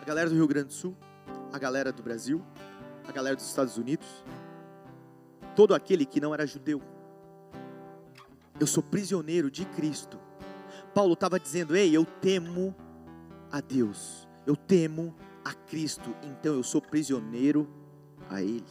a 0.01 0.05
galera 0.05 0.31
do 0.31 0.37
Rio 0.37 0.47
Grande 0.47 0.69
do 0.69 0.73
Sul, 0.73 0.97
a 1.53 1.59
galera 1.59 1.93
do 1.93 2.03
Brasil, 2.03 2.43
a 3.07 3.13
galera 3.13 3.37
dos 3.37 3.47
Estados 3.47 3.77
Unidos, 3.77 4.07
todo 5.57 5.75
aquele 5.75 6.05
que 6.05 6.21
não 6.21 6.35
era 6.35 6.47
judeu. 6.47 6.81
Eu 8.61 8.67
sou 8.67 8.83
prisioneiro 8.83 9.51
de 9.51 9.65
Cristo. 9.65 10.21
Paulo 10.95 11.15
estava 11.15 11.41
dizendo: 11.41 11.75
Ei, 11.75 11.97
eu 11.97 12.05
temo 12.05 12.77
a 13.51 13.61
Deus, 13.61 14.29
eu 14.47 14.55
temo 14.55 15.17
a 15.45 15.55
Cristo, 15.55 16.15
então 16.23 16.55
eu 16.55 16.63
sou 16.63 16.81
prisioneiro 16.81 17.69
a 18.29 18.43
Ele. 18.43 18.65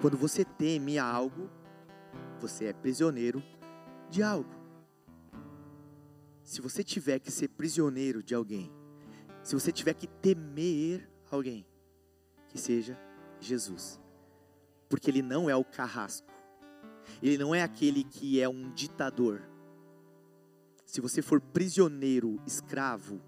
Quando 0.00 0.16
você 0.16 0.44
teme 0.44 0.98
algo, 0.98 1.48
você 2.40 2.66
é 2.66 2.72
prisioneiro 2.72 3.42
de 4.10 4.22
algo. 4.22 4.50
Se 6.42 6.60
você 6.60 6.82
tiver 6.82 7.18
que 7.18 7.30
ser 7.30 7.48
prisioneiro 7.48 8.22
de 8.22 8.34
alguém, 8.34 8.72
se 9.42 9.54
você 9.54 9.72
tiver 9.72 9.94
que 9.94 10.06
temer 10.06 11.08
alguém, 11.30 11.66
que 12.48 12.58
seja 12.58 12.98
Jesus 13.40 14.00
porque 14.88 15.10
ele 15.10 15.22
não 15.22 15.48
é 15.48 15.56
o 15.56 15.64
carrasco, 15.64 16.32
ele 17.22 17.38
não 17.38 17.54
é 17.54 17.62
aquele 17.62 18.04
que 18.04 18.40
é 18.40 18.48
um 18.48 18.70
ditador. 18.72 19.42
Se 20.84 21.00
você 21.00 21.20
for 21.20 21.40
prisioneiro, 21.40 22.40
escravo, 22.46 23.20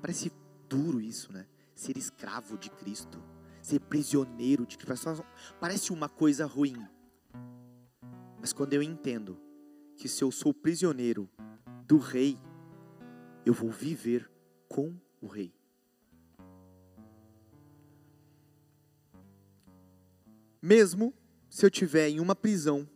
parece 0.00 0.32
duro 0.68 1.00
isso, 1.00 1.32
né? 1.32 1.46
Ser 1.74 1.96
escravo 1.96 2.56
de 2.56 2.70
Cristo, 2.70 3.22
ser 3.60 3.80
prisioneiro 3.80 4.66
de 4.66 4.78
Cristo, 4.78 5.24
parece 5.60 5.92
uma 5.92 6.08
coisa 6.08 6.46
ruim. 6.46 6.86
Mas 8.40 8.52
quando 8.52 8.72
eu 8.72 8.82
entendo 8.82 9.38
que 9.96 10.08
se 10.08 10.24
eu 10.24 10.30
sou 10.32 10.52
prisioneiro 10.52 11.28
do 11.86 11.98
rei, 11.98 12.38
eu 13.44 13.52
vou 13.52 13.70
viver 13.70 14.30
com 14.68 14.94
o 15.20 15.26
rei. 15.26 15.54
Mesmo 20.62 21.12
se 21.50 21.66
eu 21.66 21.68
estiver 21.68 22.08
em 22.08 22.20
uma 22.20 22.36
prisão, 22.36 22.88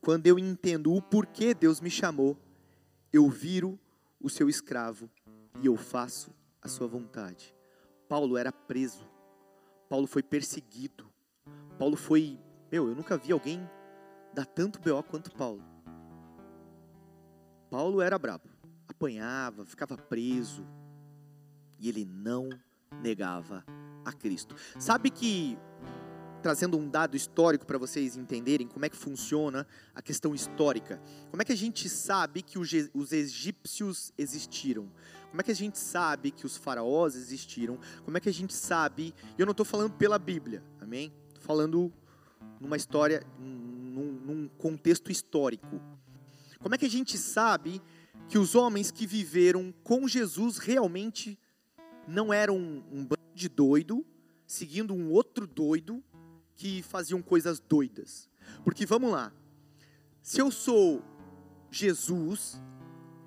quando 0.00 0.26
eu 0.26 0.36
entendo 0.36 0.92
o 0.92 1.00
porquê 1.00 1.54
Deus 1.54 1.80
me 1.80 1.88
chamou, 1.88 2.36
eu 3.12 3.30
viro 3.30 3.78
o 4.20 4.28
seu 4.28 4.48
escravo 4.48 5.08
e 5.62 5.66
eu 5.66 5.76
faço 5.76 6.34
a 6.60 6.66
sua 6.66 6.88
vontade. 6.88 7.54
Paulo 8.08 8.36
era 8.36 8.50
preso, 8.50 9.08
Paulo 9.88 10.08
foi 10.08 10.24
perseguido, 10.24 11.08
Paulo 11.78 11.96
foi. 11.96 12.36
Meu, 12.72 12.88
eu 12.88 12.96
nunca 12.96 13.16
vi 13.16 13.30
alguém 13.30 13.60
dar 14.34 14.44
tanto 14.44 14.80
BO 14.80 15.00
quanto 15.04 15.30
Paulo. 15.30 15.62
Paulo 17.70 18.02
era 18.02 18.18
brabo, 18.18 18.48
apanhava, 18.88 19.64
ficava 19.64 19.96
preso 19.96 20.66
e 21.78 21.88
ele 21.88 22.04
não 22.04 22.48
negava 23.00 23.64
a 24.04 24.12
Cristo. 24.12 24.56
Sabe 24.78 25.10
que 25.10 25.56
trazendo 26.44 26.76
um 26.76 26.86
dado 26.86 27.16
histórico 27.16 27.64
para 27.64 27.78
vocês 27.78 28.18
entenderem 28.18 28.68
como 28.68 28.84
é 28.84 28.90
que 28.90 28.96
funciona 28.98 29.66
a 29.94 30.02
questão 30.02 30.34
histórica. 30.34 31.00
Como 31.30 31.40
é 31.40 31.44
que 31.44 31.54
a 31.54 31.56
gente 31.56 31.88
sabe 31.88 32.42
que 32.42 32.58
os 32.58 33.12
egípcios 33.14 34.12
existiram? 34.18 34.92
Como 35.30 35.40
é 35.40 35.42
que 35.42 35.50
a 35.50 35.54
gente 35.54 35.78
sabe 35.78 36.30
que 36.30 36.44
os 36.44 36.54
faraós 36.54 37.16
existiram? 37.16 37.78
Como 38.04 38.18
é 38.18 38.20
que 38.20 38.28
a 38.28 38.32
gente 38.32 38.52
sabe? 38.52 39.14
E 39.38 39.40
eu 39.40 39.46
não 39.46 39.52
estou 39.52 39.64
falando 39.64 39.94
pela 39.94 40.18
Bíblia, 40.18 40.62
amém? 40.82 41.14
Estou 41.28 41.42
falando 41.42 41.90
numa 42.60 42.76
história, 42.76 43.26
num, 43.38 44.12
num 44.12 44.48
contexto 44.58 45.10
histórico. 45.10 45.80
Como 46.58 46.74
é 46.74 46.76
que 46.76 46.84
a 46.84 46.90
gente 46.90 47.16
sabe 47.16 47.80
que 48.28 48.36
os 48.36 48.54
homens 48.54 48.90
que 48.90 49.06
viveram 49.06 49.72
com 49.82 50.06
Jesus 50.06 50.58
realmente 50.58 51.38
não 52.06 52.30
eram 52.30 52.58
um 52.58 53.02
bando 53.02 53.32
de 53.34 53.48
doido, 53.48 54.04
seguindo 54.46 54.92
um 54.92 55.10
outro 55.10 55.46
doido, 55.46 56.04
que 56.56 56.82
faziam 56.82 57.20
coisas 57.20 57.60
doidas. 57.60 58.28
Porque 58.62 58.86
vamos 58.86 59.10
lá, 59.10 59.32
se 60.22 60.40
eu 60.40 60.50
sou 60.50 61.02
Jesus 61.70 62.60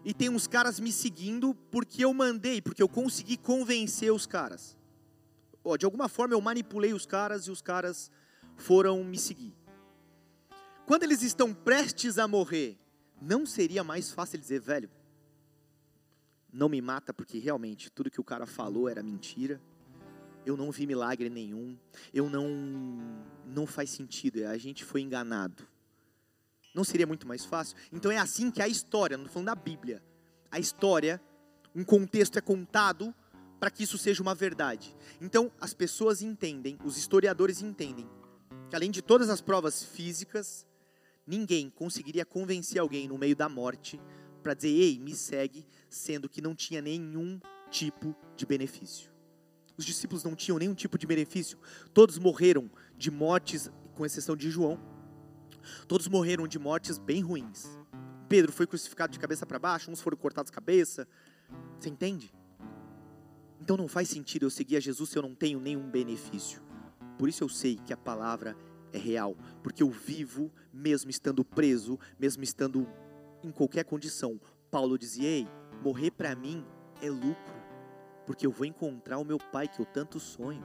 e 0.03 0.13
tem 0.13 0.29
uns 0.29 0.47
caras 0.47 0.79
me 0.79 0.91
seguindo 0.91 1.53
porque 1.69 2.05
eu 2.05 2.13
mandei, 2.13 2.61
porque 2.61 2.81
eu 2.81 2.87
consegui 2.87 3.37
convencer 3.37 4.11
os 4.11 4.25
caras. 4.25 4.77
de 5.77 5.85
alguma 5.85 6.07
forma 6.07 6.33
eu 6.33 6.41
manipulei 6.41 6.93
os 6.93 7.05
caras 7.05 7.47
e 7.47 7.51
os 7.51 7.61
caras 7.61 8.09
foram 8.55 9.03
me 9.03 9.17
seguir. 9.17 9.53
Quando 10.85 11.03
eles 11.03 11.21
estão 11.21 11.53
prestes 11.53 12.17
a 12.17 12.27
morrer, 12.27 12.79
não 13.21 13.45
seria 13.45 13.83
mais 13.83 14.09
fácil 14.11 14.39
dizer, 14.39 14.61
velho, 14.61 14.89
não 16.53 16.69
me 16.69 16.81
mata 16.81 17.13
porque 17.13 17.37
realmente 17.37 17.91
tudo 17.91 18.09
que 18.09 18.21
o 18.21 18.23
cara 18.23 18.45
falou 18.45 18.87
era 18.87 19.03
mentira 19.03 19.61
eu 20.47 20.55
não 20.55 20.71
vi 20.71 20.87
milagre 20.87 21.29
nenhum, 21.29 21.77
eu 22.13 22.29
não, 22.29 22.47
não 23.45 23.67
faz 23.67 23.89
sentido, 23.89 24.45
a 24.45 24.57
gente 24.57 24.85
foi 24.85 25.01
enganado. 25.01 25.67
Não 26.73 26.83
seria 26.83 27.05
muito 27.05 27.27
mais 27.27 27.43
fácil? 27.43 27.75
Então 27.91 28.09
é 28.09 28.17
assim 28.17 28.49
que 28.49 28.61
a 28.61 28.67
história, 28.67 29.17
não 29.17 29.25
estou 29.25 29.33
falando 29.33 29.47
da 29.47 29.55
Bíblia, 29.55 30.01
a 30.49 30.57
história, 30.57 31.21
um 31.75 31.83
contexto 31.83 32.37
é 32.37 32.41
contado 32.41 33.13
para 33.59 33.69
que 33.69 33.83
isso 33.83 33.97
seja 33.97 34.21
uma 34.21 34.33
verdade. 34.33 34.95
Então 35.19 35.51
as 35.59 35.73
pessoas 35.73 36.21
entendem, 36.21 36.77
os 36.85 36.97
historiadores 36.97 37.61
entendem, 37.61 38.09
que 38.69 38.75
além 38.75 38.91
de 38.91 39.01
todas 39.01 39.29
as 39.29 39.41
provas 39.41 39.83
físicas, 39.83 40.65
ninguém 41.25 41.69
conseguiria 41.69 42.25
convencer 42.25 42.79
alguém 42.79 43.07
no 43.07 43.17
meio 43.17 43.35
da 43.35 43.49
morte 43.49 43.99
para 44.41 44.53
dizer, 44.53 44.69
ei, 44.69 44.97
me 44.97 45.13
segue, 45.13 45.65
sendo 45.89 46.29
que 46.29 46.41
não 46.41 46.55
tinha 46.55 46.81
nenhum 46.81 47.37
tipo 47.69 48.15
de 48.37 48.45
benefício. 48.45 49.16
Os 49.77 49.85
discípulos 49.85 50.23
não 50.23 50.35
tinham 50.35 50.57
nenhum 50.57 50.73
tipo 50.73 50.97
de 50.97 51.05
benefício, 51.05 51.57
todos 51.93 52.17
morreram 52.17 52.69
de 52.97 53.11
mortes, 53.11 53.71
com 53.93 54.05
exceção 54.05 54.35
de 54.35 54.49
João, 54.49 54.79
todos 55.87 56.07
morreram 56.07 56.47
de 56.47 56.57
mortes 56.57 56.97
bem 56.97 57.21
ruins. 57.21 57.67
Pedro 58.27 58.51
foi 58.51 58.65
crucificado 58.67 59.13
de 59.13 59.19
cabeça 59.19 59.45
para 59.45 59.59
baixo, 59.59 59.91
uns 59.91 60.01
foram 60.01 60.17
cortados 60.17 60.51
cabeça. 60.51 61.07
Você 61.79 61.89
entende? 61.89 62.33
Então 63.61 63.77
não 63.77 63.87
faz 63.87 64.09
sentido 64.09 64.45
eu 64.45 64.49
seguir 64.49 64.77
a 64.77 64.79
Jesus 64.79 65.09
se 65.09 65.17
eu 65.17 65.21
não 65.21 65.35
tenho 65.35 65.59
nenhum 65.59 65.89
benefício. 65.89 66.61
Por 67.17 67.29
isso 67.29 67.43
eu 67.43 67.49
sei 67.49 67.77
que 67.77 67.93
a 67.93 67.97
palavra 67.97 68.55
é 68.91 68.97
real, 68.97 69.35
porque 69.63 69.83
eu 69.83 69.89
vivo 69.89 70.51
mesmo 70.73 71.09
estando 71.09 71.43
preso, 71.43 71.99
mesmo 72.19 72.43
estando 72.43 72.87
em 73.43 73.51
qualquer 73.51 73.83
condição. 73.83 74.39
Paulo 74.69 74.97
dizia: 74.97 75.27
"Ei, 75.27 75.47
morrer 75.83 76.11
para 76.11 76.35
mim 76.35 76.65
é 77.01 77.09
lucro, 77.09 77.56
porque 78.27 78.45
eu 78.45 78.51
vou 78.51 78.65
encontrar 78.65 79.17
o 79.17 79.23
meu 79.23 79.39
pai 79.39 79.69
que 79.69 79.79
eu 79.79 79.85
tanto 79.85 80.19
sonho. 80.19 80.63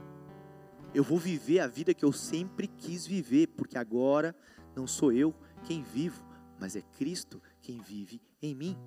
Eu 0.93 1.01
vou 1.03 1.17
viver 1.17 1.59
a 1.59 1.67
vida 1.67 1.93
que 1.93 2.03
eu 2.03 2.11
sempre 2.11 2.67
quis 2.67 3.07
viver, 3.07 3.47
porque 3.47 3.77
agora 3.77 4.35
não 4.75 4.85
sou 4.85 5.13
eu 5.13 5.33
quem 5.63 5.81
vivo, 5.81 6.23
mas 6.59 6.75
é 6.75 6.81
Cristo 6.81 7.41
quem 7.61 7.79
vive 7.79 8.21
em 8.41 8.53
mim." 8.53 8.77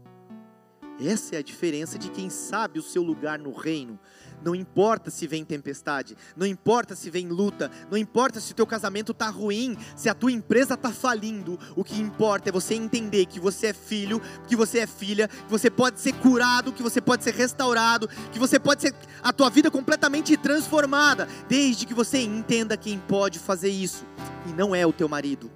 Essa 1.01 1.37
é 1.37 1.39
a 1.39 1.43
diferença 1.43 1.99
de 1.99 2.11
quem 2.11 2.31
sabe 2.31 2.79
o 2.79 2.83
seu 2.83 3.03
lugar 3.03 3.39
no 3.39 3.53
reino. 3.53 3.99
Não 4.43 4.55
importa 4.55 5.11
se 5.11 5.27
vem 5.27 5.45
tempestade, 5.45 6.17
não 6.37 6.47
importa 6.47 6.95
se 6.95 7.11
vem 7.11 7.29
luta, 7.29 7.71
não 7.91 7.99
importa 7.99 8.41
se 8.41 8.53
o 8.53 8.55
teu 8.55 8.67
casamento 8.67 9.13
está 9.13 9.29
ruim, 9.29 9.77
se 9.95 10.09
a 10.09 10.15
tua 10.15 10.33
empresa 10.33 10.75
está 10.75 10.91
falindo. 10.91 11.59
O 11.75 11.83
que 11.83 12.01
importa 12.01 12.49
é 12.49 12.53
você 12.53 12.75
entender 12.75 13.27
que 13.27 13.41
você 13.41 13.69
é 13.69 13.73
filho, 13.73 14.21
que 14.47 14.57
você 14.57 14.81
é 14.81 14.87
filha, 14.87 15.29
que 15.29 15.51
você 15.51 15.71
pode 15.71 16.01
ser 16.01 16.13
curado, 16.15 16.73
que 16.73 16.83
você 16.83 17.01
pode 17.01 17.25
ser 17.25 17.35
restaurado, 17.35 18.09
que 18.33 18.39
você 18.39 18.59
pode 18.59 18.83
ser 18.83 18.95
a 19.23 19.33
tua 19.33 19.51
vida 19.51 19.71
completamente 19.71 20.37
transformada, 20.37 21.29
desde 21.49 21.87
que 21.87 21.95
você 21.95 22.19
entenda 22.19 22.77
quem 22.77 22.99
pode 22.99 23.39
fazer 23.39 23.71
isso. 23.71 24.07
E 24.47 24.53
não 24.53 24.75
é 24.75 24.87
o 24.87 24.93
teu 24.93 25.09
marido, 25.09 25.51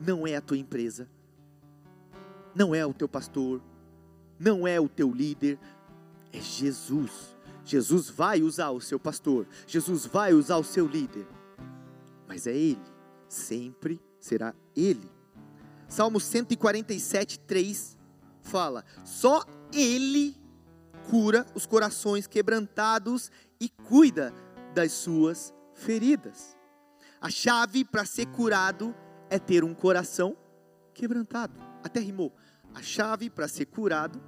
não 0.00 0.26
é 0.26 0.36
a 0.36 0.40
tua 0.40 0.56
empresa, 0.56 1.08
não 2.54 2.74
é 2.74 2.84
o 2.86 2.94
teu 2.94 3.08
pastor, 3.08 3.60
não 4.38 4.66
é 4.66 4.80
o 4.80 4.88
teu 4.88 5.10
líder, 5.10 5.58
é 6.32 6.40
Jesus. 6.40 7.36
Jesus 7.64 8.08
vai 8.08 8.42
usar 8.42 8.70
o 8.70 8.80
seu 8.80 8.98
pastor, 8.98 9.46
Jesus 9.66 10.06
vai 10.06 10.32
usar 10.32 10.56
o 10.56 10.64
seu 10.64 10.86
líder, 10.86 11.26
mas 12.28 12.46
é 12.46 12.54
Ele, 12.54 12.82
sempre 13.28 14.00
será 14.20 14.54
Ele. 14.74 15.10
Salmo 15.88 16.20
147, 16.20 17.40
3 17.40 17.96
fala: 18.40 18.84
Só 19.04 19.44
Ele 19.72 20.36
cura 21.10 21.46
os 21.54 21.66
corações 21.66 22.26
quebrantados 22.26 23.30
e 23.60 23.68
cuida 23.68 24.32
das 24.74 24.92
suas 24.92 25.52
feridas. 25.74 26.56
A 27.20 27.30
chave 27.30 27.84
para 27.84 28.04
ser 28.04 28.26
curado 28.26 28.94
é 29.30 29.38
ter 29.38 29.64
um 29.64 29.74
coração 29.74 30.36
quebrantado. 30.94 31.58
Até 31.82 32.00
rimou. 32.00 32.34
A 32.76 32.82
chave 32.82 33.30
para 33.30 33.48
ser 33.48 33.64
curado 33.64 34.22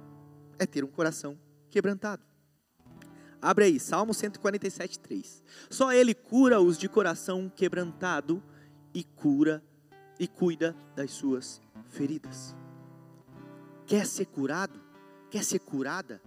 é 0.57 0.65
ter 0.65 0.83
um 0.83 0.87
coração 0.87 1.37
quebrantado. 1.69 2.23
Abre 3.39 3.65
aí, 3.65 3.79
Salmo 3.79 4.11
147, 4.11 4.97
3. 4.97 5.43
Só 5.69 5.93
Ele 5.93 6.15
cura 6.15 6.59
os 6.59 6.75
de 6.75 6.89
coração 6.89 7.47
quebrantado 7.47 8.41
e 8.91 9.03
cura 9.03 9.63
e 10.19 10.27
cuida 10.27 10.75
das 10.95 11.11
suas 11.11 11.61
feridas. 11.89 12.55
Quer 13.85 14.07
ser 14.07 14.25
curado? 14.25 14.81
Quer 15.29 15.43
ser 15.43 15.59
curada? 15.59 16.19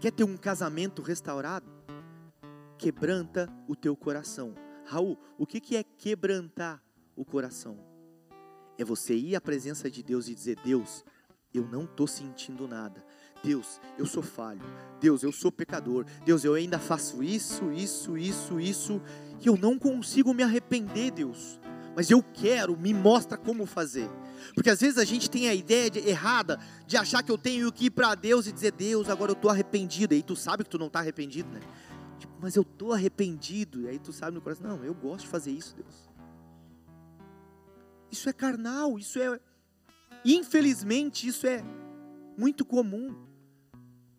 Quer 0.00 0.12
ter 0.12 0.24
um 0.24 0.38
casamento 0.38 1.02
restaurado? 1.02 1.70
Quebranta 2.78 3.52
o 3.68 3.76
teu 3.76 3.94
coração. 3.94 4.54
Raul, 4.86 5.18
o 5.36 5.46
que 5.46 5.76
é 5.76 5.84
quebrantar 5.84 6.82
o 7.14 7.22
coração? 7.22 7.78
É 8.78 8.84
você 8.84 9.14
ir 9.14 9.36
à 9.36 9.42
presença 9.42 9.90
de 9.90 10.02
Deus 10.02 10.26
e 10.26 10.34
dizer: 10.34 10.58
Deus, 10.64 11.04
eu 11.54 11.66
não 11.66 11.84
estou 11.84 12.06
sentindo 12.06 12.66
nada. 12.66 13.04
Deus, 13.42 13.80
eu 13.98 14.06
sou 14.06 14.22
falho. 14.22 14.62
Deus, 15.00 15.22
eu 15.22 15.30
sou 15.30 15.52
pecador. 15.52 16.06
Deus, 16.24 16.44
eu 16.44 16.54
ainda 16.54 16.78
faço 16.78 17.22
isso, 17.22 17.70
isso, 17.70 18.16
isso, 18.16 18.58
isso. 18.58 19.02
E 19.40 19.46
eu 19.46 19.56
não 19.56 19.78
consigo 19.78 20.32
me 20.32 20.42
arrepender, 20.42 21.12
Deus. 21.12 21.60
Mas 21.94 22.10
eu 22.10 22.22
quero, 22.22 22.76
me 22.76 22.92
mostra 22.92 23.36
como 23.36 23.66
fazer. 23.66 24.10
Porque 24.54 24.70
às 24.70 24.80
vezes 24.80 24.98
a 24.98 25.04
gente 25.04 25.30
tem 25.30 25.48
a 25.48 25.54
ideia 25.54 25.90
de, 25.90 26.00
errada 26.00 26.58
de 26.86 26.96
achar 26.96 27.22
que 27.22 27.30
eu 27.30 27.38
tenho 27.38 27.70
que 27.70 27.86
ir 27.86 27.90
para 27.90 28.14
Deus 28.14 28.46
e 28.46 28.52
dizer: 28.52 28.72
Deus, 28.72 29.08
agora 29.08 29.30
eu 29.30 29.34
estou 29.34 29.50
arrependido. 29.50 30.14
E 30.14 30.16
aí 30.16 30.22
tu 30.22 30.34
sabe 30.34 30.64
que 30.64 30.70
tu 30.70 30.78
não 30.78 30.88
está 30.88 30.98
arrependido, 31.00 31.48
né? 31.50 31.60
Tipo, 32.18 32.32
mas 32.40 32.56
eu 32.56 32.62
estou 32.62 32.92
arrependido. 32.92 33.82
E 33.82 33.88
aí 33.88 33.98
tu 33.98 34.12
sabe 34.12 34.34
no 34.34 34.40
coração: 34.40 34.66
Não, 34.66 34.84
eu 34.84 34.94
gosto 34.94 35.24
de 35.24 35.28
fazer 35.28 35.52
isso, 35.52 35.76
Deus. 35.76 36.08
Isso 38.10 38.28
é 38.28 38.32
carnal, 38.32 38.98
isso 38.98 39.18
é 39.18 39.40
Infelizmente, 40.24 41.28
isso 41.28 41.46
é 41.46 41.62
muito 42.36 42.64
comum. 42.64 43.14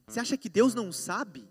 Você 0.07 0.19
acha 0.19 0.37
que 0.37 0.47
Deus 0.47 0.75
não 0.75 0.91
sabe? 0.91 1.49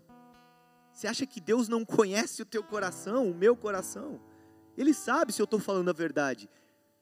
Você 0.91 1.07
acha 1.07 1.25
que 1.25 1.41
Deus 1.41 1.67
não 1.67 1.83
conhece 1.83 2.41
o 2.41 2.45
teu 2.45 2.63
coração, 2.63 3.29
o 3.29 3.35
meu 3.35 3.55
coração? 3.55 4.21
Ele 4.77 4.93
sabe 4.93 5.33
se 5.33 5.41
eu 5.41 5.43
estou 5.43 5.59
falando 5.59 5.89
a 5.89 5.93
verdade. 5.93 6.49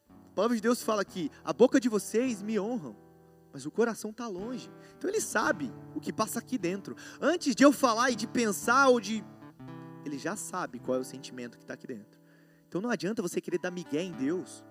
A 0.09 0.35
palavra 0.35 0.55
de 0.55 0.63
Deus 0.63 0.81
fala 0.81 1.05
que 1.05 1.29
a 1.43 1.53
boca 1.53 1.79
de 1.79 1.87
vocês 1.87 2.41
me 2.41 2.59
honram, 2.59 2.95
mas 3.51 3.67
o 3.67 3.71
coração 3.71 4.09
está 4.09 4.27
longe. 4.27 4.67
Então 4.97 5.07
ele 5.07 5.21
sabe 5.21 5.71
o 5.93 5.99
que 5.99 6.11
passa 6.11 6.39
aqui 6.39 6.57
dentro. 6.57 6.95
Antes 7.21 7.55
de 7.55 7.63
eu 7.63 7.71
falar 7.71 8.09
e 8.09 8.15
de 8.15 8.25
pensar 8.25 8.87
ou 8.87 8.99
de. 8.99 9.23
Ele 10.03 10.17
já 10.17 10.35
sabe 10.35 10.79
qual 10.79 10.97
é 10.97 11.01
o 11.01 11.05
sentimento 11.05 11.55
que 11.55 11.63
está 11.63 11.75
aqui 11.75 11.85
dentro. 11.85 12.19
Então 12.67 12.81
não 12.81 12.89
adianta 12.89 13.21
você 13.21 13.39
querer 13.39 13.59
dar 13.59 13.69
migué 13.69 14.01
em 14.01 14.11
Deus. 14.11 14.63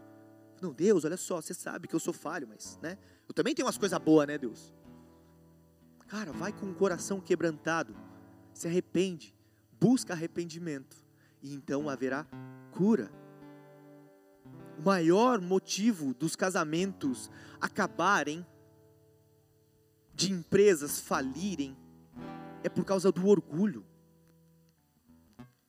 Não, 0.62 0.72
Deus, 0.72 1.04
olha 1.04 1.16
só, 1.16 1.40
você 1.42 1.52
sabe 1.52 1.88
que 1.88 1.94
eu 1.96 1.98
sou 1.98 2.12
falho, 2.12 2.46
mas, 2.46 2.78
né? 2.80 2.96
Eu 3.28 3.34
também 3.34 3.52
tenho 3.52 3.66
umas 3.66 3.76
coisas 3.76 3.98
boas, 3.98 4.28
né, 4.28 4.38
Deus? 4.38 4.72
Cara, 6.06 6.30
vai 6.30 6.52
com 6.52 6.70
o 6.70 6.74
coração 6.74 7.20
quebrantado, 7.20 7.96
se 8.54 8.68
arrepende, 8.68 9.34
busca 9.80 10.12
arrependimento, 10.12 10.96
e 11.42 11.52
então 11.52 11.88
haverá 11.88 12.24
cura. 12.70 13.10
O 14.78 14.82
maior 14.82 15.40
motivo 15.40 16.14
dos 16.14 16.36
casamentos 16.36 17.28
acabarem, 17.60 18.46
de 20.14 20.30
empresas 20.30 21.00
falirem, 21.00 21.76
é 22.62 22.68
por 22.68 22.84
causa 22.84 23.10
do 23.10 23.26
orgulho. 23.26 23.84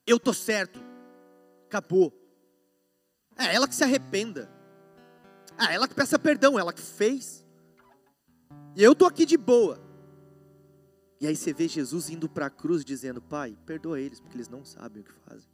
Eu 0.06 0.20
tô 0.20 0.34
certo, 0.34 0.80
acabou. 1.66 2.14
É 3.36 3.56
ela 3.56 3.68
que 3.68 3.74
se 3.74 3.84
arrependa. 3.84 4.62
Ah, 5.58 5.74
ela 5.74 5.88
que 5.88 5.96
peça 5.96 6.18
perdão, 6.18 6.58
ela 6.58 6.74
que 6.74 6.82
fez. 6.82 7.46
E 8.76 8.84
eu 8.84 8.94
estou 8.94 9.08
aqui 9.08 9.26
de 9.26 9.38
boa. 9.38 9.80
E 11.20 11.28
aí 11.28 11.36
você 11.36 11.54
vê 11.54 11.68
Jesus 11.68 12.10
indo 12.10 12.28
para 12.28 12.48
a 12.48 12.50
cruz 12.50 12.84
dizendo: 12.84 13.22
Pai, 13.22 13.58
perdoa 13.66 14.00
eles, 14.00 14.20
porque 14.20 14.36
eles 14.36 14.50
não 14.50 14.66
sabem 14.66 15.02
o 15.02 15.06
que 15.06 15.14
fazem. 15.14 15.50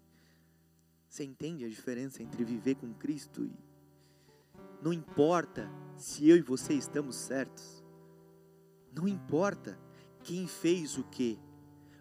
Você 1.07 1.23
entende 1.23 1.65
a 1.65 1.69
diferença 1.69 2.23
entre 2.23 2.43
viver 2.43 2.75
com 2.75 2.93
Cristo 2.93 3.43
e. 3.43 3.51
Não 4.81 4.93
importa 4.93 5.69
se 5.97 6.29
eu 6.29 6.37
e 6.37 6.41
você 6.41 6.73
estamos 6.73 7.15
certos. 7.15 7.83
Não 8.93 9.07
importa 9.07 9.77
quem 10.23 10.47
fez 10.47 10.97
o 10.97 11.03
que. 11.03 11.37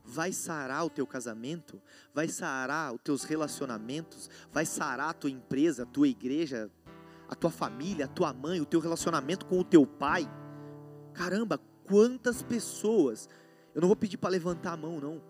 Vai 0.05 0.32
sarar 0.32 0.86
o 0.86 0.90
teu 0.90 1.07
casamento, 1.07 1.82
vai 2.14 2.28
sarar 2.28 2.94
os 2.94 3.01
teus 3.03 3.24
relacionamentos, 3.24 4.30
vai 4.51 4.64
sarar 4.64 5.11
a 5.11 5.14
tua 5.14 5.30
empresa, 5.30 5.82
a 5.82 5.86
tua 5.86 6.09
igreja, 6.09 6.70
a 7.29 7.35
tua 7.35 7.51
família, 7.51 8.07
a 8.07 8.09
tua 8.09 8.33
mãe, 8.33 8.61
o 8.61 8.66
teu 8.66 8.81
relacionamento 8.81 9.45
com 9.47 9.61
o 9.61 9.64
teu 9.64 9.87
pai. 9.87 10.29
Caramba, 11.12 11.61
quantas 11.85 12.43
pessoas. 12.43 13.29
Eu 13.74 13.83
não 13.83 13.89
vou 13.89 13.97
pedir 13.97 14.16
para 14.16 14.31
levantar 14.31 14.72
a 14.72 14.76
mão, 14.76 14.99
não. 15.01 15.20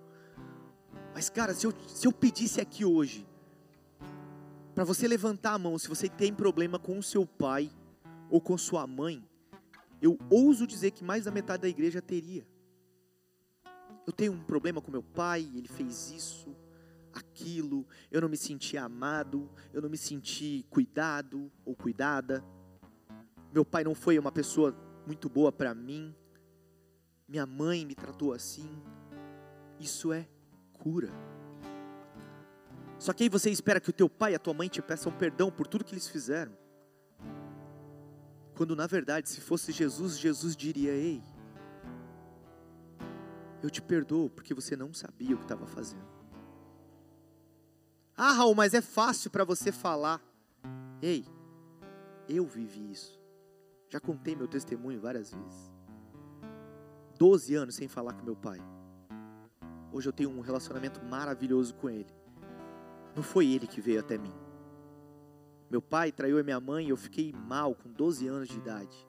Mas, 1.12 1.28
cara, 1.28 1.52
se 1.52 1.66
eu, 1.66 1.72
se 1.86 2.06
eu 2.06 2.12
pedisse 2.12 2.60
aqui 2.60 2.84
hoje, 2.84 3.26
para 4.74 4.84
você 4.84 5.08
levantar 5.08 5.54
a 5.54 5.58
mão, 5.58 5.76
se 5.76 5.88
você 5.88 6.08
tem 6.08 6.32
problema 6.32 6.78
com 6.78 6.98
o 6.98 7.02
seu 7.02 7.26
pai 7.26 7.70
ou 8.30 8.40
com 8.40 8.56
sua 8.56 8.86
mãe, 8.86 9.24
eu 10.00 10.16
ouso 10.30 10.66
dizer 10.66 10.92
que 10.92 11.02
mais 11.02 11.24
da 11.24 11.30
metade 11.30 11.62
da 11.62 11.68
igreja 11.68 12.00
teria. 12.00 12.46
Eu 14.06 14.12
tenho 14.12 14.32
um 14.32 14.42
problema 14.44 14.80
com 14.80 14.90
meu 14.90 15.02
pai, 15.02 15.48
ele 15.54 15.68
fez 15.68 16.12
isso, 16.12 16.54
aquilo, 17.18 17.86
eu 18.10 18.20
não 18.20 18.28
me 18.28 18.36
senti 18.36 18.76
amado, 18.76 19.50
eu 19.72 19.82
não 19.82 19.88
me 19.88 19.96
senti 19.96 20.64
cuidado 20.70 21.50
ou 21.64 21.74
cuidada. 21.74 22.44
Meu 23.52 23.64
pai 23.64 23.84
não 23.84 23.94
foi 23.94 24.18
uma 24.18 24.32
pessoa 24.32 24.74
muito 25.06 25.28
boa 25.28 25.50
para 25.50 25.74
mim. 25.74 26.14
Minha 27.26 27.46
mãe 27.46 27.84
me 27.84 27.94
tratou 27.94 28.32
assim. 28.32 28.68
Isso 29.78 30.12
é 30.12 30.28
cura. 30.72 31.10
Só 32.98 33.12
que 33.12 33.22
aí 33.22 33.28
você 33.28 33.50
espera 33.50 33.80
que 33.80 33.90
o 33.90 33.92
teu 33.92 34.08
pai 34.08 34.32
e 34.32 34.34
a 34.34 34.38
tua 34.38 34.54
mãe 34.54 34.68
te 34.68 34.82
peçam 34.82 35.12
perdão 35.12 35.50
por 35.50 35.66
tudo 35.66 35.84
que 35.84 35.94
eles 35.94 36.08
fizeram. 36.08 36.52
Quando 38.56 38.74
na 38.74 38.86
verdade, 38.86 39.28
se 39.28 39.40
fosse 39.40 39.70
Jesus, 39.70 40.18
Jesus 40.18 40.56
diria: 40.56 40.92
Ei, 40.92 41.22
Eu 43.62 43.70
te 43.70 43.82
perdoo 43.82 44.30
porque 44.30 44.54
você 44.54 44.76
não 44.76 44.92
sabia 44.92 45.34
o 45.34 45.38
que 45.38 45.44
estava 45.44 45.66
fazendo. 45.66 46.17
Ah, 48.20 48.32
Raul, 48.32 48.52
mas 48.52 48.74
é 48.74 48.80
fácil 48.80 49.30
para 49.30 49.44
você 49.44 49.70
falar. 49.70 50.20
Ei, 51.00 51.24
eu 52.28 52.44
vivi 52.44 52.90
isso. 52.90 53.16
Já 53.88 54.00
contei 54.00 54.34
meu 54.34 54.48
testemunho 54.48 55.00
várias 55.00 55.32
vezes. 55.32 55.72
Doze 57.16 57.54
anos 57.54 57.76
sem 57.76 57.86
falar 57.86 58.14
com 58.14 58.24
meu 58.24 58.34
pai. 58.34 58.58
Hoje 59.92 60.08
eu 60.08 60.12
tenho 60.12 60.30
um 60.30 60.40
relacionamento 60.40 61.00
maravilhoso 61.04 61.76
com 61.76 61.88
ele. 61.88 62.12
Não 63.14 63.22
foi 63.22 63.46
ele 63.46 63.68
que 63.68 63.80
veio 63.80 64.00
até 64.00 64.18
mim. 64.18 64.34
Meu 65.70 65.80
pai 65.80 66.10
traiu 66.10 66.40
a 66.40 66.42
minha 66.42 66.58
mãe 66.58 66.86
e 66.86 66.90
eu 66.90 66.96
fiquei 66.96 67.32
mal 67.32 67.72
com 67.72 67.88
12 67.88 68.26
anos 68.26 68.48
de 68.48 68.58
idade. 68.58 69.06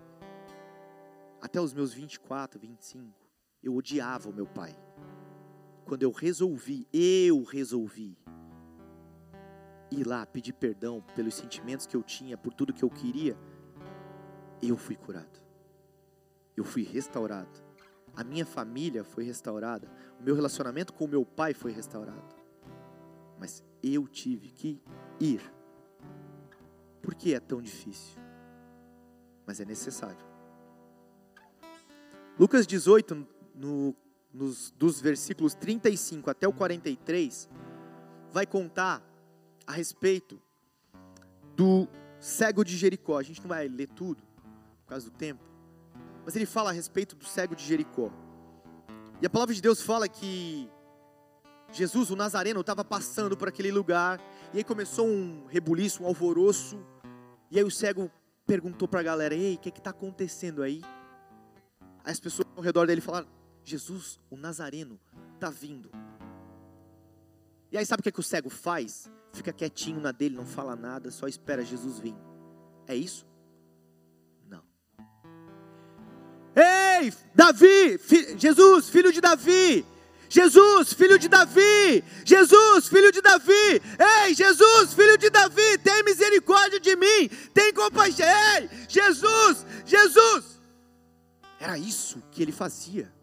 Até 1.42 1.60
os 1.60 1.74
meus 1.74 1.92
24, 1.92 2.60
25, 2.60 3.12
eu 3.64 3.76
odiava 3.76 4.30
o 4.30 4.34
meu 4.34 4.46
pai. 4.46 4.78
Quando 5.84 6.04
eu 6.04 6.12
resolvi, 6.12 6.88
eu 6.94 7.42
resolvi 7.42 8.16
ir 9.92 10.06
lá 10.06 10.26
pedir 10.26 10.54
perdão 10.54 11.04
pelos 11.16 11.36
sentimentos 11.36 11.86
que 11.86 11.96
eu 11.96 12.04
tinha, 12.04 12.38
por 12.38 12.54
tudo 12.54 12.74
que 12.74 12.84
eu 12.84 12.90
queria, 12.90 13.38
eu 14.62 14.78
fui 14.78 14.96
curado. 14.96 15.40
Eu 16.56 16.64
fui 16.64 16.84
restaurado. 16.84 17.64
A 18.16 18.24
minha 18.24 18.46
família 18.46 19.04
foi 19.04 19.24
restaurada. 19.24 19.90
O 20.20 20.24
meu 20.24 20.36
relacionamento 20.36 20.94
com 20.94 21.06
o 21.06 21.08
meu 21.08 21.26
pai 21.26 21.54
foi 21.54 21.72
restaurado. 21.72 22.36
Mas 23.40 23.64
eu 23.82 24.08
tive 24.08 24.50
que 24.50 24.82
ir. 25.20 25.42
Por 27.02 27.16
que 27.16 27.34
é 27.34 27.40
tão 27.40 27.62
difícil? 27.62 28.20
Mas 29.46 29.60
é 29.60 29.66
necessário. 29.66 30.30
Lucas 32.38 32.68
18, 32.68 33.28
no, 33.56 33.96
nos, 34.34 34.72
dos 34.72 35.02
versículos 35.02 35.54
35 35.54 36.30
até 36.30 36.48
o 36.48 36.54
43, 36.54 37.50
vai 38.32 38.46
contar 38.46 39.04
a 39.70 39.72
respeito 39.72 40.42
do 41.56 41.88
cego 42.20 42.66
de 42.66 42.76
Jericó. 42.76 43.20
A 43.20 43.22
gente 43.24 43.40
não 43.40 43.50
vai 43.50 43.68
ler 43.68 43.88
tudo, 43.90 44.24
por 44.82 44.90
causa 44.90 45.06
do 45.06 45.16
tempo, 45.16 45.44
mas 46.26 46.36
ele 46.36 46.48
fala 46.48 46.72
a 46.72 46.74
respeito 46.74 47.16
do 47.16 47.24
cego 47.24 47.56
de 47.56 47.64
Jericó. 47.64 48.12
E 49.22 49.28
a 49.28 49.30
palavra 49.30 49.54
de 49.54 49.62
Deus 49.62 49.80
fala 49.80 50.10
que 50.10 50.68
Jesus, 51.72 52.10
o 52.10 52.16
Nazareno, 52.16 52.62
estava 52.62 52.84
passando 52.84 53.38
por 53.38 53.48
aquele 53.48 53.72
lugar, 53.72 54.20
e 54.52 54.58
aí 54.58 54.64
começou 54.64 55.08
um 55.08 55.46
rebuliço, 55.46 56.02
um 56.02 56.08
alvoroço, 56.08 56.84
e 57.52 57.60
aí 57.60 57.64
o 57.64 57.70
cego 57.70 58.10
perguntou 58.48 58.88
para 58.88 59.02
a 59.02 59.04
galera: 59.04 59.36
Ei, 59.36 59.54
o 59.54 59.60
que 59.60 59.70
está 59.70 59.92
acontecendo 59.92 60.64
aí? 60.64 60.82
Aí 62.04 62.12
as 62.12 62.20
pessoas 62.20 62.48
ao 62.56 62.64
redor 62.64 62.88
dele 62.88 63.02
falaram: 63.02 63.28
Jesus, 63.64 64.20
o 64.32 64.36
Nazareno, 64.36 65.00
está 65.36 65.52
vindo. 65.52 65.92
E 67.72 67.78
aí 67.78 67.86
sabe 67.86 68.00
o 68.00 68.04
que, 68.04 68.12
que 68.12 68.20
o 68.20 68.24
cego 68.24 68.50
faz? 68.50 69.08
Fica 69.32 69.54
quietinho 69.54 70.02
na 70.02 70.12
dele, 70.12 70.36
não 70.36 70.46
fala 70.46 70.76
nada, 70.76 71.12
só 71.12 71.28
espera 71.28 71.64
Jesus 71.64 72.00
vir. 72.00 72.16
É 72.88 72.96
isso? 72.96 73.26
Não. 74.48 74.64
Ei, 76.56 77.14
Davi, 77.36 77.98
fi, 77.98 78.38
Jesus, 78.38 78.90
filho 78.90 79.14
de 79.14 79.22
Davi, 79.22 79.86
Jesus, 80.28 80.94
filho 80.94 81.18
de 81.18 81.28
Davi, 81.28 82.04
Jesus, 82.26 82.88
filho 82.88 83.12
de 83.12 83.22
Davi, 83.22 83.82
ei, 84.24 84.34
Jesus, 84.34 84.94
filho 84.94 85.18
de 85.18 85.30
Davi, 85.30 85.78
tem 85.80 86.04
misericórdia 86.04 86.80
de 86.80 86.96
mim, 86.96 87.30
tem 87.54 87.74
compaixão, 87.74 88.26
ei, 88.28 88.70
Jesus, 88.88 89.66
Jesus. 89.86 90.60
Era 91.60 91.78
isso 91.78 92.24
que 92.32 92.42
ele 92.42 92.52
fazia, 92.52 93.14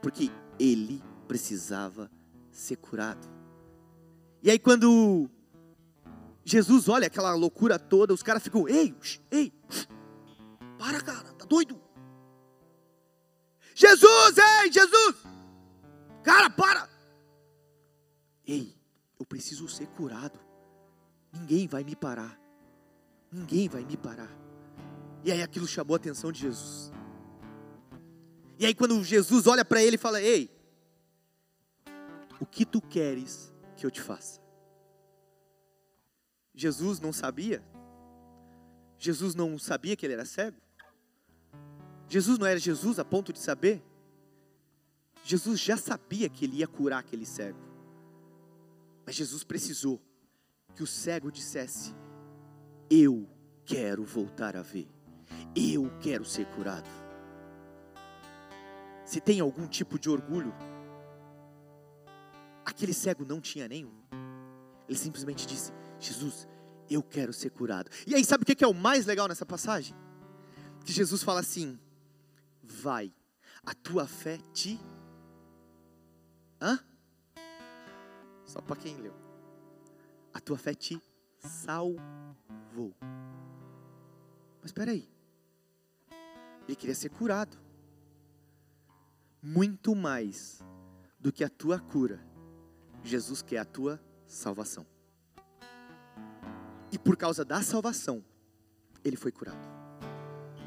porque 0.00 0.30
ele 0.58 1.02
precisava 1.28 2.10
ser 2.50 2.76
curado. 2.76 3.35
E 4.46 4.50
aí, 4.52 4.60
quando 4.60 5.28
Jesus 6.44 6.88
olha 6.88 7.08
aquela 7.08 7.34
loucura 7.34 7.80
toda, 7.80 8.14
os 8.14 8.22
caras 8.22 8.44
ficam, 8.44 8.68
ei, 8.68 8.94
ei, 9.28 9.52
para, 10.78 11.00
cara, 11.00 11.32
tá 11.32 11.44
doido? 11.44 11.82
Jesus, 13.74 14.38
ei, 14.38 14.70
Jesus! 14.70 15.16
Cara, 16.22 16.48
para! 16.48 16.88
Ei, 18.46 18.72
eu 19.18 19.26
preciso 19.26 19.68
ser 19.68 19.88
curado. 19.88 20.38
Ninguém 21.32 21.66
vai 21.66 21.82
me 21.82 21.96
parar. 21.96 22.40
Ninguém 23.32 23.68
vai 23.68 23.84
me 23.84 23.96
parar. 23.96 24.30
E 25.24 25.32
aí 25.32 25.42
aquilo 25.42 25.66
chamou 25.66 25.94
a 25.94 25.96
atenção 25.96 26.30
de 26.30 26.42
Jesus. 26.42 26.92
E 28.60 28.64
aí 28.64 28.76
quando 28.76 29.02
Jesus 29.02 29.48
olha 29.48 29.64
para 29.64 29.82
ele 29.82 29.96
e 29.96 29.98
fala: 29.98 30.22
Ei, 30.22 30.48
o 32.38 32.46
que 32.46 32.64
tu 32.64 32.80
queres 32.80 33.52
que 33.76 33.86
eu 33.86 33.90
te 33.90 34.00
faça? 34.00 34.40
Jesus 36.54 36.98
não 36.98 37.12
sabia? 37.12 37.62
Jesus 38.98 39.34
não 39.34 39.58
sabia 39.58 39.94
que 39.94 40.06
ele 40.06 40.14
era 40.14 40.24
cego? 40.24 40.56
Jesus 42.08 42.38
não 42.38 42.46
era 42.46 42.58
Jesus 42.58 42.98
a 42.98 43.04
ponto 43.04 43.32
de 43.32 43.38
saber? 43.38 43.82
Jesus 45.22 45.60
já 45.60 45.76
sabia 45.76 46.28
que 46.28 46.44
ele 46.44 46.58
ia 46.58 46.68
curar 46.68 47.00
aquele 47.00 47.26
cego. 47.26 47.58
Mas 49.04 49.14
Jesus 49.14 49.44
precisou 49.44 50.00
que 50.74 50.82
o 50.82 50.86
cego 50.86 51.30
dissesse: 51.30 51.94
Eu 52.88 53.28
quero 53.64 54.04
voltar 54.04 54.56
a 54.56 54.62
ver. 54.62 54.88
Eu 55.54 55.90
quero 56.00 56.24
ser 56.24 56.46
curado. 56.46 56.88
Se 59.04 59.20
tem 59.20 59.40
algum 59.40 59.66
tipo 59.66 59.98
de 59.98 60.08
orgulho, 60.08 60.54
aquele 62.76 62.92
cego 62.92 63.24
não 63.24 63.40
tinha 63.40 63.66
nenhum. 63.66 63.92
Ele 64.86 64.98
simplesmente 64.98 65.46
disse: 65.46 65.72
Jesus, 65.98 66.46
eu 66.90 67.02
quero 67.02 67.32
ser 67.32 67.50
curado. 67.50 67.90
E 68.06 68.14
aí, 68.14 68.24
sabe 68.24 68.42
o 68.42 68.46
que 68.46 68.62
é 68.62 68.68
o 68.68 68.74
mais 68.74 69.06
legal 69.06 69.26
nessa 69.26 69.46
passagem? 69.46 69.96
Que 70.84 70.92
Jesus 70.92 71.22
fala 71.22 71.40
assim: 71.40 71.80
Vai, 72.62 73.12
a 73.64 73.74
tua 73.74 74.06
fé 74.06 74.38
te 74.52 74.78
Hã? 76.60 76.78
Só 78.44 78.60
para 78.60 78.76
quem 78.76 78.96
leu. 78.96 79.14
A 80.32 80.40
tua 80.40 80.56
fé 80.56 80.74
te 80.74 81.00
salvou. 81.38 82.94
Mas 84.60 84.66
espera 84.66 84.92
aí. 84.92 85.08
Ele 86.66 86.76
queria 86.76 86.94
ser 86.94 87.10
curado. 87.10 87.58
Muito 89.42 89.94
mais 89.94 90.62
do 91.18 91.32
que 91.32 91.44
a 91.44 91.48
tua 91.48 91.78
cura, 91.78 92.20
Jesus 93.08 93.42
quer 93.42 93.58
a 93.58 93.64
tua 93.64 94.00
salvação. 94.26 94.86
E 96.90 96.98
por 96.98 97.16
causa 97.16 97.44
da 97.44 97.62
salvação, 97.62 98.24
ele 99.04 99.16
foi 99.16 99.32
curado. 99.32 99.58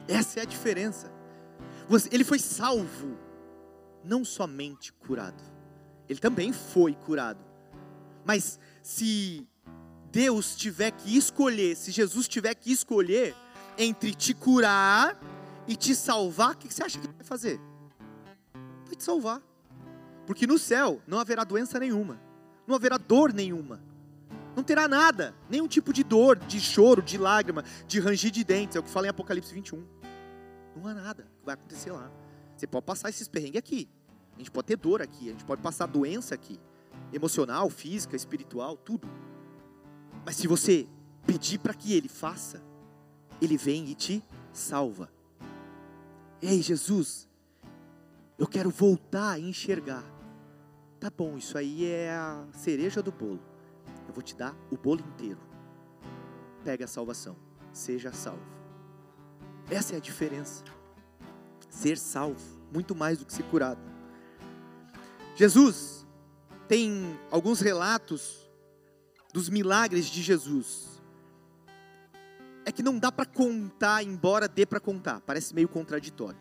Essa 0.07 0.39
é 0.39 0.43
a 0.43 0.45
diferença. 0.45 1.11
Ele 2.11 2.23
foi 2.23 2.39
salvo, 2.39 3.17
não 4.03 4.23
somente 4.23 4.93
curado. 4.93 5.43
Ele 6.07 6.19
também 6.19 6.53
foi 6.53 6.93
curado. 6.93 7.43
Mas 8.25 8.59
se 8.83 9.47
Deus 10.11 10.55
tiver 10.55 10.91
que 10.91 11.15
escolher, 11.15 11.75
se 11.75 11.91
Jesus 11.91 12.27
tiver 12.27 12.53
que 12.55 12.71
escolher 12.71 13.35
entre 13.77 14.13
te 14.13 14.33
curar 14.33 15.19
e 15.67 15.75
te 15.75 15.95
salvar, 15.95 16.53
o 16.53 16.57
que 16.57 16.73
você 16.73 16.83
acha 16.83 16.99
que 16.99 17.05
ele 17.05 17.13
vai 17.13 17.25
fazer? 17.25 17.59
Vai 18.85 18.95
te 18.95 19.03
salvar. 19.03 19.41
Porque 20.25 20.45
no 20.45 20.57
céu 20.57 21.01
não 21.07 21.19
haverá 21.19 21.43
doença 21.43 21.79
nenhuma, 21.79 22.19
não 22.69 22.75
haverá 22.75 22.97
dor 22.97 23.33
nenhuma, 23.33 23.81
não 24.55 24.63
terá 24.63 24.87
nada, 24.87 25.33
nenhum 25.49 25.67
tipo 25.67 25.91
de 25.91 26.03
dor, 26.03 26.37
de 26.37 26.59
choro, 26.59 27.01
de 27.01 27.17
lágrima, 27.17 27.63
de 27.87 27.99
ranger 27.99 28.29
de 28.29 28.43
dentes, 28.43 28.75
é 28.75 28.79
o 28.79 28.83
que 28.83 28.89
fala 28.89 29.07
em 29.07 29.09
Apocalipse 29.09 29.53
21. 29.53 29.83
Não 30.75 30.87
há 30.87 30.93
nada 30.93 31.23
que 31.23 31.45
vai 31.45 31.55
acontecer 31.55 31.91
lá. 31.91 32.11
Você 32.55 32.67
pode 32.67 32.85
passar 32.85 33.09
esses 33.09 33.27
perrengues 33.27 33.57
aqui, 33.57 33.89
a 34.35 34.37
gente 34.37 34.51
pode 34.51 34.67
ter 34.67 34.77
dor 34.77 35.01
aqui, 35.01 35.29
a 35.29 35.31
gente 35.31 35.45
pode 35.45 35.61
passar 35.61 35.87
doença 35.87 36.35
aqui, 36.35 36.59
emocional, 37.11 37.69
física, 37.69 38.15
espiritual, 38.15 38.77
tudo. 38.77 39.09
Mas 40.23 40.35
se 40.35 40.47
você 40.47 40.87
pedir 41.25 41.57
para 41.57 41.73
que 41.73 41.93
Ele 41.93 42.07
faça, 42.07 42.61
Ele 43.41 43.57
vem 43.57 43.89
e 43.89 43.95
te 43.95 44.23
salva. 44.53 45.09
Ei, 46.39 46.61
Jesus, 46.61 47.27
eu 48.37 48.45
quero 48.45 48.69
voltar 48.69 49.31
a 49.31 49.39
enxergar. 49.39 50.18
Tá 50.99 51.09
bom, 51.09 51.37
isso 51.37 51.57
aí 51.57 51.85
é 51.85 52.11
a 52.11 52.45
cereja 52.51 53.01
do 53.01 53.09
bolo. 53.09 53.39
Eu 54.05 54.13
vou 54.13 54.21
te 54.21 54.35
dar 54.35 54.53
o 54.69 54.75
bolo 54.75 54.99
inteiro. 54.99 55.39
Pega 56.63 56.83
a 56.83 56.87
salvação, 56.87 57.37
seja 57.71 58.11
salvo. 58.11 58.43
Essa 59.69 59.93
é 59.93 59.97
a 59.97 60.01
diferença. 60.01 60.63
Ser 61.69 61.97
salvo, 61.97 62.41
muito 62.73 62.93
mais 62.93 63.17
do 63.17 63.25
que 63.25 63.31
ser 63.31 63.43
curado. 63.43 63.79
Jesus 65.35 66.05
tem 66.67 67.17
alguns 67.31 67.61
relatos 67.61 68.49
dos 69.33 69.47
milagres 69.47 70.07
de 70.07 70.21
Jesus. 70.21 71.01
É 72.65 72.73
que 72.73 72.83
não 72.83 72.99
dá 72.99 73.09
para 73.09 73.25
contar, 73.25 74.03
embora 74.03 74.49
dê 74.49 74.65
para 74.65 74.81
contar, 74.81 75.21
parece 75.21 75.55
meio 75.55 75.69
contraditório. 75.69 76.39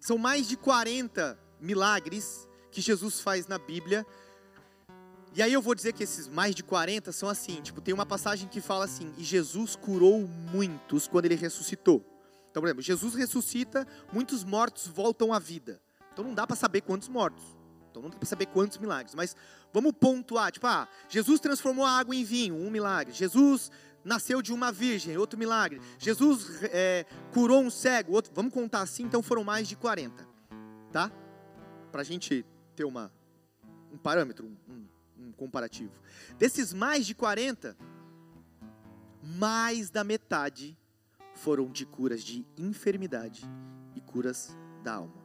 São 0.00 0.16
mais 0.16 0.48
de 0.48 0.56
40 0.56 1.38
milagres 1.60 2.48
que 2.74 2.80
Jesus 2.80 3.20
faz 3.20 3.46
na 3.46 3.58
Bíblia. 3.58 4.04
E 5.34 5.42
aí 5.42 5.52
eu 5.52 5.62
vou 5.62 5.74
dizer 5.74 5.92
que 5.92 6.02
esses 6.02 6.28
mais 6.28 6.54
de 6.54 6.62
40 6.62 7.10
são 7.12 7.28
assim, 7.28 7.62
tipo, 7.62 7.80
tem 7.80 7.94
uma 7.94 8.04
passagem 8.04 8.48
que 8.48 8.60
fala 8.60 8.84
assim: 8.84 9.12
"E 9.16 9.24
Jesus 9.24 9.74
curou 9.76 10.28
muitos 10.52 11.08
quando 11.08 11.24
ele 11.24 11.34
ressuscitou". 11.36 12.04
Então, 12.50 12.60
por 12.60 12.68
exemplo, 12.68 12.82
Jesus 12.82 13.14
ressuscita, 13.14 13.86
muitos 14.12 14.44
mortos 14.44 14.86
voltam 14.86 15.32
à 15.32 15.38
vida. 15.38 15.80
Então 16.12 16.24
não 16.24 16.34
dá 16.34 16.46
para 16.46 16.54
saber 16.54 16.82
quantos 16.82 17.08
mortos. 17.08 17.42
Então 17.90 18.02
não 18.02 18.10
dá 18.10 18.16
para 18.16 18.26
saber 18.26 18.46
quantos 18.46 18.78
milagres, 18.78 19.14
mas 19.14 19.36
vamos 19.72 19.92
pontuar, 19.92 20.52
tipo, 20.52 20.66
ah, 20.66 20.88
Jesus 21.08 21.40
transformou 21.40 21.84
a 21.84 21.90
água 21.90 22.14
em 22.14 22.24
vinho, 22.24 22.54
um 22.54 22.70
milagre. 22.70 23.12
Jesus 23.12 23.70
nasceu 24.04 24.42
de 24.42 24.52
uma 24.52 24.70
virgem, 24.70 25.16
outro 25.16 25.38
milagre. 25.38 25.80
Jesus 25.98 26.62
é, 26.64 27.06
curou 27.32 27.62
um 27.62 27.70
cego, 27.70 28.12
outro. 28.12 28.32
Vamos 28.34 28.52
contar 28.52 28.82
assim, 28.82 29.04
então 29.04 29.22
foram 29.22 29.42
mais 29.42 29.66
de 29.66 29.74
40, 29.74 30.26
tá? 30.92 31.10
Para 31.90 32.02
a 32.02 32.04
gente 32.04 32.44
ter 32.74 32.84
uma, 32.84 33.12
um 33.92 33.96
parâmetro, 33.96 34.46
um, 34.68 34.86
um 35.18 35.32
comparativo. 35.32 35.92
Desses 36.38 36.72
mais 36.72 37.06
de 37.06 37.14
40, 37.14 37.76
mais 39.22 39.90
da 39.90 40.04
metade 40.04 40.76
foram 41.34 41.70
de 41.70 41.86
curas 41.86 42.22
de 42.22 42.44
enfermidade 42.58 43.44
e 43.94 44.00
curas 44.00 44.56
da 44.82 44.94
alma. 44.94 45.24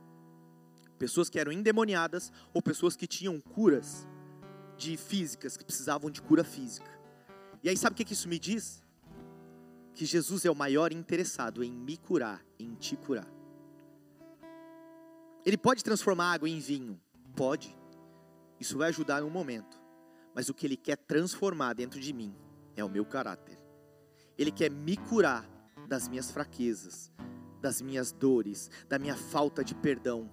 Pessoas 0.97 1.29
que 1.29 1.39
eram 1.39 1.51
endemoniadas 1.51 2.31
ou 2.53 2.61
pessoas 2.61 2.95
que 2.95 3.07
tinham 3.07 3.39
curas 3.39 4.07
de 4.77 4.97
físicas, 4.97 5.57
que 5.57 5.65
precisavam 5.65 6.09
de 6.09 6.21
cura 6.21 6.43
física. 6.43 6.89
E 7.61 7.69
aí, 7.69 7.77
sabe 7.77 7.93
o 7.93 8.05
que 8.05 8.13
isso 8.13 8.29
me 8.29 8.39
diz? 8.39 8.83
Que 9.93 10.05
Jesus 10.05 10.45
é 10.45 10.51
o 10.51 10.55
maior 10.55 10.93
interessado 10.93 11.63
em 11.63 11.71
me 11.71 11.97
curar, 11.97 12.43
em 12.57 12.73
te 12.75 12.95
curar. 12.95 13.27
Ele 15.45 15.57
pode 15.57 15.83
transformar 15.83 16.33
água 16.33 16.49
em 16.49 16.59
vinho? 16.59 16.99
Pode. 17.39 17.73
Isso 18.59 18.77
vai 18.77 18.89
ajudar 18.89 19.21
no 19.21 19.29
momento. 19.29 19.79
Mas 20.35 20.49
o 20.49 20.53
que 20.53 20.67
ele 20.67 20.75
quer 20.75 20.97
transformar 20.97 21.71
dentro 21.71 21.97
de 21.97 22.11
mim 22.11 22.35
é 22.75 22.83
o 22.83 22.89
meu 22.89 23.05
caráter. 23.05 23.57
Ele 24.37 24.51
quer 24.51 24.69
me 24.69 24.97
curar 24.97 25.49
das 25.87 26.09
minhas 26.09 26.29
fraquezas, 26.29 27.09
das 27.61 27.81
minhas 27.81 28.11
dores, 28.11 28.69
da 28.89 28.99
minha 28.99 29.15
falta 29.15 29.63
de 29.63 29.73
perdão. 29.73 30.29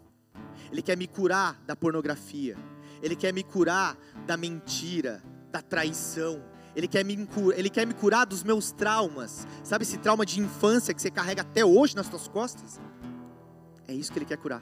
Ele 0.73 0.83
quer 0.83 0.97
me 0.97 1.07
curar 1.07 1.63
da 1.63 1.77
pornografia. 1.77 2.57
Ele 3.01 3.15
quer 3.15 3.33
me 3.33 3.45
curar 3.45 3.97
da 4.27 4.37
mentira, 4.37 5.23
da 5.53 5.63
traição, 5.63 6.43
ele 6.75 6.89
quer, 6.89 7.05
me, 7.05 7.17
ele 7.55 7.71
quer 7.71 7.87
me 7.87 7.95
curar 7.95 8.27
dos 8.27 8.43
meus 8.43 8.73
traumas. 8.73 9.47
Sabe 9.63 9.85
esse 9.85 9.97
trauma 9.99 10.27
de 10.27 10.41
infância 10.41 10.93
que 10.93 11.01
você 11.01 11.13
carrega 11.13 11.43
até 11.43 11.65
hoje 11.65 11.95
nas 11.95 12.09
suas 12.09 12.27
costas? 12.27 12.81
É 13.87 13.95
isso 13.95 14.11
que 14.13 14.19
Ele 14.19 14.27
quer 14.27 14.39
curar. 14.39 14.61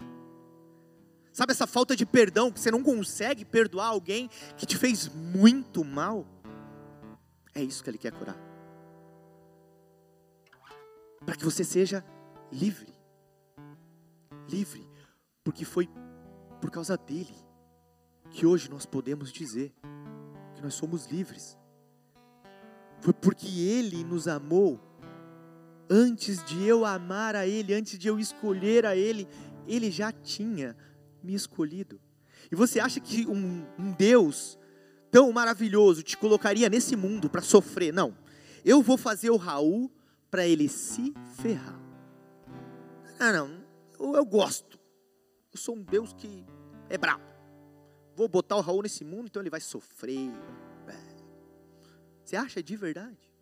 Sabe 1.34 1.50
essa 1.50 1.66
falta 1.66 1.96
de 1.96 2.06
perdão 2.06 2.48
que 2.48 2.60
você 2.60 2.70
não 2.70 2.80
consegue 2.80 3.44
perdoar 3.44 3.88
alguém 3.88 4.30
que 4.56 4.64
te 4.64 4.78
fez 4.78 5.08
muito 5.08 5.84
mal? 5.84 6.24
É 7.52 7.60
isso 7.60 7.82
que 7.82 7.90
Ele 7.90 7.98
quer 7.98 8.12
curar. 8.12 8.36
Para 11.26 11.34
que 11.34 11.44
você 11.44 11.64
seja 11.64 12.04
livre. 12.52 12.94
Livre. 14.48 14.88
Porque 15.42 15.64
foi 15.64 15.90
por 16.60 16.70
causa 16.70 16.96
dele 16.96 17.34
que 18.30 18.46
hoje 18.46 18.70
nós 18.70 18.86
podemos 18.86 19.32
dizer 19.32 19.74
que 20.54 20.62
nós 20.62 20.74
somos 20.74 21.06
livres. 21.06 21.58
Foi 23.00 23.12
porque 23.12 23.48
Ele 23.48 24.04
nos 24.04 24.28
amou. 24.28 24.80
Antes 25.90 26.44
de 26.44 26.64
eu 26.64 26.84
amar 26.84 27.34
a 27.34 27.44
Ele, 27.44 27.74
antes 27.74 27.98
de 27.98 28.06
eu 28.06 28.20
escolher 28.20 28.86
a 28.86 28.94
Ele, 28.94 29.26
Ele 29.66 29.90
já 29.90 30.12
tinha 30.12 30.76
me 31.24 31.34
escolhido. 31.34 32.00
E 32.50 32.54
você 32.54 32.78
acha 32.78 33.00
que 33.00 33.26
um, 33.26 33.66
um 33.78 33.92
Deus 33.92 34.58
tão 35.10 35.32
maravilhoso 35.32 36.02
te 36.02 36.16
colocaria 36.16 36.68
nesse 36.68 36.94
mundo 36.94 37.30
para 37.30 37.42
sofrer? 37.42 37.92
Não. 37.92 38.16
Eu 38.64 38.82
vou 38.82 38.96
fazer 38.96 39.30
o 39.30 39.36
Raul 39.36 39.90
para 40.30 40.46
ele 40.46 40.68
se 40.68 41.14
ferrar. 41.36 41.80
Ah, 43.18 43.32
não. 43.32 43.64
Eu, 43.98 44.14
eu 44.14 44.24
gosto. 44.24 44.78
Eu 45.52 45.58
sou 45.58 45.76
um 45.76 45.82
Deus 45.82 46.12
que 46.12 46.44
é 46.88 46.98
brabo. 46.98 47.24
Vou 48.14 48.28
botar 48.28 48.56
o 48.56 48.60
Raul 48.60 48.82
nesse 48.82 49.04
mundo, 49.04 49.26
então 49.26 49.42
ele 49.42 49.50
vai 49.50 49.60
sofrer, 49.60 50.30
você 52.24 52.36
acha 52.36 52.62
de 52.62 52.74
verdade? 52.74 53.32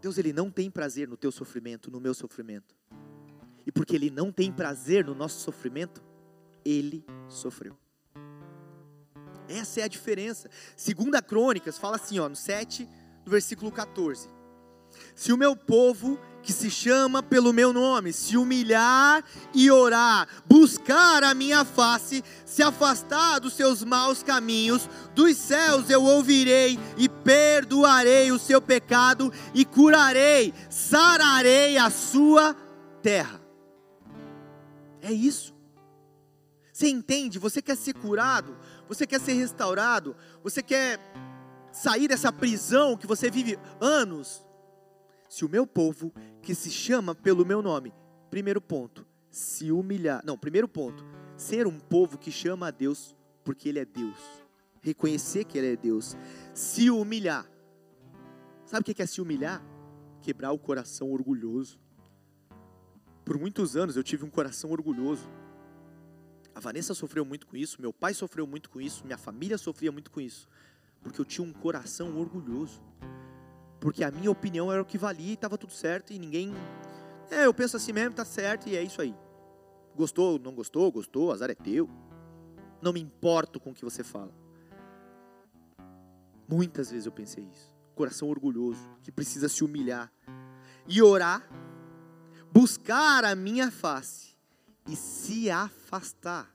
Deus 0.00 0.18
ele 0.18 0.32
não 0.32 0.50
tem 0.50 0.70
prazer 0.70 1.08
no 1.08 1.16
teu 1.16 1.32
sofrimento, 1.32 1.90
no 1.90 2.00
meu 2.00 2.12
sofrimento. 2.12 2.76
E 3.66 3.72
porque 3.72 3.94
ele 3.96 4.10
não 4.10 4.32
tem 4.32 4.50
prazer 4.52 5.04
no 5.04 5.14
nosso 5.14 5.40
sofrimento, 5.40 6.02
ele 6.64 7.04
sofreu. 7.28 7.76
Essa 9.48 9.80
é 9.80 9.82
a 9.84 9.88
diferença. 9.88 10.48
Segunda 10.76 11.20
Crônicas 11.20 11.78
fala 11.78 11.96
assim, 11.96 12.18
ó, 12.18 12.28
no 12.28 12.36
7, 12.36 12.88
no 13.24 13.30
versículo 13.30 13.70
14. 13.70 14.28
Se 15.14 15.32
o 15.32 15.36
meu 15.36 15.56
povo 15.56 16.18
que 16.42 16.52
se 16.52 16.70
chama 16.70 17.22
pelo 17.22 17.52
meu 17.52 17.72
nome, 17.72 18.12
se 18.12 18.36
humilhar 18.36 19.24
e 19.54 19.70
orar, 19.70 20.26
buscar 20.46 21.22
a 21.22 21.34
minha 21.34 21.64
face, 21.64 22.22
se 22.44 22.62
afastar 22.62 23.38
dos 23.38 23.52
seus 23.52 23.84
maus 23.84 24.22
caminhos, 24.22 24.88
dos 25.14 25.36
céus 25.36 25.88
eu 25.88 26.02
ouvirei 26.02 26.78
e 26.96 27.08
perdoarei 27.08 28.32
o 28.32 28.38
seu 28.38 28.60
pecado 28.60 29.32
e 29.54 29.64
curarei, 29.64 30.52
sararei 30.68 31.78
a 31.78 31.90
sua 31.90 32.56
terra. 33.02 33.41
É 35.02 35.12
isso. 35.12 35.54
Você 36.72 36.88
entende? 36.88 37.38
Você 37.38 37.60
quer 37.60 37.76
ser 37.76 37.92
curado, 37.92 38.56
você 38.88 39.06
quer 39.06 39.20
ser 39.20 39.34
restaurado, 39.34 40.16
você 40.42 40.62
quer 40.62 40.98
sair 41.70 42.08
dessa 42.08 42.32
prisão 42.32 42.96
que 42.96 43.06
você 43.06 43.30
vive 43.30 43.58
anos 43.80 44.42
se 45.28 45.44
o 45.44 45.48
meu 45.48 45.66
povo, 45.66 46.12
que 46.42 46.54
se 46.54 46.70
chama 46.70 47.14
pelo 47.14 47.44
meu 47.44 47.62
nome, 47.62 47.92
primeiro 48.30 48.60
ponto, 48.60 49.06
se 49.30 49.72
humilhar. 49.72 50.22
Não, 50.24 50.36
primeiro 50.36 50.68
ponto, 50.68 51.04
ser 51.36 51.66
um 51.66 51.78
povo 51.78 52.18
que 52.18 52.30
chama 52.30 52.68
a 52.68 52.70
Deus 52.70 53.16
porque 53.42 53.68
Ele 53.68 53.78
é 53.78 53.84
Deus. 53.84 54.18
Reconhecer 54.82 55.44
que 55.44 55.56
Ele 55.56 55.72
é 55.72 55.76
Deus. 55.76 56.16
Se 56.52 56.90
humilhar. 56.90 57.50
Sabe 58.66 58.82
o 58.82 58.94
que 58.94 59.02
é 59.02 59.06
se 59.06 59.20
humilhar? 59.20 59.64
Quebrar 60.20 60.52
o 60.52 60.58
coração 60.58 61.10
orgulhoso. 61.10 61.80
Por 63.24 63.38
muitos 63.38 63.76
anos 63.76 63.96
eu 63.96 64.02
tive 64.02 64.24
um 64.24 64.30
coração 64.30 64.70
orgulhoso. 64.70 65.28
A 66.54 66.60
Vanessa 66.60 66.94
sofreu 66.94 67.24
muito 67.24 67.46
com 67.46 67.56
isso, 67.56 67.80
meu 67.80 67.92
pai 67.92 68.12
sofreu 68.14 68.46
muito 68.46 68.68
com 68.68 68.80
isso, 68.80 69.04
minha 69.04 69.16
família 69.16 69.56
sofria 69.56 69.90
muito 69.90 70.10
com 70.10 70.20
isso, 70.20 70.46
porque 71.02 71.18
eu 71.18 71.24
tinha 71.24 71.46
um 71.46 71.52
coração 71.52 72.18
orgulhoso 72.18 72.82
porque 73.82 74.04
a 74.04 74.12
minha 74.12 74.30
opinião 74.30 74.72
era 74.72 74.80
o 74.80 74.84
que 74.84 74.96
valia 74.96 75.30
e 75.30 75.34
estava 75.34 75.58
tudo 75.58 75.72
certo 75.72 76.12
e 76.12 76.18
ninguém. 76.18 76.54
É, 77.28 77.46
eu 77.46 77.52
penso 77.52 77.76
assim 77.76 77.92
mesmo, 77.92 78.14
tá 78.14 78.24
certo 78.24 78.68
e 78.68 78.76
é 78.76 78.82
isso 78.82 79.02
aí. 79.02 79.12
Gostou, 79.96 80.38
não 80.38 80.54
gostou, 80.54 80.90
gostou, 80.92 81.32
azar 81.32 81.50
é 81.50 81.54
teu. 81.54 81.90
Não 82.80 82.92
me 82.92 83.00
importo 83.00 83.58
com 83.58 83.70
o 83.70 83.74
que 83.74 83.84
você 83.84 84.04
fala. 84.04 84.32
Muitas 86.48 86.92
vezes 86.92 87.06
eu 87.06 87.12
pensei 87.12 87.42
isso. 87.42 87.74
Coração 87.96 88.28
orgulhoso, 88.28 88.88
que 89.02 89.10
precisa 89.10 89.48
se 89.48 89.64
humilhar 89.64 90.12
e 90.86 91.02
orar, 91.02 91.44
buscar 92.52 93.24
a 93.24 93.34
minha 93.34 93.70
face 93.70 94.36
e 94.86 94.94
se 94.94 95.50
afastar 95.50 96.48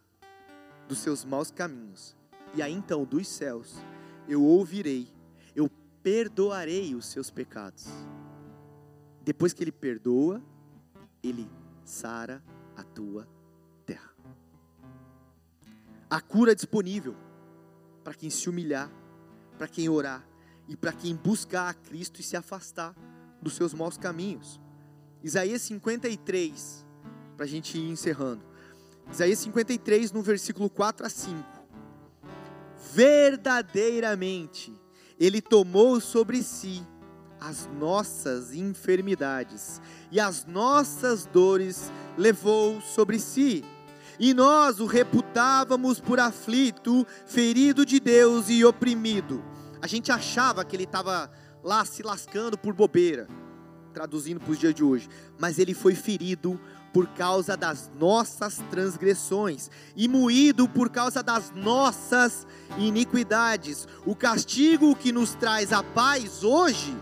dos 0.88 1.00
seus 1.00 1.26
maus 1.26 1.52
caminhos. 1.52 2.16
E 2.54 2.62
aí 2.62 2.74
então 2.74 3.04
dos 3.04 3.28
céus 3.28 3.76
eu 4.28 4.43
ouvirei 4.43 5.12
perdoarei 6.08 6.95
os 6.95 7.06
seus 7.06 7.30
pecados. 7.30 7.86
Depois 9.24 9.52
que 9.52 9.62
ele 9.62 9.74
perdoa, 9.74 10.41
ele 11.22 11.52
sara 11.84 12.41
a 12.78 12.82
tua 12.82 13.28
terra. 13.86 14.16
A 16.10 16.22
cura 16.22 16.54
é 16.54 16.56
disponível 16.56 17.14
para 18.06 18.14
quem 18.14 18.30
se 18.30 18.50
humilhar, 18.50 18.89
para 19.58 19.68
quem 19.68 19.89
orar 19.89 20.26
e 20.66 20.78
para 20.78 20.93
quem 20.93 21.14
buscar 21.14 21.68
a 21.68 21.74
Cristo 21.74 22.22
e 22.22 22.24
se 22.24 22.38
afastar 22.38 22.95
dos 23.41 23.56
seus 23.58 23.74
maus 23.74 23.98
caminhos. 23.98 24.62
Isaías 25.24 25.61
53, 25.63 26.86
para 27.36 27.45
a 27.45 27.49
gente 27.49 27.78
ir 27.78 27.89
encerrando. 27.89 28.43
Isaías 29.11 29.39
53, 29.39 30.11
no 30.11 30.22
versículo 30.22 30.70
4 30.70 31.05
a 31.05 31.09
5. 31.09 31.43
Verdadeiramente 32.93 34.74
ele 35.20 35.41
tomou 35.41 35.99
sobre 35.99 36.43
si 36.43 36.86
as 37.39 37.68
nossas 37.80 38.53
enfermidades 38.53 39.82
e 40.11 40.20
as 40.20 40.45
nossas 40.45 41.26
dores 41.26 41.91
levou 42.18 42.82
sobre 42.82 43.20
si. 43.20 43.63
E 44.20 44.34
nós 44.34 44.80
o 44.80 44.86
reputávamos 44.88 45.99
por 45.99 46.20
aflito, 46.20 47.05
ferido 47.26 47.86
de 47.86 47.99
Deus 47.99 48.49
e 48.49 48.65
oprimido. 48.65 49.43
A 49.80 49.86
gente 49.86 50.11
achava 50.11 50.65
que 50.65 50.76
ele 50.76 50.86
estava 50.86 51.32
lá 51.63 51.86
se 51.86 52.01
lascando 52.01 52.57
por 52.57 52.74
bobeira, 52.74 53.28
traduzindo 53.98 54.39
para 54.39 54.52
os 54.52 54.60
dias 54.60 54.76
de 54.76 54.84
hoje. 54.84 55.10
Mas 55.39 55.58
ele 55.58 55.74
foi 55.74 55.95
ferido 55.95 56.60
por 56.93 57.08
causa 57.08 57.58
das 57.58 57.89
nossas 58.00 58.62
transgressões 58.70 59.72
e 59.95 60.08
moído 60.08 60.70
por 60.70 60.89
causa 60.89 61.24
das 61.24 61.52
nossas 61.52 62.45
iniquidades. 62.78 63.88
O 64.06 64.16
castigo 64.16 64.95
que 64.95 65.12
nos 65.12 65.34
traz 65.34 65.74
a 65.74 65.82
paz 65.82 66.43
hoje 66.43 66.95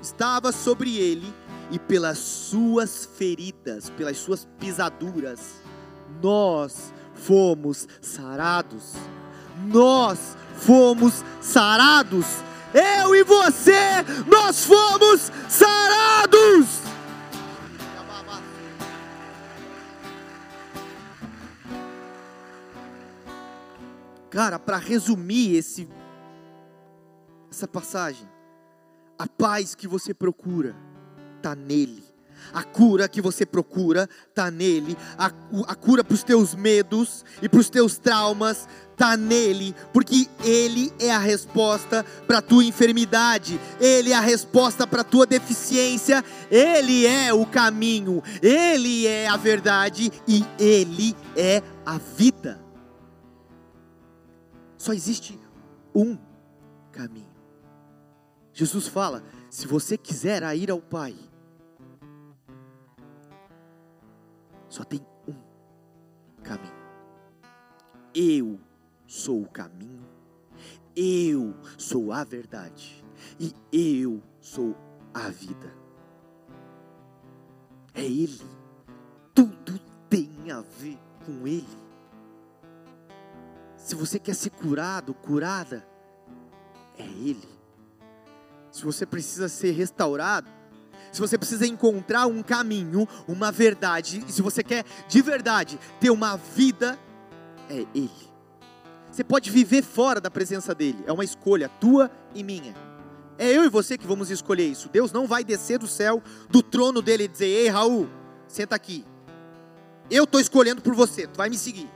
estava 0.00 0.50
sobre 0.50 0.96
ele 0.96 1.32
e 1.70 1.78
pelas 1.78 2.18
suas 2.18 3.04
feridas, 3.04 3.90
pelas 3.90 4.16
suas 4.16 4.48
pisaduras, 4.58 5.56
nós 6.22 6.90
fomos 7.14 7.86
sarados. 8.00 8.94
Nós 9.66 10.36
fomos 10.56 11.22
sarados. 11.40 12.26
Eu 12.74 13.14
e 13.14 13.22
você, 13.24 14.02
nós 14.26 14.64
fomos 14.64 15.30
sarados. 15.48 16.86
Cara, 24.30 24.58
para 24.58 24.76
resumir 24.76 25.56
esse 25.56 25.88
essa 27.50 27.66
passagem, 27.66 28.28
a 29.18 29.26
paz 29.26 29.74
que 29.74 29.88
você 29.88 30.12
procura 30.12 30.76
está 31.38 31.54
nele. 31.54 32.05
A 32.52 32.62
cura 32.62 33.08
que 33.08 33.20
você 33.20 33.44
procura 33.44 34.08
está 34.28 34.50
nele. 34.50 34.96
A, 35.18 35.26
a 35.66 35.74
cura 35.74 36.02
para 36.02 36.14
os 36.14 36.22
teus 36.22 36.54
medos 36.54 37.24
e 37.42 37.48
para 37.48 37.60
os 37.60 37.68
teus 37.68 37.98
traumas 37.98 38.68
está 38.96 39.14
nele, 39.14 39.74
porque 39.92 40.26
ele 40.42 40.90
é 40.98 41.10
a 41.10 41.18
resposta 41.18 42.02
para 42.26 42.38
a 42.38 42.42
tua 42.42 42.64
enfermidade, 42.64 43.60
ele 43.78 44.10
é 44.10 44.16
a 44.16 44.20
resposta 44.20 44.86
para 44.86 45.02
a 45.02 45.04
tua 45.04 45.26
deficiência, 45.26 46.24
ele 46.50 47.06
é 47.06 47.30
o 47.32 47.44
caminho, 47.44 48.22
ele 48.40 49.06
é 49.06 49.28
a 49.28 49.36
verdade 49.36 50.10
e 50.26 50.42
ele 50.58 51.14
é 51.36 51.62
a 51.84 51.98
vida. 51.98 52.58
Só 54.78 54.94
existe 54.94 55.38
um 55.94 56.16
caminho. 56.90 57.36
Jesus 58.52 58.88
fala: 58.88 59.22
se 59.50 59.66
você 59.66 59.98
quiser 59.98 60.42
ir 60.56 60.70
ao 60.70 60.80
Pai, 60.80 61.14
Só 64.76 64.84
tem 64.84 65.00
um 65.26 66.42
caminho. 66.42 66.74
Eu 68.14 68.60
sou 69.06 69.40
o 69.40 69.48
caminho, 69.48 70.06
eu 70.94 71.54
sou 71.78 72.12
a 72.12 72.22
verdade 72.24 73.02
e 73.40 73.54
eu 73.72 74.22
sou 74.38 74.76
a 75.14 75.30
vida. 75.30 75.74
É 77.94 78.04
Ele. 78.04 78.44
Tudo 79.34 79.80
tem 80.10 80.50
a 80.50 80.60
ver 80.60 80.98
com 81.24 81.46
Ele. 81.46 81.78
Se 83.78 83.94
você 83.94 84.18
quer 84.18 84.34
ser 84.34 84.50
curado, 84.50 85.14
curada, 85.14 85.88
é 86.98 87.02
Ele. 87.02 87.48
Se 88.70 88.84
você 88.84 89.06
precisa 89.06 89.48
ser 89.48 89.70
restaurado, 89.70 90.50
se 91.12 91.20
você 91.20 91.36
precisa 91.38 91.66
encontrar 91.66 92.26
um 92.26 92.42
caminho, 92.42 93.08
uma 93.26 93.50
verdade, 93.50 94.24
e 94.26 94.32
se 94.32 94.42
você 94.42 94.62
quer 94.62 94.84
de 95.08 95.22
verdade 95.22 95.78
ter 96.00 96.10
uma 96.10 96.36
vida, 96.36 96.98
é 97.68 97.86
Ele. 97.94 98.26
Você 99.10 99.24
pode 99.24 99.50
viver 99.50 99.82
fora 99.82 100.20
da 100.20 100.30
presença 100.30 100.74
dEle, 100.74 101.02
é 101.06 101.12
uma 101.12 101.24
escolha 101.24 101.68
tua 101.68 102.10
e 102.34 102.42
minha. 102.42 102.74
É 103.38 103.50
eu 103.50 103.64
e 103.64 103.68
você 103.68 103.98
que 103.98 104.06
vamos 104.06 104.30
escolher 104.30 104.66
isso. 104.66 104.88
Deus 104.88 105.12
não 105.12 105.26
vai 105.26 105.44
descer 105.44 105.78
do 105.78 105.86
céu, 105.86 106.22
do 106.48 106.62
trono 106.62 107.02
dele 107.02 107.24
e 107.24 107.28
dizer: 107.28 107.46
Ei, 107.46 107.68
Raul, 107.68 108.08
senta 108.48 108.74
aqui. 108.74 109.04
Eu 110.10 110.24
estou 110.24 110.40
escolhendo 110.40 110.80
por 110.80 110.94
você, 110.94 111.26
tu 111.26 111.36
vai 111.36 111.48
me 111.48 111.58
seguir. 111.58 111.90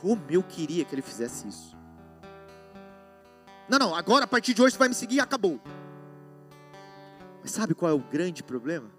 Como 0.00 0.22
eu 0.28 0.42
queria 0.42 0.84
que 0.84 0.94
ele 0.94 1.02
fizesse 1.02 1.46
isso. 1.48 1.76
Não, 3.68 3.78
não, 3.78 3.94
agora 3.94 4.24
a 4.24 4.28
partir 4.28 4.52
de 4.52 4.60
hoje 4.60 4.74
tu 4.74 4.78
vai 4.78 4.88
me 4.88 4.94
seguir 4.94 5.16
e 5.16 5.20
acabou. 5.20 5.60
Mas 7.42 7.50
sabe 7.50 7.74
qual 7.74 7.90
é 7.90 7.94
o 7.94 7.98
grande 7.98 8.42
problema? 8.42 8.90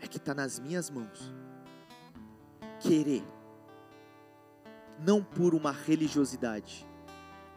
É 0.00 0.06
que 0.06 0.18
está 0.18 0.34
nas 0.34 0.58
minhas 0.58 0.90
mãos 0.90 1.32
querer, 2.80 3.24
não 4.98 5.24
por 5.24 5.54
uma 5.54 5.72
religiosidade, 5.72 6.86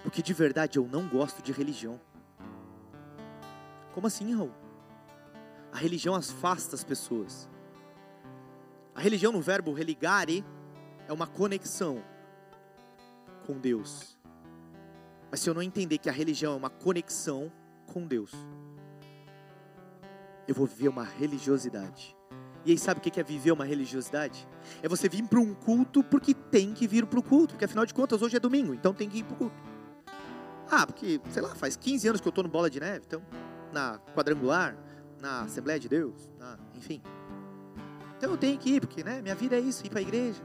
porque 0.01 0.21
de 0.21 0.33
verdade 0.33 0.79
eu 0.79 0.87
não 0.87 1.07
gosto 1.07 1.41
de 1.41 1.51
religião. 1.51 1.99
Como 3.93 4.07
assim, 4.07 4.33
Raul? 4.33 4.53
A 5.71 5.77
religião 5.77 6.15
afasta 6.15 6.75
as 6.75 6.83
pessoas. 6.83 7.49
A 8.95 9.01
religião, 9.01 9.31
no 9.31 9.41
verbo 9.41 9.73
religare, 9.73 10.45
é 11.07 11.13
uma 11.13 11.27
conexão 11.27 12.01
com 13.45 13.57
Deus. 13.59 14.17
Mas 15.29 15.41
se 15.41 15.49
eu 15.49 15.53
não 15.53 15.61
entender 15.61 15.97
que 15.97 16.09
a 16.09 16.13
religião 16.13 16.53
é 16.53 16.55
uma 16.55 16.69
conexão 16.69 17.51
com 17.87 18.05
Deus, 18.05 18.31
eu 20.47 20.55
vou 20.55 20.67
viver 20.67 20.89
uma 20.89 21.03
religiosidade. 21.03 22.15
E 22.65 22.71
aí, 22.71 22.77
sabe 22.77 22.99
o 22.99 23.01
que 23.01 23.19
é 23.19 23.23
viver 23.23 23.51
uma 23.51 23.63
religiosidade? 23.63 24.47
É 24.83 24.89
você 24.89 25.07
vir 25.07 25.23
para 25.23 25.39
um 25.39 25.53
culto 25.53 26.03
porque 26.03 26.33
tem 26.33 26.73
que 26.73 26.85
vir 26.85 27.05
para 27.05 27.19
o 27.19 27.23
culto, 27.23 27.53
porque 27.53 27.65
afinal 27.65 27.85
de 27.85 27.93
contas 27.93 28.21
hoje 28.21 28.35
é 28.35 28.39
domingo, 28.39 28.73
então 28.73 28.93
tem 28.93 29.09
que 29.09 29.19
ir 29.19 29.23
para 29.23 29.33
o 29.33 29.37
culto. 29.37 29.55
Ah, 30.69 30.85
porque, 30.85 31.21
sei 31.31 31.41
lá, 31.41 31.55
faz 31.55 31.77
15 31.77 32.09
anos 32.09 32.21
que 32.21 32.27
eu 32.27 32.29
estou 32.29 32.43
no 32.43 32.49
Bola 32.49 32.69
de 32.69 32.79
Neve, 32.79 33.05
então, 33.07 33.21
na 33.71 33.99
quadrangular, 34.13 34.77
na 35.19 35.43
Assembleia 35.43 35.79
de 35.79 35.87
Deus, 35.87 36.29
na, 36.37 36.57
enfim. 36.75 37.01
Então 38.17 38.31
eu 38.31 38.37
tenho 38.37 38.57
que 38.57 38.71
ir, 38.71 38.81
porque 38.81 39.03
né, 39.03 39.21
minha 39.21 39.35
vida 39.35 39.55
é 39.55 39.59
isso, 39.59 39.85
ir 39.85 39.89
para 39.89 39.99
a 39.99 40.01
igreja. 40.01 40.41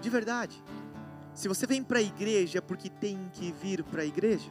De 0.00 0.10
verdade. 0.10 0.62
Se 1.34 1.48
você 1.48 1.66
vem 1.66 1.82
para 1.82 1.98
a 1.98 2.02
igreja 2.02 2.62
porque 2.62 2.88
tem 2.88 3.28
que 3.32 3.52
vir 3.52 3.82
para 3.84 4.02
a 4.02 4.06
igreja, 4.06 4.50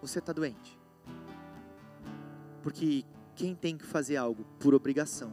você 0.00 0.18
está 0.18 0.32
doente. 0.32 0.78
Porque 2.62 3.04
quem 3.34 3.54
tem 3.54 3.76
que 3.76 3.84
fazer 3.84 4.16
algo 4.16 4.44
por 4.58 4.74
obrigação, 4.74 5.32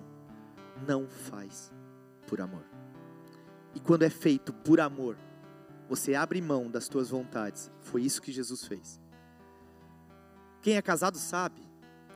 não 0.87 1.07
faz 1.07 1.71
por 2.27 2.39
amor. 2.41 2.63
E 3.73 3.79
quando 3.79 4.03
é 4.03 4.09
feito 4.09 4.53
por 4.53 4.79
amor, 4.79 5.17
você 5.89 6.15
abre 6.15 6.41
mão 6.41 6.69
das 6.69 6.87
tuas 6.87 7.09
vontades. 7.09 7.71
Foi 7.81 8.01
isso 8.01 8.21
que 8.21 8.31
Jesus 8.31 8.65
fez. 8.65 8.99
Quem 10.61 10.75
é 10.75 10.81
casado 10.81 11.17
sabe 11.17 11.61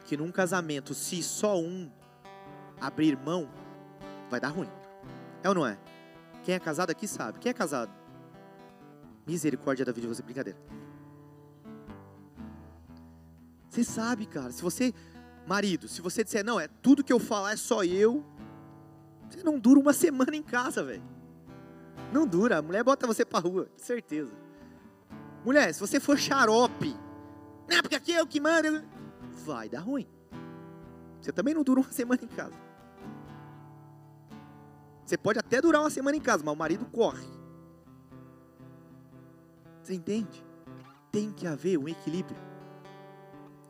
que 0.06 0.18
num 0.18 0.32
casamento, 0.32 0.94
se 0.94 1.22
só 1.24 1.60
um 1.60 1.92
abrir 2.80 3.18
mão, 3.18 3.50
vai 4.30 4.40
dar 4.40 4.50
ruim. 4.50 4.70
É 5.44 5.50
ou 5.50 5.56
não 5.56 5.66
é? 5.66 5.78
Quem 6.44 6.56
é 6.56 6.60
casado 6.60 6.90
aqui 6.90 7.08
sabe. 7.08 7.40
Quem 7.40 7.50
é 7.50 7.54
casado? 7.54 7.92
Misericórdia 9.26 9.86
da 9.86 9.92
vida 9.92 10.08
você, 10.08 10.24
brincadeira. 10.24 10.60
Você 13.72 13.86
sabe, 13.86 14.26
cara. 14.26 14.52
Se 14.52 14.62
você, 14.62 14.94
marido, 15.48 15.88
se 15.88 16.02
você 16.02 16.26
disser, 16.26 16.44
não, 16.44 16.60
é 16.60 16.68
tudo 16.68 17.06
que 17.06 17.14
eu 17.14 17.20
falar 17.20 17.54
é 17.54 17.56
só 17.56 17.86
eu, 17.86 18.22
você 19.30 19.42
não 19.44 19.58
dura 19.58 19.80
uma 19.80 19.94
semana 19.96 20.36
em 20.36 20.44
casa, 20.44 20.84
velho. 20.84 21.02
Não 22.12 22.28
dura. 22.28 22.58
A 22.58 22.62
mulher 22.62 22.84
bota 22.84 23.08
você 23.08 23.24
pra 23.24 23.40
rua, 23.40 23.70
certeza. 23.78 24.30
Mulher, 25.46 25.74
se 25.74 25.80
você 25.80 26.02
for 26.02 26.20
xarope, 26.20 26.94
não, 27.70 27.82
porque 27.82 27.96
aqui 27.96 28.12
é 28.12 28.22
o 28.22 28.28
que 28.28 28.42
manda, 28.42 28.84
vai 29.46 29.70
dar 29.70 29.80
ruim. 29.80 30.06
Você 31.22 31.32
também 31.32 31.54
não 31.54 31.64
dura 31.64 31.80
uma 31.80 31.90
semana 31.94 32.20
em 32.22 32.28
casa. 32.28 32.60
Você 35.06 35.18
pode 35.18 35.40
até 35.40 35.62
durar 35.62 35.82
uma 35.82 35.90
semana 35.90 36.18
em 36.18 36.22
casa, 36.22 36.44
mas 36.44 36.54
o 36.54 36.58
marido 36.58 36.86
corre. 36.88 37.26
Você 39.82 39.94
entende? 39.94 40.44
Tem 41.10 41.32
que 41.32 41.48
haver 41.48 41.78
um 41.78 41.88
equilíbrio. 41.88 42.51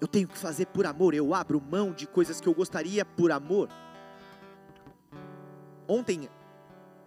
Eu 0.01 0.07
tenho 0.07 0.27
que 0.27 0.35
fazer 0.35 0.65
por 0.65 0.87
amor, 0.87 1.13
eu 1.13 1.31
abro 1.31 1.61
mão 1.61 1.93
de 1.93 2.07
coisas 2.07 2.41
que 2.41 2.49
eu 2.49 2.55
gostaria 2.55 3.05
por 3.05 3.31
amor. 3.31 3.69
Ontem 5.87 6.27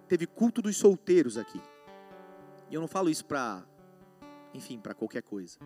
teve 0.06 0.28
culto 0.28 0.62
dos 0.62 0.76
solteiros 0.76 1.36
aqui. 1.36 1.60
E 2.70 2.74
eu 2.74 2.80
não 2.80 2.86
falo 2.86 3.10
isso 3.10 3.24
para, 3.24 3.66
enfim, 4.54 4.78
para 4.78 4.94
qualquer 4.94 5.22
coisa. 5.22 5.58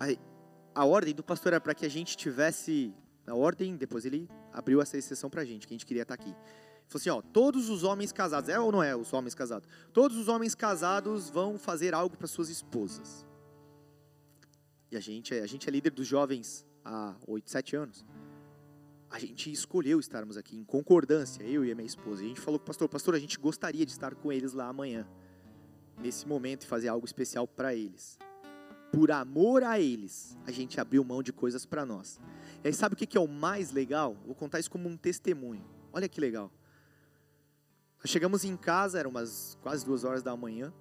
A, 0.00 0.06
a 0.74 0.84
ordem 0.86 1.14
do 1.14 1.22
pastor 1.22 1.52
era 1.52 1.60
para 1.60 1.74
que 1.74 1.84
a 1.84 1.90
gente 1.90 2.16
tivesse, 2.16 2.94
na 3.26 3.34
ordem, 3.34 3.76
depois 3.76 4.06
ele 4.06 4.30
abriu 4.50 4.80
essa 4.80 4.96
exceção 4.96 5.28
para 5.28 5.42
a 5.42 5.44
gente, 5.44 5.66
que 5.66 5.74
a 5.74 5.76
gente 5.76 5.84
queria 5.84 6.04
estar 6.04 6.16
tá 6.16 6.22
aqui. 6.22 6.30
Ele 6.30 6.86
falou 6.86 7.00
assim, 7.00 7.10
ó, 7.10 7.20
todos 7.20 7.68
os 7.68 7.82
homens 7.84 8.12
casados, 8.12 8.48
é 8.48 8.58
ou 8.58 8.72
não 8.72 8.82
é 8.82 8.96
os 8.96 9.12
homens 9.12 9.34
casados? 9.34 9.68
Todos 9.92 10.16
os 10.16 10.26
homens 10.26 10.54
casados 10.54 11.28
vão 11.28 11.58
fazer 11.58 11.92
algo 11.92 12.16
para 12.16 12.26
suas 12.26 12.48
esposas. 12.48 13.27
E 14.90 14.96
a 14.96 15.00
gente, 15.00 15.34
é, 15.34 15.40
a 15.40 15.46
gente 15.46 15.68
é 15.68 15.72
líder 15.72 15.90
dos 15.90 16.06
jovens 16.06 16.66
há 16.84 17.14
oito, 17.26 17.50
sete 17.50 17.76
anos. 17.76 18.04
A 19.10 19.18
gente 19.18 19.50
escolheu 19.50 19.98
estarmos 19.98 20.36
aqui 20.36 20.56
em 20.56 20.64
concordância, 20.64 21.42
eu 21.42 21.64
e 21.64 21.72
a 21.72 21.74
minha 21.74 21.86
esposa. 21.86 22.22
E 22.22 22.26
a 22.26 22.28
gente 22.28 22.40
falou 22.40 22.58
pastor, 22.58 22.88
pastor, 22.88 23.14
a 23.14 23.18
gente 23.18 23.38
gostaria 23.38 23.84
de 23.84 23.92
estar 23.92 24.14
com 24.14 24.32
eles 24.32 24.52
lá 24.52 24.68
amanhã, 24.68 25.06
nesse 25.98 26.26
momento, 26.26 26.62
e 26.62 26.66
fazer 26.66 26.88
algo 26.88 27.06
especial 27.06 27.46
para 27.46 27.74
eles. 27.74 28.18
Por 28.92 29.10
amor 29.10 29.62
a 29.62 29.78
eles, 29.78 30.36
a 30.46 30.50
gente 30.50 30.80
abriu 30.80 31.04
mão 31.04 31.22
de 31.22 31.32
coisas 31.32 31.66
para 31.66 31.84
nós. 31.84 32.18
E 32.64 32.68
aí, 32.68 32.74
sabe 32.74 32.94
o 32.94 32.96
que 32.96 33.16
é 33.16 33.20
o 33.20 33.28
mais 33.28 33.70
legal? 33.70 34.16
Vou 34.24 34.34
contar 34.34 34.58
isso 34.58 34.70
como 34.70 34.88
um 34.88 34.96
testemunho. 34.96 35.64
Olha 35.92 36.08
que 36.08 36.20
legal. 36.20 36.50
Nós 37.98 38.10
chegamos 38.10 38.44
em 38.44 38.56
casa, 38.56 38.98
eram 38.98 39.10
umas 39.10 39.58
quase 39.62 39.84
duas 39.84 40.04
horas 40.04 40.22
da 40.22 40.36
manhã. 40.36 40.72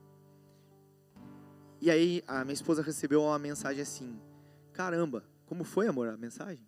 E 1.80 1.91
aí, 1.91 2.23
a 2.28 2.43
minha 2.43 2.53
esposa 2.53 2.82
recebeu 2.82 3.21
uma 3.21 3.38
mensagem 3.38 3.82
assim: 3.82 4.19
Caramba, 4.73 5.23
como 5.45 5.63
foi, 5.63 5.88
amor, 5.88 6.07
a 6.09 6.17
mensagem? 6.17 6.67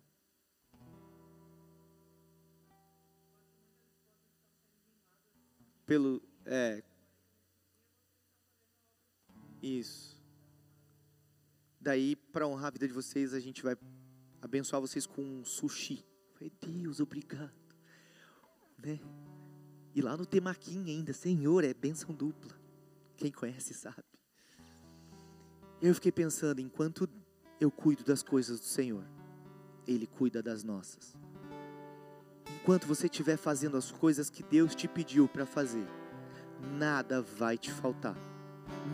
Pelo. 5.84 6.22
É. 6.44 6.82
Isso. 9.60 10.20
Daí, 11.80 12.14
para 12.14 12.46
honrar 12.46 12.68
a 12.68 12.70
vida 12.70 12.86
de 12.86 12.94
vocês, 12.94 13.34
a 13.34 13.40
gente 13.40 13.62
vai 13.62 13.76
abençoar 14.40 14.80
vocês 14.80 15.06
com 15.06 15.22
um 15.22 15.44
sushi. 15.44 16.04
Falei, 16.34 16.52
Deus, 16.60 17.00
obrigado. 17.00 17.52
Né? 18.78 18.98
E 19.94 20.00
lá 20.00 20.16
no 20.16 20.24
Temaquim 20.24 20.90
ainda, 20.90 21.12
Senhor, 21.12 21.64
é 21.64 21.74
bênção 21.74 22.14
dupla. 22.14 22.54
Quem 23.16 23.32
conhece 23.32 23.74
sabe. 23.74 24.04
Eu 25.82 25.94
fiquei 25.94 26.12
pensando, 26.12 26.60
enquanto 26.60 27.08
eu 27.58 27.70
cuido 27.70 28.04
das 28.04 28.22
coisas 28.22 28.60
do 28.60 28.66
Senhor, 28.66 29.04
Ele 29.86 30.06
cuida 30.06 30.42
das 30.42 30.62
nossas. 30.62 31.14
Enquanto 32.60 32.86
você 32.86 33.06
estiver 33.06 33.38
fazendo 33.38 33.76
as 33.78 33.90
coisas 33.90 34.28
que 34.28 34.42
Deus 34.42 34.74
te 34.74 34.86
pediu 34.86 35.26
para 35.26 35.46
fazer, 35.46 35.86
nada 36.78 37.22
vai 37.22 37.56
te 37.56 37.72
faltar. 37.72 38.16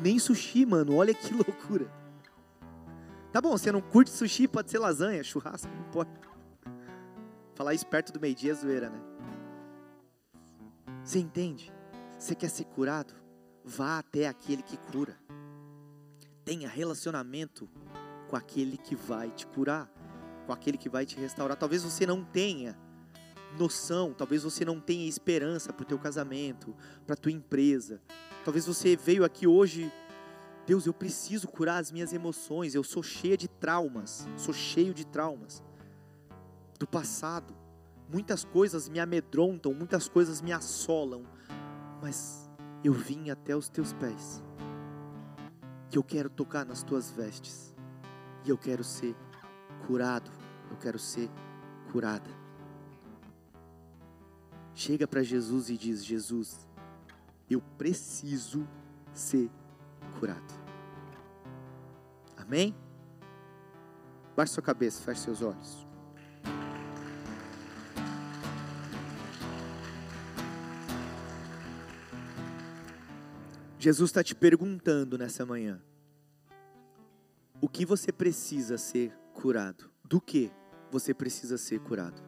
Nem 0.01 0.19
sushi, 0.19 0.65
mano, 0.65 0.95
olha 0.95 1.13
que 1.13 1.35
loucura. 1.35 1.91
Tá 3.33 3.41
bom, 3.41 3.51
você 3.51 3.73
não 3.73 3.81
curte 3.81 4.11
sushi, 4.11 4.47
pode 4.47 4.71
ser 4.71 4.79
lasanha, 4.79 5.25
churrasco, 5.25 5.69
não 5.69 5.89
importa. 5.89 6.21
Falar 7.55 7.75
isso 7.75 7.87
perto 7.87 8.13
do 8.13 8.21
meio-dia 8.21 8.53
é 8.53 8.55
zoeira, 8.55 8.91
né? 8.91 9.01
Você 11.03 11.19
entende? 11.19 11.73
Você 12.19 12.35
quer 12.35 12.49
ser 12.49 12.65
curado? 12.65 13.15
Vá 13.65 13.99
até 13.99 14.29
aquele 14.29 14.63
que 14.63 14.77
cura. 14.77 15.17
Tenha 16.47 16.67
relacionamento 16.67 17.69
com 18.31 18.37
aquele 18.37 18.79
que 18.79 18.97
vai 18.97 19.31
te 19.31 19.47
curar, 19.47 19.87
com 20.47 20.53
aquele 20.55 20.79
que 20.79 20.89
vai 20.89 21.05
te 21.05 21.21
restaurar. 21.21 21.59
Talvez 21.59 21.83
você 21.83 22.07
não 22.07 22.25
tenha 22.25 22.75
noção, 23.59 24.15
talvez 24.15 24.45
você 24.45 24.65
não 24.65 24.81
tenha 24.81 25.07
esperança 25.07 25.75
para 25.75 25.83
o 25.83 25.87
teu 25.87 25.99
casamento, 25.99 26.75
para 27.05 27.13
a 27.13 27.19
tua 27.19 27.33
empresa. 27.33 28.01
Talvez 28.45 28.67
você 28.67 28.97
veio 28.97 29.27
aqui 29.27 29.47
hoje 29.47 29.93
Deus, 30.67 30.85
eu 30.85 30.93
preciso 30.93 31.47
curar 31.47 31.79
as 31.79 31.93
minhas 31.93 32.13
emoções. 32.13 32.75
Eu 32.75 32.83
sou 32.83 33.03
cheia 33.03 33.37
de 33.37 33.47
traumas. 33.47 34.29
Sou 34.37 34.53
cheio 34.53 34.93
de 34.93 35.07
traumas 35.07 35.63
do 36.79 36.87
passado. 36.87 37.55
Muitas 38.13 38.45
coisas 38.45 38.89
me 38.89 38.99
amedrontam, 38.99 39.73
muitas 39.73 40.09
coisas 40.09 40.41
me 40.41 40.53
assolam. 40.53 41.25
Mas 42.03 42.51
eu 42.83 42.93
vim 42.93 43.31
até 43.31 43.55
os 43.57 43.69
teus 43.69 43.93
pés. 43.93 44.43
E 45.93 45.97
eu 45.97 46.03
quero 46.03 46.29
tocar 46.29 46.65
nas 46.65 46.83
tuas 46.83 47.11
vestes. 47.11 47.75
E 48.45 48.51
eu 48.51 48.59
quero 48.59 48.83
ser 48.83 49.15
curado. 49.87 50.31
Eu 50.71 50.77
quero 50.77 50.99
ser 50.99 51.31
curada. 51.93 52.31
Chega 54.75 55.07
para 55.07 55.23
Jesus 55.23 55.71
e 55.71 55.77
diz: 55.77 56.05
Jesus, 56.05 56.69
eu 57.49 57.63
preciso 57.79 58.67
ser 59.13 59.51
curado. 60.19 60.55
Amém? 62.37 62.75
Baixe 64.37 64.53
sua 64.53 64.63
cabeça, 64.63 65.03
feche 65.03 65.23
seus 65.23 65.41
olhos. 65.41 65.86
Jesus 73.87 74.11
está 74.11 74.25
te 74.25 74.35
perguntando 74.35 75.17
nessa 75.17 75.47
manhã: 75.47 75.81
o 77.61 77.69
que 77.69 77.87
você 77.87 78.11
precisa 78.11 78.77
ser 78.77 79.17
curado? 79.33 79.89
Do 80.03 80.21
que 80.21 80.51
você 80.91 81.15
precisa 81.15 81.57
ser 81.57 81.79
curado? 81.79 82.21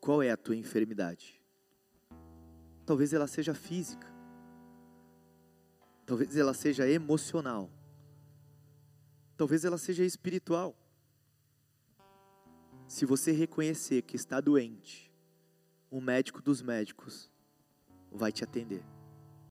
Qual 0.00 0.22
é 0.22 0.30
a 0.30 0.36
tua 0.36 0.54
enfermidade? 0.54 1.42
Talvez 2.86 3.12
ela 3.12 3.26
seja 3.26 3.52
física. 3.52 4.06
Talvez 6.06 6.36
ela 6.36 6.54
seja 6.54 6.88
emocional. 6.88 7.68
Talvez 9.36 9.64
ela 9.64 9.76
seja 9.76 10.04
espiritual. 10.04 10.72
Se 12.86 13.04
você 13.04 13.32
reconhecer 13.32 14.02
que 14.02 14.14
está 14.14 14.40
doente, 14.40 15.12
o 15.90 16.00
médico 16.00 16.40
dos 16.40 16.62
médicos 16.62 17.28
vai 18.12 18.30
te 18.30 18.44
atender. 18.44 18.84